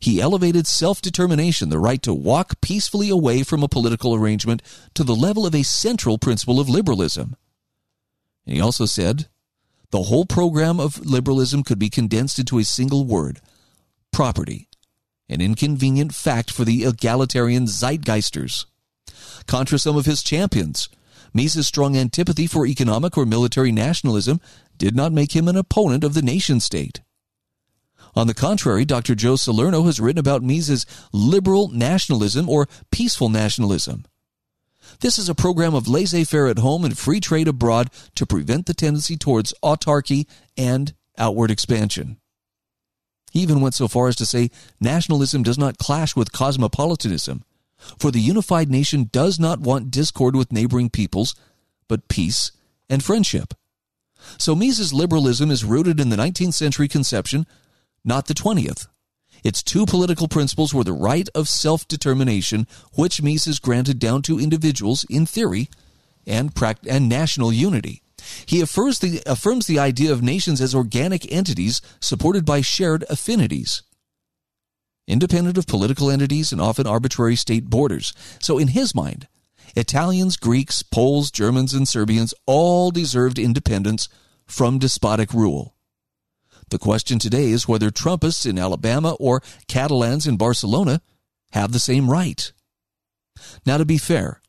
He 0.00 0.20
elevated 0.20 0.66
self 0.66 1.02
determination, 1.02 1.68
the 1.68 1.78
right 1.78 2.02
to 2.02 2.14
walk 2.14 2.60
peacefully 2.60 3.10
away 3.10 3.42
from 3.42 3.62
a 3.62 3.68
political 3.68 4.14
arrangement, 4.14 4.62
to 4.94 5.04
the 5.04 5.14
level 5.14 5.46
of 5.46 5.54
a 5.54 5.62
central 5.62 6.16
principle 6.16 6.58
of 6.58 6.68
liberalism. 6.68 7.36
And 8.46 8.56
he 8.56 8.60
also 8.60 8.86
said 8.86 9.28
the 9.90 10.04
whole 10.04 10.24
program 10.24 10.80
of 10.80 11.04
liberalism 11.04 11.62
could 11.62 11.78
be 11.78 11.90
condensed 11.90 12.38
into 12.38 12.58
a 12.58 12.64
single 12.64 13.04
word 13.04 13.40
property, 14.12 14.68
an 15.28 15.40
inconvenient 15.40 16.14
fact 16.14 16.50
for 16.50 16.64
the 16.64 16.84
egalitarian 16.84 17.66
zeitgeisters. 17.66 18.64
Contra 19.46 19.78
some 19.78 19.96
of 19.96 20.06
his 20.06 20.22
champions, 20.22 20.88
Mises' 21.32 21.66
strong 21.66 21.96
antipathy 21.96 22.46
for 22.46 22.66
economic 22.66 23.16
or 23.16 23.26
military 23.26 23.70
nationalism 23.70 24.40
did 24.78 24.96
not 24.96 25.12
make 25.12 25.36
him 25.36 25.46
an 25.46 25.56
opponent 25.56 26.02
of 26.04 26.14
the 26.14 26.22
nation 26.22 26.58
state. 26.58 27.00
On 28.14 28.26
the 28.26 28.34
contrary, 28.34 28.84
Dr. 28.84 29.14
Joe 29.14 29.36
Salerno 29.36 29.84
has 29.84 30.00
written 30.00 30.18
about 30.18 30.42
Mises' 30.42 30.86
liberal 31.12 31.68
nationalism 31.68 32.48
or 32.48 32.68
peaceful 32.90 33.28
nationalism. 33.28 34.04
This 35.00 35.18
is 35.18 35.28
a 35.28 35.34
program 35.34 35.74
of 35.74 35.88
laissez 35.88 36.24
faire 36.24 36.48
at 36.48 36.58
home 36.58 36.84
and 36.84 36.98
free 36.98 37.20
trade 37.20 37.48
abroad 37.48 37.90
to 38.16 38.26
prevent 38.26 38.66
the 38.66 38.74
tendency 38.74 39.16
towards 39.16 39.54
autarky 39.62 40.26
and 40.56 40.94
outward 41.16 41.50
expansion. 41.50 42.18
He 43.30 43.40
even 43.40 43.60
went 43.60 43.74
so 43.74 43.86
far 43.86 44.08
as 44.08 44.16
to 44.16 44.26
say 44.26 44.50
nationalism 44.80 45.42
does 45.42 45.58
not 45.58 45.78
clash 45.78 46.16
with 46.16 46.32
cosmopolitanism, 46.32 47.44
for 47.98 48.10
the 48.10 48.20
unified 48.20 48.68
nation 48.68 49.08
does 49.12 49.38
not 49.38 49.60
want 49.60 49.90
discord 49.90 50.34
with 50.34 50.52
neighboring 50.52 50.90
peoples, 50.90 51.34
but 51.88 52.08
peace 52.08 52.50
and 52.88 53.04
friendship. 53.04 53.54
So 54.36 54.54
Mises' 54.54 54.92
liberalism 54.92 55.50
is 55.50 55.64
rooted 55.64 56.00
in 56.00 56.10
the 56.10 56.16
19th 56.16 56.54
century 56.54 56.88
conception 56.88 57.46
not 58.04 58.26
the 58.26 58.34
20th. 58.34 58.86
Its 59.42 59.62
two 59.62 59.86
political 59.86 60.28
principles 60.28 60.74
were 60.74 60.84
the 60.84 60.92
right 60.92 61.28
of 61.34 61.48
self 61.48 61.88
determination, 61.88 62.66
which 62.94 63.22
Mises 63.22 63.58
granted 63.58 63.98
down 63.98 64.22
to 64.22 64.38
individuals 64.38 65.04
in 65.08 65.24
theory, 65.26 65.68
and, 66.26 66.52
and 66.86 67.08
national 67.08 67.52
unity. 67.52 68.02
He 68.44 68.60
affirms 68.60 68.98
the, 68.98 69.22
affirms 69.26 69.66
the 69.66 69.78
idea 69.78 70.12
of 70.12 70.22
nations 70.22 70.60
as 70.60 70.74
organic 70.74 71.30
entities 71.32 71.80
supported 72.00 72.44
by 72.44 72.60
shared 72.60 73.04
affinities, 73.08 73.82
independent 75.08 75.56
of 75.56 75.66
political 75.66 76.10
entities 76.10 76.52
and 76.52 76.60
often 76.60 76.86
arbitrary 76.86 77.36
state 77.36 77.66
borders. 77.70 78.12
So, 78.40 78.58
in 78.58 78.68
his 78.68 78.94
mind, 78.94 79.26
Italians, 79.74 80.36
Greeks, 80.36 80.82
Poles, 80.82 81.30
Germans, 81.30 81.72
and 81.72 81.88
Serbians 81.88 82.34
all 82.46 82.90
deserved 82.90 83.38
independence 83.38 84.08
from 84.46 84.78
despotic 84.78 85.32
rule. 85.32 85.74
The 86.70 86.78
question 86.78 87.18
today 87.18 87.50
is 87.50 87.66
whether 87.66 87.90
Trumpists 87.90 88.46
in 88.46 88.56
Alabama 88.56 89.16
or 89.18 89.42
Catalans 89.66 90.26
in 90.26 90.36
Barcelona 90.36 91.02
have 91.50 91.72
the 91.72 91.80
same 91.80 92.08
right. 92.08 92.52
Now, 93.66 93.76
to 93.76 93.84
be 93.84 93.98
fair, 93.98 94.40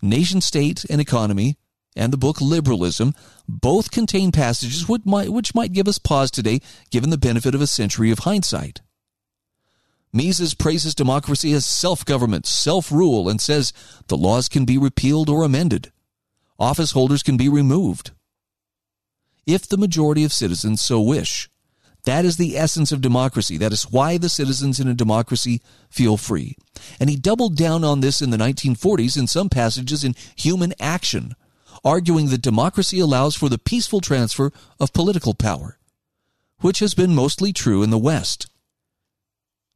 nation 0.00 0.40
state 0.40 0.84
and 0.88 1.00
economy 1.00 1.56
and 1.96 2.12
the 2.12 2.16
book 2.16 2.40
Liberalism 2.40 3.14
both 3.48 3.90
contain 3.90 4.30
passages 4.30 4.88
which 4.88 5.04
might, 5.04 5.32
which 5.32 5.52
might 5.52 5.72
give 5.72 5.88
us 5.88 5.98
pause 5.98 6.30
today, 6.30 6.60
given 6.90 7.10
the 7.10 7.18
benefit 7.18 7.54
of 7.54 7.60
a 7.60 7.66
century 7.66 8.12
of 8.12 8.20
hindsight. 8.20 8.80
Mises 10.12 10.54
praises 10.54 10.94
democracy 10.94 11.52
as 11.52 11.66
self 11.66 12.04
government, 12.04 12.46
self 12.46 12.92
rule, 12.92 13.28
and 13.28 13.40
says 13.40 13.72
the 14.06 14.16
laws 14.16 14.48
can 14.48 14.64
be 14.64 14.78
repealed 14.78 15.28
or 15.28 15.42
amended. 15.42 15.90
Office 16.60 16.92
holders 16.92 17.24
can 17.24 17.36
be 17.36 17.48
removed 17.48 18.12
if 19.54 19.68
the 19.68 19.76
majority 19.76 20.24
of 20.24 20.32
citizens 20.32 20.80
so 20.80 21.00
wish. 21.00 21.48
That 22.04 22.24
is 22.24 22.36
the 22.36 22.56
essence 22.56 22.92
of 22.92 23.02
democracy. 23.02 23.58
That 23.58 23.72
is 23.72 23.90
why 23.90 24.16
the 24.16 24.30
citizens 24.30 24.80
in 24.80 24.88
a 24.88 24.94
democracy 24.94 25.60
feel 25.90 26.16
free. 26.16 26.56
And 26.98 27.10
he 27.10 27.16
doubled 27.16 27.56
down 27.56 27.84
on 27.84 28.00
this 28.00 28.22
in 28.22 28.30
the 28.30 28.38
1940s 28.38 29.18
in 29.18 29.26
some 29.26 29.50
passages 29.50 30.02
in 30.02 30.14
Human 30.36 30.72
Action, 30.80 31.34
arguing 31.84 32.28
that 32.30 32.42
democracy 32.42 33.00
allows 33.00 33.36
for 33.36 33.48
the 33.48 33.58
peaceful 33.58 34.00
transfer 34.00 34.50
of 34.78 34.92
political 34.92 35.34
power, 35.34 35.78
which 36.60 36.78
has 36.78 36.94
been 36.94 37.14
mostly 37.14 37.52
true 37.52 37.82
in 37.82 37.90
the 37.90 37.98
West. 37.98 38.46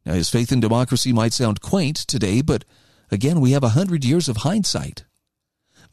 Now, 0.07 0.15
his 0.15 0.31
faith 0.31 0.53
in 0.53 0.61
democracy 0.61 1.13
might 1.13 1.33
sound 1.33 1.61
quaint 1.61 1.97
today, 1.97 2.43
but 2.43 2.65
again, 3.11 3.41
we 3.41 3.53
have 3.53 3.65
a 3.65 3.71
hundred 3.71 4.05
years 4.05 4.29
of 4.29 4.39
hindsight. 4.39 5.05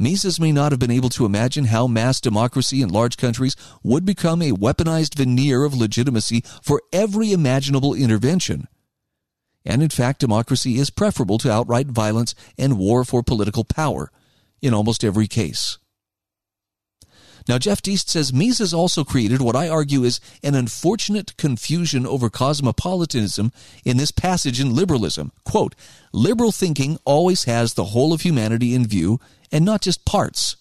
Mises 0.02 0.39
may 0.39 0.52
not 0.52 0.72
have 0.72 0.80
been 0.80 0.89
able 0.89 1.10
to 1.10 1.26
imagine 1.26 1.66
how 1.66 1.86
mass 1.86 2.20
democracy 2.20 2.82
in 2.82 2.89
large 2.89 3.18
countries 3.18 3.56
would 3.84 4.04
become 4.04 4.41
a 4.41 4.52
weaponized 4.52 5.14
veneer 5.14 5.64
of 5.64 5.76
legitimacy 5.76 6.43
for 6.64 6.82
every 6.91 7.32
imaginable 7.32 7.93
intervention. 7.93 8.68
And 9.64 9.84
in 9.84 9.89
fact, 9.89 10.20
democracy 10.20 10.80
is 10.80 10.89
preferable 10.89 11.38
to 11.38 11.52
outright 11.52 11.88
violence 11.88 12.34
and 12.58 12.80
war 12.80 13.06
for 13.06 13.22
political 13.22 13.64
power 13.64 14.12
in 14.60 14.74
almost 14.74 15.04
every 15.04 15.28
case. 15.28 15.78
Now, 17.47 17.58
Jeff 17.58 17.82
Deist 17.82 18.10
says 18.10 18.34
Mises 18.34 18.74
also 18.74 19.04
created 19.04 19.41
what 19.41 19.56
I 19.56 19.70
argue 19.70 20.04
is 20.04 20.20
an 20.43 20.56
unfortunate 20.56 21.38
confusion 21.38 22.08
over 22.08 22.30
cosmopolitanism 22.30 23.52
in 23.84 23.97
this 23.97 24.12
passage 24.12 24.60
in 24.60 24.76
liberalism. 24.76 25.32
Quote, 25.43 25.76
liberal 26.12 26.52
thinking 26.52 26.97
always 27.06 27.43
has 27.43 27.74
the 27.74 27.86
whole 27.86 28.14
of 28.14 28.22
humanity 28.22 28.74
in 28.74 28.88
view 28.88 29.20
and 29.52 29.66
not 29.66 29.82
just 29.82 30.06
parts. 30.06 30.56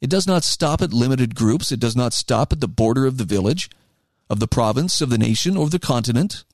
It 0.00 0.10
does 0.10 0.26
not 0.26 0.44
stop 0.44 0.82
at 0.82 0.92
limited 0.92 1.34
groups. 1.34 1.72
It 1.72 1.80
does 1.80 1.96
not 1.96 2.12
stop 2.12 2.52
at 2.52 2.60
the 2.60 2.68
border 2.68 3.06
of 3.06 3.16
the 3.16 3.24
village, 3.24 3.70
of 4.28 4.40
the 4.40 4.48
province, 4.48 5.00
of 5.00 5.10
the 5.10 5.18
nation, 5.18 5.56
or 5.56 5.68
the 5.68 5.78
continent. 5.78 6.44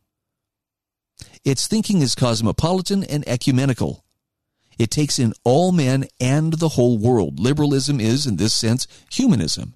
Its 1.45 1.67
thinking 1.67 2.01
is 2.01 2.15
cosmopolitan 2.15 3.05
and 3.05 3.27
ecumenical. 3.29 4.05
It 4.79 4.91
takes 4.91 5.19
in 5.19 5.35
all 5.45 5.73
men 5.73 6.07
and 6.21 6.55
the 6.55 6.71
whole 6.71 6.99
world. 6.99 7.39
Liberalism 7.39 8.01
is, 8.01 8.27
in 8.27 8.37
this 8.37 8.55
sense, 8.55 8.87
humanism. 9.11 9.75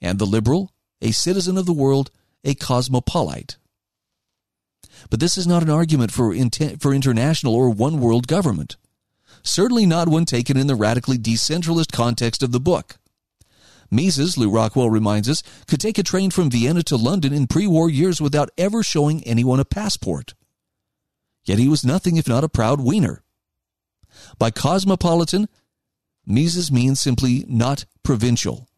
And 0.00 0.18
the 0.18 0.26
liberal, 0.26 0.72
a 1.00 1.12
citizen 1.12 1.56
of 1.56 1.66
the 1.66 1.72
world, 1.72 2.10
a 2.42 2.54
cosmopolite. 2.54 3.56
But 5.10 5.20
this 5.20 5.36
is 5.36 5.46
not 5.46 5.62
an 5.62 5.70
argument 5.70 6.10
for, 6.10 6.34
for 6.78 6.94
international 6.94 7.54
or 7.54 7.70
one 7.70 8.00
world 8.00 8.26
government. 8.26 8.76
Certainly 9.44 9.86
not 9.86 10.08
one 10.08 10.24
taken 10.24 10.56
in 10.56 10.66
the 10.66 10.74
radically 10.74 11.18
decentralist 11.18 11.92
context 11.92 12.42
of 12.42 12.50
the 12.50 12.60
book. 12.60 12.96
Mises, 13.90 14.38
Lew 14.38 14.50
Rockwell 14.50 14.90
reminds 14.90 15.28
us, 15.28 15.42
could 15.68 15.80
take 15.80 15.98
a 15.98 16.02
train 16.02 16.30
from 16.30 16.50
Vienna 16.50 16.82
to 16.84 16.96
London 16.96 17.32
in 17.32 17.46
pre 17.46 17.66
war 17.66 17.90
years 17.90 18.20
without 18.20 18.50
ever 18.56 18.82
showing 18.82 19.22
anyone 19.24 19.60
a 19.60 19.64
passport. 19.64 20.34
Yet 21.44 21.58
he 21.58 21.68
was 21.68 21.84
nothing 21.84 22.16
if 22.16 22.26
not 22.26 22.42
a 22.42 22.48
proud 22.48 22.80
wiener. 22.80 23.22
By 24.38 24.50
cosmopolitan, 24.50 25.48
Mises 26.26 26.72
means 26.72 27.00
simply 27.00 27.44
not 27.46 27.84
provincial. 28.02 28.68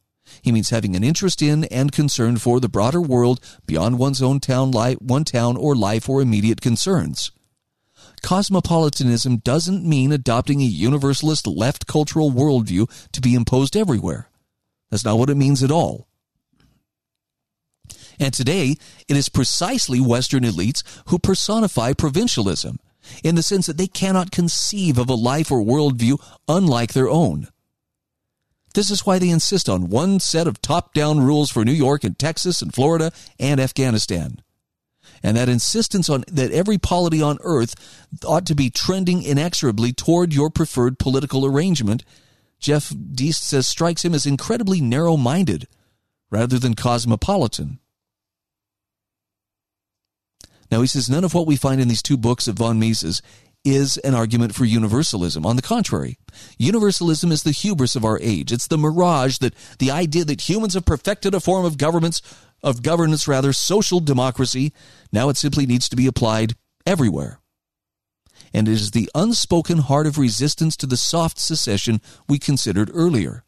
He 0.43 0.51
means 0.51 0.71
having 0.71 0.97
an 0.97 1.05
interest 1.05 1.41
in 1.41 1.65
and 1.65 1.93
concern 1.93 2.39
for 2.39 2.59
the 2.59 2.69
broader 2.69 3.01
world 3.01 3.39
beyond 3.65 3.99
one's 3.99 4.21
own 4.21 4.41
town, 4.41 4.73
life, 4.73 5.01
one 5.01 5.25
town 5.25 5.57
or 5.57 5.77
life 5.77 6.09
or 6.09 6.21
immediate 6.21 6.61
concerns. 6.61 7.31
Cosmopolitanism 8.23 9.39
doesn't 9.39 9.85
mean 9.85 10.13
adopting 10.13 10.61
a 10.61 10.65
universalist 10.65 11.47
left 11.47 11.87
cultural 11.87 12.31
worldview 12.31 12.91
to 13.13 13.21
be 13.21 13.35
imposed 13.35 13.77
everywhere. 13.77 14.29
That's 14.91 15.05
not 15.05 15.19
what 15.19 15.31
it 15.31 15.37
means 15.37 15.63
at 15.63 15.71
all. 15.71 16.07
And 18.19 18.33
today, 18.33 18.77
it 19.09 19.17
is 19.17 19.29
precisely 19.29 20.01
Western 20.01 20.43
elites 20.43 20.83
who 21.09 21.19
personify 21.19 21.93
provincialism 21.93 22.79
in 23.23 23.35
the 23.35 23.43
sense 23.43 23.67
that 23.67 23.77
they 23.77 23.87
cannot 23.87 24.31
conceive 24.31 24.99
of 24.99 25.09
a 25.09 25.15
life 25.15 25.51
or 25.51 25.61
worldview 25.61 26.19
unlike 26.49 26.93
their 26.93 27.09
own. 27.09 27.49
This 28.75 28.91
is 28.91 29.07
why 29.07 29.19
they 29.19 29.31
insist 29.31 29.69
on 29.69 29.89
one 29.89 30.21
set 30.21 30.47
of 30.47 30.61
top 30.61 30.93
down 30.93 31.21
rules 31.21 31.51
for 31.51 31.65
New 31.65 31.73
York 31.73 32.05
and 32.05 32.19
Texas 32.19 32.61
and 32.61 32.75
Florida 32.75 33.11
and 33.39 33.61
Afghanistan. 33.61 34.43
And 35.23 35.37
that 35.37 35.49
insistence 35.49 36.09
on 36.09 36.25
that 36.29 36.53
every 36.53 36.79
polity 36.79 37.23
on 37.23 37.39
earth 37.41 37.75
ought 38.25 38.47
to 38.47 38.55
be 38.55 38.71
trending 38.71 39.23
inexorably 39.23 39.93
toward 39.93 40.33
your 40.33 40.51
preferred 40.51 40.99
political 40.99 41.45
arrangement, 41.45 42.05
Jeff 42.59 42.91
Deist 42.91 43.43
says 43.43 43.67
strikes 43.67 44.05
him 44.05 44.15
as 44.15 44.27
incredibly 44.27 44.81
narrow 44.81 45.17
minded 45.17 45.67
rather 46.31 46.59
than 46.59 46.75
cosmopolitan. 46.75 47.79
Now, 50.71 50.81
he 50.81 50.89
says 50.89 51.09
none 51.09 51.25
of 51.25 51.35
what 51.35 51.47
we 51.47 51.57
find 51.57 51.81
in 51.81 51.89
these 51.89 52.03
two 52.03 52.17
books 52.17 52.49
of 52.49 52.57
von 52.57 52.81
Mises 52.81 53.23
is 53.65 53.97
an 53.99 54.15
argument 54.15 54.55
for 54.55 54.65
universalism. 54.65 55.45
On 55.45 55.57
the 55.57 55.63
contrary, 55.63 56.19
universalism 56.57 57.33
is 57.33 57.43
the 57.43 57.51
hubris 57.51 57.97
of 57.97 58.05
our 58.05 58.19
age. 58.23 58.53
It's 58.53 58.69
the 58.69 58.79
mirage 58.79 59.39
that 59.39 59.55
the 59.79 59.91
idea 59.91 60.25
that 60.25 60.49
humans 60.49 60.75
have 60.75 60.85
perfected 60.85 61.35
a 61.35 61.41
form 61.41 61.65
of 61.65 61.77
governments 61.77 62.23
of 62.63 62.83
governance 62.83 63.29
rather 63.29 63.53
social 63.53 64.01
democracy 64.01 64.73
now 65.13 65.29
it 65.29 65.37
simply 65.37 65.67
needs 65.67 65.89
to 65.89 65.97
be 65.97 66.07
applied 66.07 66.55
everywhere. 66.85 67.41
And 68.53 68.69
it 68.69 68.73
is 68.73 68.91
the 68.91 69.11
unspoken 69.15 69.79
heart 69.79 70.07
of 70.07 70.19
resistance 70.19 70.77
to 70.79 70.87
the 70.87 70.97
soft 70.97 71.39
secession 71.39 72.01
we 72.29 72.39
considered 72.39 72.91
earlier. 72.93 73.45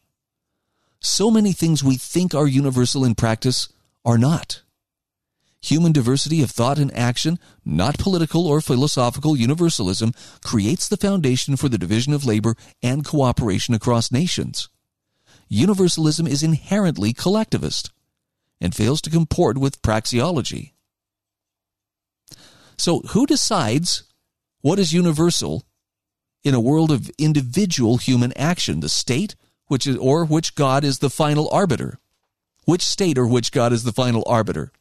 So 1.00 1.30
many 1.30 1.52
things 1.52 1.84
we 1.84 1.96
think 1.96 2.34
are 2.34 2.46
universal 2.46 3.04
in 3.04 3.14
practice 3.14 3.68
are 4.04 4.18
not 4.18 4.62
human 5.60 5.92
diversity 5.92 6.42
of 6.42 6.50
thought 6.50 6.78
and 6.78 6.94
action, 6.96 7.38
not 7.64 7.98
political 7.98 8.46
or 8.46 8.60
philosophical 8.60 9.36
universalism, 9.36 10.12
creates 10.44 10.88
the 10.88 10.96
foundation 10.96 11.56
for 11.56 11.68
the 11.68 11.78
division 11.78 12.12
of 12.12 12.24
labor 12.24 12.54
and 12.82 13.04
cooperation 13.04 13.74
across 13.74 14.12
nations. 14.12 14.68
Universalism 15.48 16.26
is 16.26 16.42
inherently 16.42 17.12
collectivist 17.12 17.90
and 18.60 18.74
fails 18.74 19.00
to 19.02 19.10
comport 19.10 19.58
with 19.58 19.82
praxeology. 19.82 20.72
So, 22.76 23.00
who 23.10 23.26
decides 23.26 24.04
what 24.60 24.78
is 24.78 24.92
universal 24.92 25.64
in 26.44 26.54
a 26.54 26.60
world 26.60 26.90
of 26.90 27.10
individual 27.18 27.96
human 27.96 28.32
action? 28.34 28.80
The 28.80 28.88
state, 28.88 29.34
which 29.66 29.86
is, 29.86 29.96
or 29.96 30.24
which 30.24 30.54
God 30.54 30.84
is 30.84 31.00
the 31.00 31.10
final 31.10 31.48
arbiter? 31.50 31.98
Which 32.64 32.82
state 32.82 33.18
or 33.18 33.26
which 33.26 33.50
God 33.50 33.72
is 33.72 33.84
the 33.84 33.92
final 33.92 34.22
arbiter? 34.26 34.72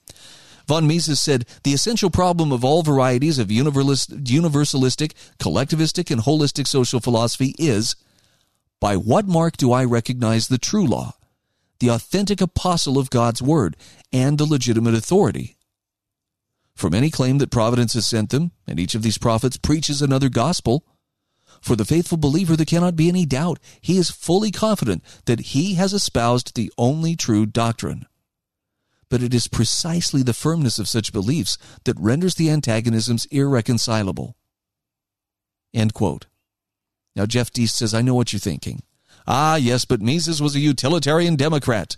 Von 0.67 0.85
Mises 0.85 1.19
said, 1.19 1.45
The 1.63 1.73
essential 1.73 2.09
problem 2.09 2.51
of 2.51 2.63
all 2.65 2.83
varieties 2.83 3.39
of 3.39 3.47
universalistic, 3.47 5.13
collectivistic, 5.39 6.11
and 6.11 6.21
holistic 6.21 6.67
social 6.67 6.99
philosophy 6.99 7.55
is 7.57 7.95
by 8.79 8.97
what 8.97 9.25
mark 9.25 9.57
do 9.57 9.71
I 9.71 9.85
recognize 9.85 10.47
the 10.49 10.57
true 10.57 10.85
law, 10.85 11.13
the 11.79 11.89
authentic 11.89 12.41
apostle 12.41 12.97
of 12.97 13.09
God's 13.09 13.41
word, 13.41 13.75
and 14.11 14.37
the 14.37 14.45
legitimate 14.45 14.93
authority? 14.93 15.57
For 16.75 16.89
many 16.89 17.09
claim 17.09 17.39
that 17.39 17.51
providence 17.51 17.93
has 17.93 18.05
sent 18.05 18.29
them, 18.29 18.51
and 18.67 18.79
each 18.79 18.95
of 18.95 19.01
these 19.01 19.17
prophets 19.17 19.57
preaches 19.57 20.01
another 20.01 20.29
gospel. 20.29 20.85
For 21.61 21.75
the 21.75 21.85
faithful 21.85 22.17
believer, 22.17 22.55
there 22.55 22.65
cannot 22.65 22.95
be 22.95 23.09
any 23.09 23.25
doubt. 23.25 23.59
He 23.81 23.97
is 23.97 24.11
fully 24.11 24.51
confident 24.51 25.03
that 25.25 25.39
he 25.39 25.73
has 25.73 25.93
espoused 25.93 26.55
the 26.55 26.71
only 26.77 27.15
true 27.15 27.45
doctrine 27.45 28.05
but 29.09 29.23
it 29.23 29.33
is 29.33 29.47
precisely 29.47 30.21
the 30.23 30.33
firmness 30.33 30.79
of 30.79 30.87
such 30.87 31.13
beliefs 31.13 31.57
that 31.85 31.99
renders 31.99 32.35
the 32.35 32.49
antagonisms 32.49 33.25
irreconcilable. 33.25 34.35
End 35.73 35.93
quote. 35.93 36.27
Now, 37.15 37.25
Jeff 37.25 37.51
Deist 37.51 37.75
says, 37.75 37.93
I 37.93 38.01
know 38.01 38.15
what 38.15 38.31
you're 38.31 38.39
thinking. 38.39 38.83
Ah, 39.27 39.57
yes, 39.57 39.83
but 39.83 40.01
Mises 40.01 40.41
was 40.41 40.55
a 40.55 40.59
utilitarian 40.59 41.35
Democrat. 41.35 41.97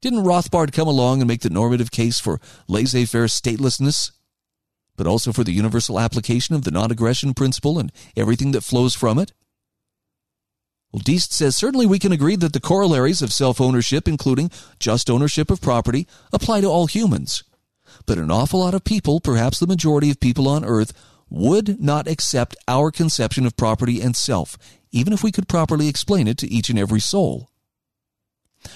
Didn't 0.00 0.24
Rothbard 0.24 0.72
come 0.72 0.88
along 0.88 1.20
and 1.20 1.28
make 1.28 1.42
the 1.42 1.50
normative 1.50 1.92
case 1.92 2.18
for 2.18 2.40
laissez 2.66 3.06
faire 3.06 3.26
statelessness, 3.26 4.10
but 4.96 5.06
also 5.06 5.32
for 5.32 5.44
the 5.44 5.52
universal 5.52 6.00
application 6.00 6.54
of 6.54 6.64
the 6.64 6.72
non 6.72 6.90
aggression 6.90 7.32
principle 7.32 7.78
and 7.78 7.92
everything 8.16 8.50
that 8.52 8.64
flows 8.64 8.94
from 8.94 9.18
it? 9.18 9.32
Well, 10.92 11.02
Deist 11.02 11.32
says 11.32 11.56
certainly 11.56 11.86
we 11.86 11.98
can 11.98 12.12
agree 12.12 12.36
that 12.36 12.52
the 12.52 12.60
corollaries 12.60 13.22
of 13.22 13.32
self 13.32 13.60
ownership, 13.60 14.08
including 14.08 14.50
just 14.78 15.08
ownership 15.08 15.50
of 15.50 15.60
property, 15.60 16.08
apply 16.32 16.60
to 16.60 16.66
all 16.66 16.86
humans. 16.86 17.44
But 18.04 18.18
an 18.18 18.30
awful 18.30 18.60
lot 18.60 18.74
of 18.74 18.84
people, 18.84 19.20
perhaps 19.20 19.58
the 19.58 19.66
majority 19.66 20.10
of 20.10 20.20
people 20.20 20.48
on 20.48 20.64
earth, 20.64 20.92
would 21.30 21.80
not 21.80 22.08
accept 22.08 22.56
our 22.68 22.90
conception 22.90 23.46
of 23.46 23.56
property 23.56 24.00
and 24.00 24.16
self, 24.16 24.56
even 24.92 25.12
if 25.12 25.22
we 25.22 25.32
could 25.32 25.48
properly 25.48 25.88
explain 25.88 26.28
it 26.28 26.38
to 26.38 26.50
each 26.50 26.68
and 26.68 26.78
every 26.78 27.00
soul. 27.00 27.50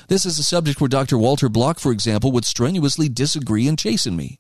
This 0.09 0.27
is 0.27 0.39
a 0.39 0.43
subject 0.43 0.81
where 0.81 0.89
Dr. 0.89 1.17
Walter 1.17 1.49
Block, 1.49 1.79
for 1.79 1.93
example, 1.93 2.33
would 2.33 2.45
strenuously 2.45 3.09
disagree 3.09 3.67
and 3.69 3.79
chasten 3.79 4.17
me. 4.17 4.39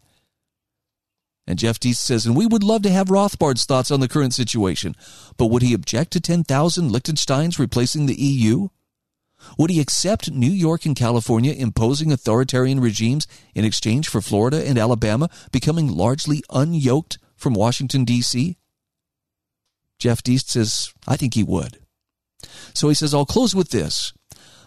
And 1.47 1.59
Jeff 1.59 1.81
Deist 1.81 2.05
says, 2.05 2.27
and 2.27 2.37
we 2.37 2.47
would 2.47 2.63
love 2.63 2.83
to 2.83 2.91
have 2.91 3.11
Rothbard's 3.11 3.65
thoughts 3.65 3.91
on 3.91 4.01
the 4.01 4.09
current 4.09 4.35
situation, 4.35 4.95
but 5.39 5.47
would 5.47 5.63
he 5.63 5.73
object 5.73 6.11
to 6.13 6.21
10,000 6.21 6.91
Liechtensteins 6.91 7.59
replacing 7.59 8.05
the 8.05 8.21
EU? 8.21 8.69
Would 9.57 9.71
he 9.71 9.81
accept 9.81 10.31
New 10.31 10.51
York 10.51 10.85
and 10.85 10.95
California 10.95 11.53
imposing 11.53 12.13
authoritarian 12.13 12.81
regimes 12.81 13.27
in 13.55 13.65
exchange 13.65 14.09
for 14.09 14.21
Florida 14.21 14.67
and 14.67 14.77
Alabama 14.77 15.31
becoming 15.51 15.89
largely 15.89 16.43
unyoked 16.51 17.17
from 17.39 17.55
Washington, 17.55 18.05
D.C.? 18.05 18.59
Jeff 19.99 20.23
Deist 20.23 20.51
says, 20.51 20.93
I 21.07 21.17
think 21.17 21.35
he 21.35 21.43
would. 21.43 21.79
So 22.75 22.89
he 22.89 22.95
says, 22.95 23.15
I'll 23.15 23.27
close 23.27 23.55
with 23.55 23.71
this. 23.71 24.13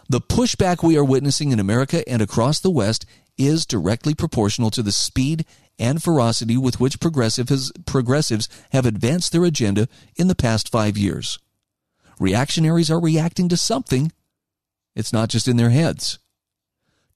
The 0.08 0.20
pushback 0.20 0.82
we 0.82 0.98
are 0.98 1.04
witnessing 1.04 1.52
in 1.52 1.60
America 1.60 2.06
and 2.08 2.20
across 2.20 2.60
the 2.60 2.70
West 2.70 3.06
is 3.38 3.64
directly 3.64 4.14
proportional 4.14 4.70
to 4.70 4.82
the 4.82 4.92
speed 4.92 5.46
and 5.78 6.02
ferocity 6.02 6.56
with 6.56 6.80
which 6.80 7.00
progressives 7.00 8.48
have 8.72 8.86
advanced 8.86 9.32
their 9.32 9.44
agenda 9.44 9.88
in 10.16 10.28
the 10.28 10.34
past 10.34 10.68
five 10.68 10.98
years. 10.98 11.38
Reactionaries 12.18 12.90
are 12.90 13.00
reacting 13.00 13.48
to 13.48 13.56
something. 13.56 14.12
It's 14.94 15.12
not 15.12 15.30
just 15.30 15.48
in 15.48 15.56
their 15.56 15.70
heads. 15.70 16.18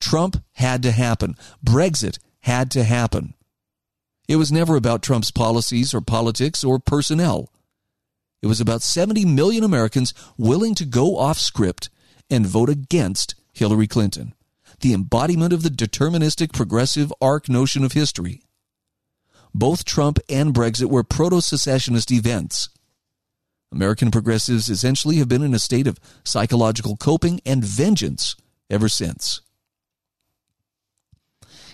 Trump 0.01 0.43
had 0.55 0.83
to 0.83 0.91
happen. 0.91 1.37
Brexit 1.65 2.19
had 2.41 2.71
to 2.71 2.85
happen. 2.85 3.35
It 4.29 4.37
was 4.37 4.51
never 4.51 4.77
about 4.77 5.03
Trump's 5.03 5.31
policies 5.31 5.95
or 5.95 6.01
politics 6.01 6.65
or 6.65 6.79
personnel. 6.79 7.53
It 8.43 8.49
was 8.49 8.61
about 8.61 8.83
70 8.83 9.25
million 9.25 9.65
Americans 9.65 10.13
willing 10.37 10.75
to 10.77 10.85
go 10.85 11.17
off 11.17 11.39
script 11.39 11.91
and 12.29 12.47
vote 12.47 12.69
against 12.69 13.35
Hillary 13.53 13.87
Clinton, 13.87 14.35
the 14.81 14.93
embodiment 14.93 15.53
of 15.53 15.63
the 15.63 15.69
deterministic 15.69 16.53
progressive 16.53 17.13
arc 17.21 17.49
notion 17.49 17.85
of 17.85 17.93
history. 17.93 18.43
Both 19.55 19.85
Trump 19.85 20.19
and 20.29 20.53
Brexit 20.53 20.91
were 20.91 21.05
proto 21.05 21.41
secessionist 21.41 22.11
events. 22.11 22.69
American 23.73 24.11
progressives 24.11 24.69
essentially 24.69 25.17
have 25.17 25.29
been 25.29 25.43
in 25.43 25.55
a 25.55 25.59
state 25.59 25.87
of 25.87 25.99
psychological 26.25 26.97
coping 26.97 27.41
and 27.47 27.65
vengeance 27.65 28.37
ever 28.69 28.89
since. 28.89 29.41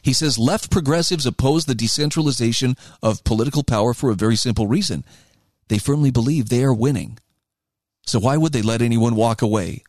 He 0.03 0.13
says 0.13 0.39
left 0.39 0.71
progressives 0.71 1.27
oppose 1.27 1.65
the 1.65 1.75
decentralization 1.75 2.77
of 3.03 3.25
political 3.25 3.63
power 3.63 3.95
for 3.95 4.11
a 4.11 4.17
very 4.17 4.37
simple 4.37 4.67
reason. 4.67 5.05
They 5.69 5.79
firmly 5.79 6.11
believe 6.11 6.49
they 6.49 6.65
are 6.65 6.75
winning. 6.75 7.19
So 8.07 8.19
why 8.19 8.37
would 8.37 8.53
they 8.53 8.63
let 8.63 8.83
anyone 8.83 9.15
walk 9.15 9.43
away? 9.43 9.85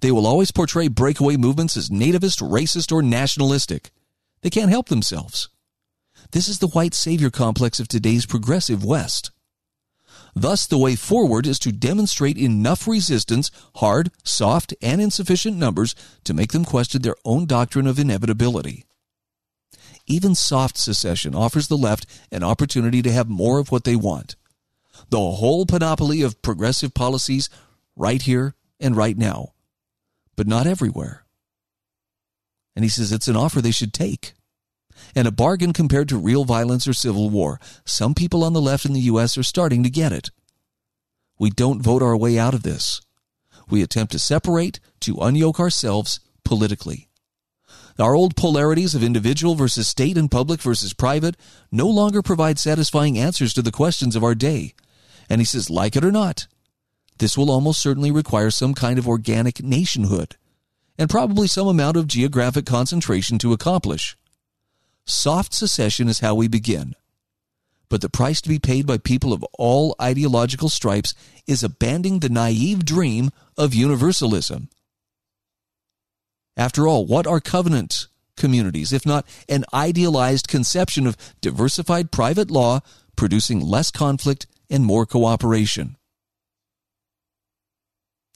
They 0.00 0.12
will 0.12 0.26
always 0.26 0.50
portray 0.50 0.88
breakaway 0.88 1.36
movements 1.36 1.76
as 1.76 1.88
nativist, 1.88 2.46
racist, 2.46 2.92
or 2.92 3.02
nationalistic. 3.02 3.90
They 4.42 4.50
can't 4.50 4.70
help 4.70 4.88
themselves. 4.88 5.48
This 6.32 6.48
is 6.48 6.58
the 6.58 6.68
white 6.68 6.94
savior 6.94 7.30
complex 7.30 7.80
of 7.80 7.88
today's 7.88 8.26
progressive 8.26 8.84
West. 8.84 9.30
Thus, 10.34 10.66
the 10.66 10.76
way 10.76 10.96
forward 10.96 11.46
is 11.46 11.58
to 11.60 11.72
demonstrate 11.72 12.36
enough 12.36 12.86
resistance, 12.86 13.50
hard, 13.76 14.10
soft, 14.22 14.74
and 14.82 15.00
insufficient 15.00 15.56
numbers 15.56 15.94
to 16.24 16.34
make 16.34 16.52
them 16.52 16.64
question 16.64 17.00
their 17.00 17.16
own 17.24 17.46
doctrine 17.46 17.86
of 17.86 17.98
inevitability. 17.98 18.84
Even 20.06 20.34
soft 20.34 20.76
secession 20.78 21.34
offers 21.34 21.68
the 21.68 21.76
left 21.76 22.06
an 22.30 22.42
opportunity 22.42 23.02
to 23.02 23.12
have 23.12 23.28
more 23.28 23.58
of 23.58 23.72
what 23.72 23.84
they 23.84 23.96
want. 23.96 24.36
The 25.10 25.18
whole 25.18 25.66
panoply 25.66 26.22
of 26.22 26.40
progressive 26.42 26.94
policies 26.94 27.50
right 27.96 28.22
here 28.22 28.54
and 28.80 28.96
right 28.96 29.16
now, 29.16 29.52
but 30.36 30.46
not 30.46 30.66
everywhere. 30.66 31.24
And 32.74 32.84
he 32.84 32.88
says 32.88 33.10
it's 33.10 33.28
an 33.28 33.36
offer 33.36 33.60
they 33.60 33.70
should 33.70 33.92
take 33.92 34.34
and 35.14 35.26
a 35.26 35.32
bargain 35.32 35.72
compared 35.72 36.08
to 36.08 36.18
real 36.18 36.44
violence 36.44 36.86
or 36.86 36.92
civil 36.92 37.30
war. 37.30 37.60
Some 37.84 38.14
people 38.14 38.44
on 38.44 38.52
the 38.52 38.60
left 38.60 38.84
in 38.84 38.92
the 38.92 39.00
U.S. 39.00 39.36
are 39.36 39.42
starting 39.42 39.82
to 39.82 39.90
get 39.90 40.12
it. 40.12 40.30
We 41.38 41.50
don't 41.50 41.82
vote 41.82 42.02
our 42.02 42.16
way 42.16 42.38
out 42.38 42.54
of 42.54 42.62
this. 42.62 43.00
We 43.68 43.82
attempt 43.82 44.12
to 44.12 44.18
separate, 44.18 44.80
to 45.00 45.14
unyoke 45.14 45.58
ourselves 45.58 46.20
politically. 46.44 47.05
Our 47.98 48.14
old 48.14 48.36
polarities 48.36 48.94
of 48.94 49.02
individual 49.02 49.54
versus 49.54 49.88
state 49.88 50.18
and 50.18 50.30
public 50.30 50.60
versus 50.60 50.92
private 50.92 51.36
no 51.72 51.88
longer 51.88 52.20
provide 52.20 52.58
satisfying 52.58 53.18
answers 53.18 53.54
to 53.54 53.62
the 53.62 53.72
questions 53.72 54.14
of 54.14 54.22
our 54.22 54.34
day. 54.34 54.74
And 55.30 55.40
he 55.40 55.46
says, 55.46 55.70
like 55.70 55.96
it 55.96 56.04
or 56.04 56.12
not, 56.12 56.46
this 57.18 57.38
will 57.38 57.50
almost 57.50 57.80
certainly 57.80 58.10
require 58.10 58.50
some 58.50 58.74
kind 58.74 58.98
of 58.98 59.08
organic 59.08 59.62
nationhood 59.62 60.36
and 60.98 61.08
probably 61.08 61.46
some 61.46 61.66
amount 61.66 61.96
of 61.96 62.06
geographic 62.06 62.66
concentration 62.66 63.38
to 63.38 63.52
accomplish. 63.52 64.16
Soft 65.06 65.54
secession 65.54 66.08
is 66.08 66.20
how 66.20 66.34
we 66.34 66.48
begin. 66.48 66.94
But 67.88 68.00
the 68.00 68.10
price 68.10 68.40
to 68.42 68.48
be 68.48 68.58
paid 68.58 68.86
by 68.86 68.98
people 68.98 69.32
of 69.32 69.44
all 69.54 69.94
ideological 70.00 70.68
stripes 70.68 71.14
is 71.46 71.62
abandoning 71.62 72.18
the 72.18 72.28
naive 72.28 72.84
dream 72.84 73.30
of 73.56 73.72
universalism. 73.72 74.68
After 76.56 76.88
all, 76.88 77.04
what 77.04 77.26
are 77.26 77.40
covenant 77.40 78.06
communities, 78.36 78.92
if 78.92 79.04
not 79.04 79.26
an 79.48 79.64
idealized 79.72 80.48
conception 80.48 81.06
of 81.06 81.16
diversified 81.40 82.10
private 82.10 82.50
law 82.50 82.80
producing 83.16 83.60
less 83.60 83.90
conflict 83.90 84.46
and 84.70 84.84
more 84.84 85.06
cooperation? 85.06 85.96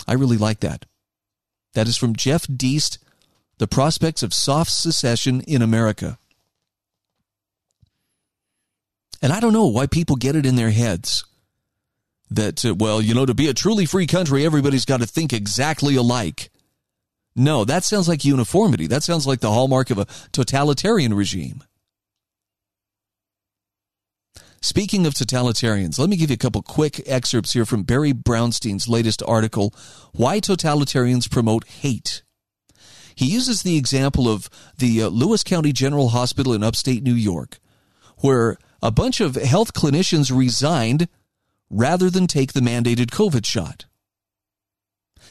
I 0.07 0.15
really 0.15 0.37
like 0.37 0.61
that. 0.61 0.87
That 1.75 1.89
is 1.89 1.97
from 1.97 2.17
Jeff 2.17 2.47
Deist, 2.47 2.99
The 3.59 3.69
Prospects 3.69 4.23
of 4.23 4.35
Soft 4.35 4.73
Secession 4.73 5.41
in 5.43 5.63
America. 5.63 6.19
And 9.23 9.33
I 9.33 9.41
don't 9.41 9.53
know 9.53 9.67
why 9.67 9.87
people 9.87 10.17
get 10.17 10.35
it 10.37 10.47
in 10.47 10.57
their 10.57 10.71
heads 10.71 11.25
that, 12.31 12.65
uh, 12.65 12.75
well, 12.75 13.03
you 13.03 13.15
know, 13.15 13.27
to 13.27 13.35
be 13.35 13.49
a 13.49 13.55
truly 13.55 13.87
free 13.87 14.07
country, 14.07 14.45
everybody's 14.45 14.85
got 14.85 15.01
to 15.01 15.07
think 15.07 15.33
exactly 15.33 15.97
alike. 15.97 16.50
No, 17.37 17.65
that 17.65 17.85
sounds 17.85 18.09
like 18.09 18.25
uniformity. 18.25 18.87
That 18.87 19.03
sounds 19.03 19.27
like 19.27 19.41
the 19.41 19.53
hallmark 19.53 19.91
of 19.91 19.99
a 19.99 20.07
totalitarian 20.33 21.15
regime. 21.15 21.63
Speaking 24.63 25.07
of 25.07 25.15
totalitarians, 25.15 25.99
let 25.99 26.11
me 26.11 26.17
give 26.17 26.29
you 26.29 26.35
a 26.35 26.39
couple 26.39 26.61
quick 26.61 27.01
excerpts 27.07 27.55
here 27.55 27.65
from 27.65 27.83
Barry 27.83 28.13
Brownstein's 28.13 28.89
latest 28.89 29.23
article, 29.27 29.75
Why 30.13 30.39
Totalitarians 30.39 31.31
Promote 31.31 31.67
Hate. 31.67 32.23
He 33.15 33.27
uses 33.27 33.63
the 33.63 33.79
example 33.79 34.29
of 34.29 34.51
the 34.77 35.05
uh, 35.05 35.09
Lewis 35.09 35.43
County 35.43 35.73
General 35.73 36.11
Hospital 36.11 36.53
in 36.53 36.63
upstate 36.63 37.03
New 37.03 37.15
York, 37.15 37.59
where 38.19 38.59
a 38.83 38.91
bunch 38.91 39.21
of 39.21 39.35
health 39.35 39.73
clinicians 39.73 40.35
resigned 40.35 41.09
rather 41.71 42.11
than 42.11 42.27
take 42.27 42.53
the 42.53 42.61
mandated 42.61 43.07
COVID 43.07 43.47
shot. 43.47 43.87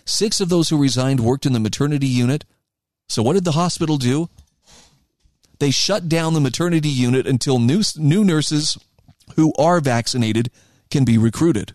Six 0.10 0.41
of 0.41 0.49
those 0.49 0.70
who 0.70 0.78
resigned 0.78 1.20
worked 1.20 1.45
in 1.45 1.53
the 1.53 1.60
maternity 1.60 2.07
unit. 2.07 2.43
So, 3.07 3.22
what 3.22 3.34
did 3.34 3.45
the 3.45 3.51
hospital 3.51 3.97
do? 3.97 4.30
They 5.60 5.70
shut 5.70 6.10
down 6.10 6.34
the 6.34 6.39
maternity 6.39 6.89
unit 6.89 7.28
until 7.28 7.60
new, 7.60 7.84
new 7.95 8.24
nurses 8.24 8.78
who 9.36 9.53
are 9.60 9.80
vaccinated 9.80 10.49
can 10.89 11.05
be 11.05 11.18
recruited. 11.18 11.74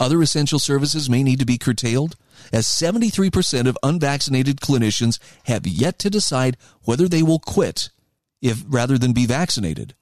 Other 0.00 0.20
essential 0.22 0.58
services 0.58 1.08
may 1.08 1.22
need 1.22 1.38
to 1.38 1.46
be 1.46 1.56
curtailed, 1.56 2.16
as 2.52 2.66
73% 2.66 3.68
of 3.68 3.78
unvaccinated 3.84 4.56
clinicians 4.60 5.20
have 5.44 5.68
yet 5.68 6.00
to 6.00 6.10
decide 6.10 6.56
whether 6.82 7.06
they 7.06 7.22
will 7.22 7.38
quit 7.38 7.90
if 8.42 8.64
rather 8.66 8.98
than 8.98 9.12
be 9.12 9.24
vaccinated. 9.24 9.94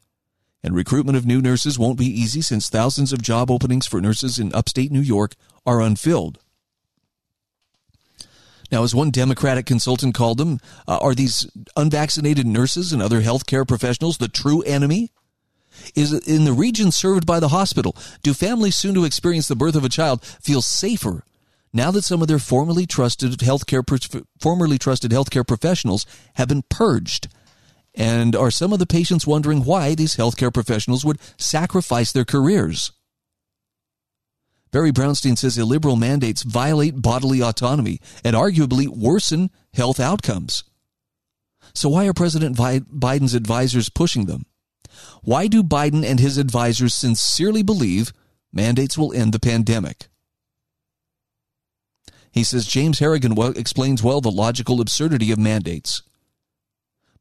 And 0.64 0.74
recruitment 0.74 1.16
of 1.16 1.26
new 1.26 1.42
nurses 1.42 1.78
won't 1.78 1.98
be 1.98 2.06
easy 2.06 2.40
since 2.40 2.68
thousands 2.68 3.12
of 3.12 3.22
job 3.22 3.50
openings 3.50 3.86
for 3.86 4.00
nurses 4.00 4.38
in 4.38 4.54
upstate 4.54 4.92
New 4.92 5.00
York 5.00 5.34
are 5.66 5.80
unfilled. 5.80 6.38
Now, 8.70 8.84
as 8.84 8.94
one 8.94 9.10
Democratic 9.10 9.66
consultant 9.66 10.14
called 10.14 10.38
them, 10.38 10.58
uh, 10.88 10.98
are 10.98 11.14
these 11.14 11.46
unvaccinated 11.76 12.46
nurses 12.46 12.92
and 12.92 13.02
other 13.02 13.20
healthcare 13.20 13.66
professionals 13.66 14.18
the 14.18 14.28
true 14.28 14.62
enemy? 14.62 15.10
Is 15.94 16.12
in 16.26 16.44
the 16.44 16.52
region 16.52 16.92
served 16.92 17.26
by 17.26 17.40
the 17.40 17.48
hospital, 17.48 17.96
do 18.22 18.34
families 18.34 18.76
soon 18.76 18.94
to 18.94 19.04
experience 19.04 19.48
the 19.48 19.56
birth 19.56 19.74
of 19.74 19.84
a 19.84 19.88
child 19.88 20.24
feel 20.24 20.62
safer 20.62 21.24
now 21.72 21.90
that 21.90 22.04
some 22.04 22.20
of 22.20 22.28
their 22.28 22.38
formerly 22.38 22.86
trusted 22.86 23.32
healthcare 23.38 24.26
formerly 24.38 24.78
trusted 24.78 25.10
healthcare 25.10 25.46
professionals 25.46 26.04
have 26.34 26.48
been 26.48 26.62
purged 26.68 27.28
and 27.94 28.34
are 28.34 28.50
some 28.50 28.72
of 28.72 28.78
the 28.78 28.86
patients 28.86 29.26
wondering 29.26 29.64
why 29.64 29.94
these 29.94 30.16
healthcare 30.16 30.52
professionals 30.52 31.04
would 31.04 31.18
sacrifice 31.36 32.12
their 32.12 32.24
careers? 32.24 32.92
Barry 34.70 34.90
Brownstein 34.90 35.36
says 35.36 35.58
illiberal 35.58 35.96
mandates 35.96 36.42
violate 36.42 37.02
bodily 37.02 37.42
autonomy 37.42 38.00
and 38.24 38.34
arguably 38.34 38.88
worsen 38.88 39.50
health 39.74 40.00
outcomes. 40.00 40.64
So, 41.74 41.90
why 41.90 42.06
are 42.06 42.14
President 42.14 42.56
Biden's 42.56 43.34
advisors 43.34 43.90
pushing 43.90 44.24
them? 44.24 44.46
Why 45.22 45.46
do 45.46 45.62
Biden 45.62 46.04
and 46.04 46.18
his 46.18 46.38
advisors 46.38 46.94
sincerely 46.94 47.62
believe 47.62 48.12
mandates 48.52 48.96
will 48.96 49.12
end 49.12 49.32
the 49.32 49.40
pandemic? 49.40 50.08
He 52.30 52.44
says 52.44 52.66
James 52.66 52.98
Harrigan 52.98 53.38
explains 53.56 54.02
well 54.02 54.22
the 54.22 54.30
logical 54.30 54.80
absurdity 54.80 55.30
of 55.32 55.38
mandates. 55.38 56.02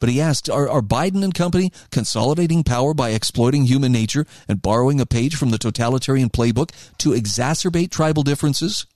But 0.02 0.10
he 0.10 0.20
asked, 0.20 0.50
are, 0.50 0.68
are 0.68 0.82
Biden 0.82 1.24
and 1.24 1.34
company 1.34 1.72
consolidating 1.92 2.64
power 2.64 2.94
by 2.96 3.12
exploiting 3.12 3.66
human 3.66 3.92
nature 3.92 4.26
and 4.48 4.62
borrowing 4.62 5.00
a 5.00 5.06
page 5.06 5.36
from 5.36 5.52
the 5.52 5.60
totalitarian 5.60 6.32
playbook 6.32 6.72
to 6.98 7.12
exacerbate 7.12 7.92
tribal 7.92 8.24
differences? 8.24 8.88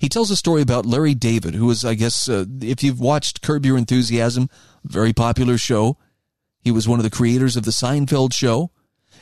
He 0.00 0.08
tells 0.08 0.30
a 0.30 0.36
story 0.36 0.62
about 0.62 0.86
Larry 0.86 1.14
David, 1.14 1.54
who 1.54 1.70
is, 1.70 1.84
I 1.84 1.92
guess, 1.94 2.26
uh, 2.26 2.46
if 2.62 2.82
you've 2.82 3.00
watched 3.00 3.42
Curb 3.42 3.66
Your 3.66 3.76
Enthusiasm, 3.76 4.48
very 4.82 5.12
popular 5.12 5.58
show, 5.58 5.98
he 6.60 6.70
was 6.70 6.88
one 6.88 6.98
of 6.98 7.04
the 7.04 7.10
creators 7.10 7.54
of 7.54 7.64
the 7.64 7.70
Seinfeld 7.70 8.32
show, 8.32 8.70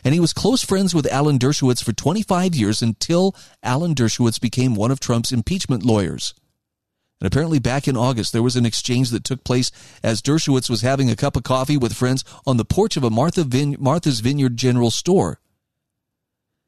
and 0.05 0.15
he 0.15 0.21
was 0.21 0.33
close 0.33 0.63
friends 0.63 0.95
with 0.95 1.11
Alan 1.11 1.39
Dershowitz 1.39 1.83
for 1.83 1.93
25 1.93 2.55
years 2.55 2.81
until 2.81 3.35
Alan 3.61 3.95
Dershowitz 3.95 4.41
became 4.41 4.77
one 4.77 4.93
of 4.93 5.01
Trump's 5.01 5.33
impeachment 5.33 5.83
lawyers. 5.83 6.33
And 7.23 7.29
apparently, 7.29 7.61
back 7.61 7.87
in 7.87 7.97
August, 7.97 8.33
there 8.33 8.43
was 8.43 8.57
an 8.57 8.67
exchange 8.67 9.11
that 9.11 9.23
took 9.23 9.45
place 9.45 9.71
as 10.03 10.21
Dershowitz 10.21 10.69
was 10.69 10.81
having 10.81 11.09
a 11.09 11.15
cup 11.15 11.37
of 11.37 11.45
coffee 11.45 11.77
with 11.77 11.93
friends 11.93 12.25
on 12.45 12.57
the 12.57 12.65
porch 12.65 12.97
of 12.97 13.05
a 13.05 13.11
Martha 13.11 13.47
Martha's 13.79 14.19
Vineyard 14.19 14.57
general 14.57 14.91
store. 14.91 15.39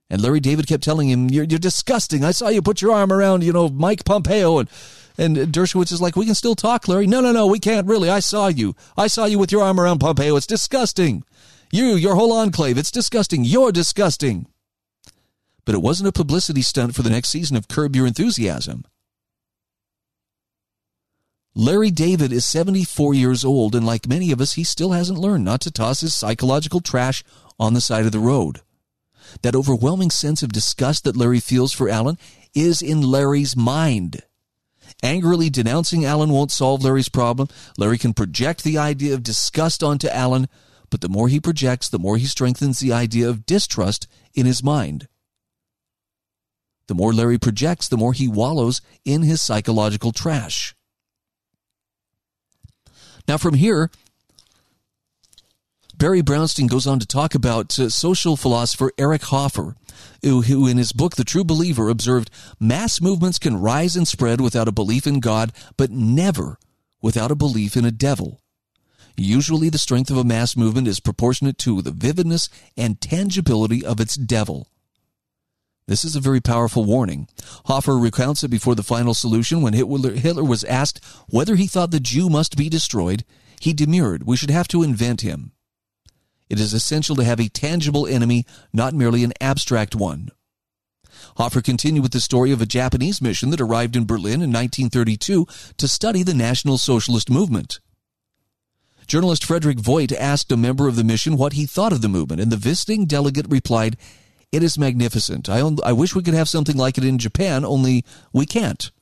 And 0.08 0.22
Larry 0.22 0.38
David 0.38 0.68
kept 0.68 0.84
telling 0.84 1.08
him, 1.08 1.28
you're, 1.28 1.42
you're 1.42 1.58
disgusting. 1.58 2.24
I 2.24 2.30
saw 2.30 2.50
you 2.50 2.62
put 2.62 2.80
your 2.80 2.92
arm 2.92 3.12
around, 3.12 3.42
you 3.42 3.52
know, 3.52 3.68
Mike 3.68 4.04
Pompeo. 4.04 4.58
And, 4.58 4.70
and 5.18 5.36
Dershowitz 5.36 5.90
is 5.90 6.00
like, 6.00 6.14
we 6.14 6.24
can 6.24 6.36
still 6.36 6.54
talk, 6.54 6.86
Larry. 6.86 7.08
No, 7.08 7.20
no, 7.20 7.32
no, 7.32 7.48
we 7.48 7.58
can't 7.58 7.88
really. 7.88 8.08
I 8.08 8.20
saw 8.20 8.46
you. 8.46 8.76
I 8.96 9.08
saw 9.08 9.24
you 9.24 9.40
with 9.40 9.50
your 9.50 9.62
arm 9.64 9.80
around 9.80 9.98
Pompeo. 9.98 10.36
It's 10.36 10.46
disgusting. 10.46 11.24
You, 11.72 11.96
your 11.96 12.14
whole 12.14 12.32
enclave, 12.32 12.78
it's 12.78 12.92
disgusting. 12.92 13.42
You're 13.42 13.72
disgusting. 13.72 14.46
But 15.64 15.74
it 15.74 15.82
wasn't 15.82 16.10
a 16.10 16.12
publicity 16.12 16.62
stunt 16.62 16.94
for 16.94 17.02
the 17.02 17.10
next 17.10 17.30
season 17.30 17.56
of 17.56 17.66
Curb 17.66 17.96
Your 17.96 18.06
Enthusiasm. 18.06 18.84
Larry 21.56 21.92
David 21.92 22.32
is 22.32 22.44
74 22.44 23.14
years 23.14 23.44
old, 23.44 23.76
and 23.76 23.86
like 23.86 24.08
many 24.08 24.32
of 24.32 24.40
us, 24.40 24.54
he 24.54 24.64
still 24.64 24.90
hasn't 24.90 25.20
learned 25.20 25.44
not 25.44 25.60
to 25.60 25.70
toss 25.70 26.00
his 26.00 26.12
psychological 26.12 26.80
trash 26.80 27.22
on 27.60 27.74
the 27.74 27.80
side 27.80 28.06
of 28.06 28.12
the 28.12 28.18
road. 28.18 28.60
That 29.42 29.54
overwhelming 29.54 30.10
sense 30.10 30.42
of 30.42 30.52
disgust 30.52 31.04
that 31.04 31.16
Larry 31.16 31.38
feels 31.38 31.72
for 31.72 31.88
Alan 31.88 32.18
is 32.54 32.82
in 32.82 33.02
Larry's 33.02 33.56
mind. 33.56 34.22
Angrily 35.00 35.48
denouncing 35.48 36.04
Alan 36.04 36.30
won't 36.30 36.50
solve 36.50 36.82
Larry's 36.82 37.08
problem. 37.08 37.48
Larry 37.78 37.98
can 37.98 38.14
project 38.14 38.64
the 38.64 38.78
idea 38.78 39.14
of 39.14 39.22
disgust 39.22 39.84
onto 39.84 40.08
Alan, 40.08 40.48
but 40.90 41.02
the 41.02 41.08
more 41.08 41.28
he 41.28 41.38
projects, 41.38 41.88
the 41.88 42.00
more 42.00 42.16
he 42.16 42.26
strengthens 42.26 42.80
the 42.80 42.92
idea 42.92 43.28
of 43.28 43.46
distrust 43.46 44.08
in 44.34 44.44
his 44.44 44.62
mind. 44.62 45.06
The 46.88 46.94
more 46.96 47.12
Larry 47.12 47.38
projects, 47.38 47.86
the 47.86 47.96
more 47.96 48.12
he 48.12 48.26
wallows 48.26 48.80
in 49.04 49.22
his 49.22 49.40
psychological 49.40 50.10
trash. 50.10 50.74
Now, 53.26 53.38
from 53.38 53.54
here, 53.54 53.90
Barry 55.96 56.22
Brownstein 56.22 56.68
goes 56.68 56.86
on 56.86 56.98
to 56.98 57.06
talk 57.06 57.34
about 57.34 57.78
uh, 57.78 57.88
social 57.88 58.36
philosopher 58.36 58.90
Eric 58.98 59.22
Hoffer, 59.24 59.76
who, 60.22 60.42
who, 60.42 60.66
in 60.66 60.76
his 60.76 60.92
book, 60.92 61.16
The 61.16 61.24
True 61.24 61.44
Believer, 61.44 61.88
observed 61.88 62.30
mass 62.58 63.00
movements 63.00 63.38
can 63.38 63.60
rise 63.60 63.96
and 63.96 64.06
spread 64.06 64.40
without 64.40 64.68
a 64.68 64.72
belief 64.72 65.06
in 65.06 65.20
God, 65.20 65.52
but 65.76 65.90
never 65.90 66.58
without 67.00 67.30
a 67.30 67.36
belief 67.36 67.76
in 67.76 67.84
a 67.84 67.90
devil. 67.90 68.42
Usually, 69.16 69.68
the 69.68 69.78
strength 69.78 70.10
of 70.10 70.16
a 70.16 70.24
mass 70.24 70.56
movement 70.56 70.88
is 70.88 70.98
proportionate 70.98 71.56
to 71.58 71.80
the 71.80 71.92
vividness 71.92 72.48
and 72.76 73.00
tangibility 73.00 73.84
of 73.84 74.00
its 74.00 74.16
devil. 74.16 74.68
This 75.86 76.04
is 76.04 76.16
a 76.16 76.20
very 76.20 76.40
powerful 76.40 76.84
warning. 76.84 77.28
Hoffer 77.66 77.98
recounts 77.98 78.42
it 78.42 78.48
before 78.48 78.74
the 78.74 78.82
final 78.82 79.12
solution 79.12 79.60
when 79.60 79.74
Hitler 79.74 80.44
was 80.44 80.64
asked 80.64 81.04
whether 81.28 81.56
he 81.56 81.66
thought 81.66 81.90
the 81.90 82.00
Jew 82.00 82.30
must 82.30 82.56
be 82.56 82.70
destroyed. 82.70 83.24
He 83.60 83.74
demurred, 83.74 84.24
We 84.24 84.36
should 84.36 84.50
have 84.50 84.68
to 84.68 84.82
invent 84.82 85.20
him. 85.20 85.52
It 86.48 86.58
is 86.58 86.72
essential 86.72 87.16
to 87.16 87.24
have 87.24 87.40
a 87.40 87.48
tangible 87.48 88.06
enemy, 88.06 88.46
not 88.72 88.94
merely 88.94 89.24
an 89.24 89.34
abstract 89.40 89.94
one. 89.94 90.30
Hoffer 91.36 91.60
continued 91.60 92.02
with 92.02 92.12
the 92.12 92.20
story 92.20 92.50
of 92.50 92.62
a 92.62 92.66
Japanese 92.66 93.20
mission 93.20 93.50
that 93.50 93.60
arrived 93.60 93.96
in 93.96 94.06
Berlin 94.06 94.40
in 94.40 94.52
1932 94.52 95.46
to 95.76 95.88
study 95.88 96.22
the 96.22 96.34
National 96.34 96.78
Socialist 96.78 97.28
movement. 97.28 97.80
Journalist 99.06 99.44
Frederick 99.44 99.78
Voigt 99.78 100.12
asked 100.12 100.50
a 100.50 100.56
member 100.56 100.88
of 100.88 100.96
the 100.96 101.04
mission 101.04 101.36
what 101.36 101.54
he 101.54 101.66
thought 101.66 101.92
of 101.92 102.00
the 102.00 102.08
movement, 102.08 102.40
and 102.40 102.50
the 102.50 102.56
visiting 102.56 103.04
delegate 103.04 103.46
replied, 103.50 103.98
It 104.54 104.62
is 104.62 104.78
magnificent. 104.78 105.48
I, 105.48 105.68
I 105.84 105.92
wish 105.92 106.14
we 106.14 106.22
could 106.22 106.34
have 106.34 106.48
something 106.48 106.76
like 106.76 106.96
it 106.96 107.04
in 107.04 107.18
Japan, 107.18 107.64
only 107.64 108.04
we 108.32 108.46
can't, 108.46 108.92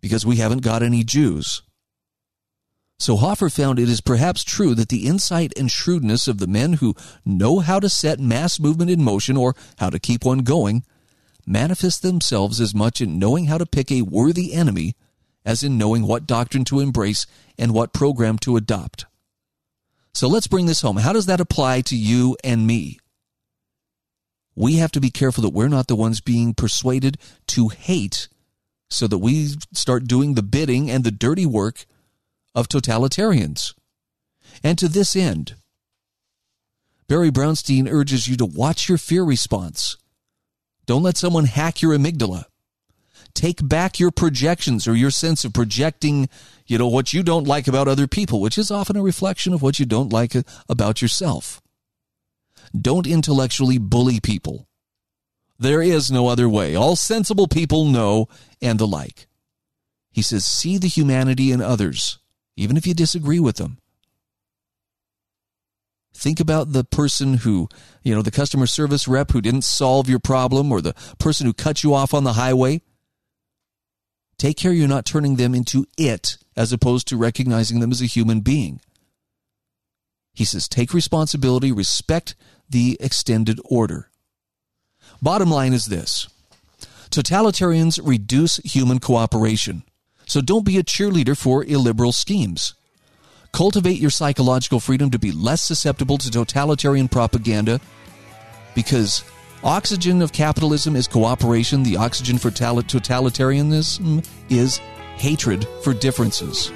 because 0.00 0.26
we 0.26 0.36
haven't 0.36 0.62
got 0.62 0.82
any 0.82 1.04
Jews. 1.04 1.62
So 2.98 3.14
Hoffer 3.14 3.48
found 3.50 3.78
it 3.78 3.88
is 3.88 4.00
perhaps 4.00 4.42
true 4.42 4.74
that 4.74 4.88
the 4.88 5.06
insight 5.06 5.52
and 5.56 5.70
shrewdness 5.70 6.26
of 6.26 6.38
the 6.38 6.48
men 6.48 6.72
who 6.74 6.96
know 7.24 7.60
how 7.60 7.78
to 7.78 7.88
set 7.88 8.18
mass 8.18 8.58
movement 8.58 8.90
in 8.90 9.00
motion 9.00 9.36
or 9.36 9.54
how 9.78 9.90
to 9.90 10.00
keep 10.00 10.24
one 10.24 10.40
going 10.40 10.82
manifest 11.46 12.02
themselves 12.02 12.60
as 12.60 12.74
much 12.74 13.00
in 13.00 13.16
knowing 13.16 13.44
how 13.44 13.58
to 13.58 13.66
pick 13.66 13.92
a 13.92 14.02
worthy 14.02 14.54
enemy 14.54 14.96
as 15.44 15.62
in 15.62 15.78
knowing 15.78 16.04
what 16.04 16.26
doctrine 16.26 16.64
to 16.64 16.80
embrace 16.80 17.26
and 17.56 17.72
what 17.72 17.92
program 17.92 18.38
to 18.38 18.56
adopt. 18.56 19.06
So 20.14 20.26
let's 20.26 20.48
bring 20.48 20.66
this 20.66 20.80
home. 20.80 20.96
How 20.96 21.12
does 21.12 21.26
that 21.26 21.40
apply 21.40 21.82
to 21.82 21.96
you 21.96 22.36
and 22.42 22.66
me? 22.66 22.98
We 24.56 24.76
have 24.76 24.92
to 24.92 25.00
be 25.00 25.10
careful 25.10 25.42
that 25.42 25.50
we're 25.50 25.68
not 25.68 25.88
the 25.88 25.96
ones 25.96 26.20
being 26.20 26.54
persuaded 26.54 27.18
to 27.48 27.68
hate 27.68 28.28
so 28.88 29.06
that 29.08 29.18
we 29.18 29.48
start 29.72 30.06
doing 30.06 30.34
the 30.34 30.42
bidding 30.42 30.90
and 30.90 31.02
the 31.02 31.10
dirty 31.10 31.46
work 31.46 31.86
of 32.54 32.68
totalitarians. 32.68 33.74
And 34.62 34.78
to 34.78 34.88
this 34.88 35.16
end, 35.16 35.56
Barry 37.08 37.30
Brownstein 37.30 37.90
urges 37.90 38.28
you 38.28 38.36
to 38.36 38.46
watch 38.46 38.88
your 38.88 38.98
fear 38.98 39.24
response. 39.24 39.96
Don't 40.86 41.02
let 41.02 41.16
someone 41.16 41.46
hack 41.46 41.82
your 41.82 41.96
amygdala. 41.96 42.44
Take 43.34 43.66
back 43.66 43.98
your 43.98 44.12
projections 44.12 44.86
or 44.86 44.94
your 44.94 45.10
sense 45.10 45.44
of 45.44 45.52
projecting, 45.52 46.28
you 46.66 46.78
know, 46.78 46.86
what 46.86 47.12
you 47.12 47.24
don't 47.24 47.48
like 47.48 47.66
about 47.66 47.88
other 47.88 48.06
people, 48.06 48.40
which 48.40 48.56
is 48.56 48.70
often 48.70 48.96
a 48.96 49.02
reflection 49.02 49.52
of 49.52 49.60
what 49.60 49.80
you 49.80 49.86
don't 49.86 50.12
like 50.12 50.34
about 50.68 51.02
yourself. 51.02 51.60
Don't 52.78 53.06
intellectually 53.06 53.78
bully 53.78 54.20
people. 54.20 54.68
There 55.58 55.82
is 55.82 56.10
no 56.10 56.28
other 56.28 56.48
way. 56.48 56.74
All 56.74 56.96
sensible 56.96 57.46
people 57.46 57.84
know 57.84 58.28
and 58.60 58.78
the 58.78 58.86
like. 58.86 59.28
He 60.10 60.22
says, 60.22 60.44
see 60.44 60.78
the 60.78 60.88
humanity 60.88 61.52
in 61.52 61.60
others 61.60 62.18
even 62.56 62.76
if 62.76 62.86
you 62.86 62.94
disagree 62.94 63.40
with 63.40 63.56
them. 63.56 63.78
Think 66.12 66.38
about 66.38 66.72
the 66.72 66.84
person 66.84 67.38
who, 67.38 67.68
you 68.02 68.14
know, 68.14 68.22
the 68.22 68.30
customer 68.30 68.66
service 68.66 69.08
rep 69.08 69.32
who 69.32 69.40
didn't 69.40 69.64
solve 69.64 70.08
your 70.08 70.20
problem 70.20 70.70
or 70.70 70.80
the 70.80 70.94
person 71.18 71.46
who 71.46 71.52
cut 71.52 71.82
you 71.82 71.92
off 71.92 72.14
on 72.14 72.24
the 72.24 72.34
highway. 72.34 72.82
Take 74.38 74.56
care 74.56 74.72
you're 74.72 74.88
not 74.88 75.04
turning 75.04 75.36
them 75.36 75.54
into 75.54 75.86
it 75.98 76.36
as 76.56 76.72
opposed 76.72 77.08
to 77.08 77.16
recognizing 77.16 77.80
them 77.80 77.90
as 77.90 78.00
a 78.00 78.06
human 78.06 78.40
being. 78.40 78.80
He 80.34 80.44
says, 80.44 80.68
take 80.68 80.94
responsibility, 80.94 81.72
respect 81.72 82.34
the 82.68 82.96
extended 83.00 83.60
order. 83.64 84.10
Bottom 85.22 85.50
line 85.50 85.72
is 85.72 85.86
this 85.86 86.28
totalitarians 87.10 88.00
reduce 88.02 88.56
human 88.58 88.98
cooperation. 88.98 89.84
So 90.26 90.40
don't 90.40 90.64
be 90.64 90.78
a 90.78 90.82
cheerleader 90.82 91.36
for 91.36 91.64
illiberal 91.64 92.12
schemes. 92.12 92.74
Cultivate 93.52 94.00
your 94.00 94.10
psychological 94.10 94.80
freedom 94.80 95.10
to 95.10 95.18
be 95.18 95.30
less 95.30 95.62
susceptible 95.62 96.18
to 96.18 96.30
totalitarian 96.30 97.08
propaganda 97.08 97.80
because 98.74 99.22
oxygen 99.62 100.22
of 100.22 100.32
capitalism 100.32 100.96
is 100.96 101.06
cooperation, 101.06 101.84
the 101.84 101.96
oxygen 101.96 102.36
for 102.38 102.50
totalitarianism 102.50 104.26
is 104.50 104.78
hatred 105.16 105.68
for 105.82 105.94
differences. 105.94 106.72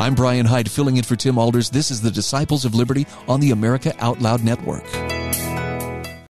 I'm 0.00 0.14
Brian 0.14 0.46
Hyde, 0.46 0.70
filling 0.70 0.96
in 0.96 1.02
for 1.02 1.16
Tim 1.16 1.38
Alders. 1.38 1.70
This 1.70 1.90
is 1.90 2.00
the 2.00 2.10
Disciples 2.12 2.64
of 2.64 2.72
Liberty 2.72 3.04
on 3.26 3.40
the 3.40 3.50
America 3.50 3.92
Out 3.98 4.20
Loud 4.20 4.44
Network. 4.44 4.84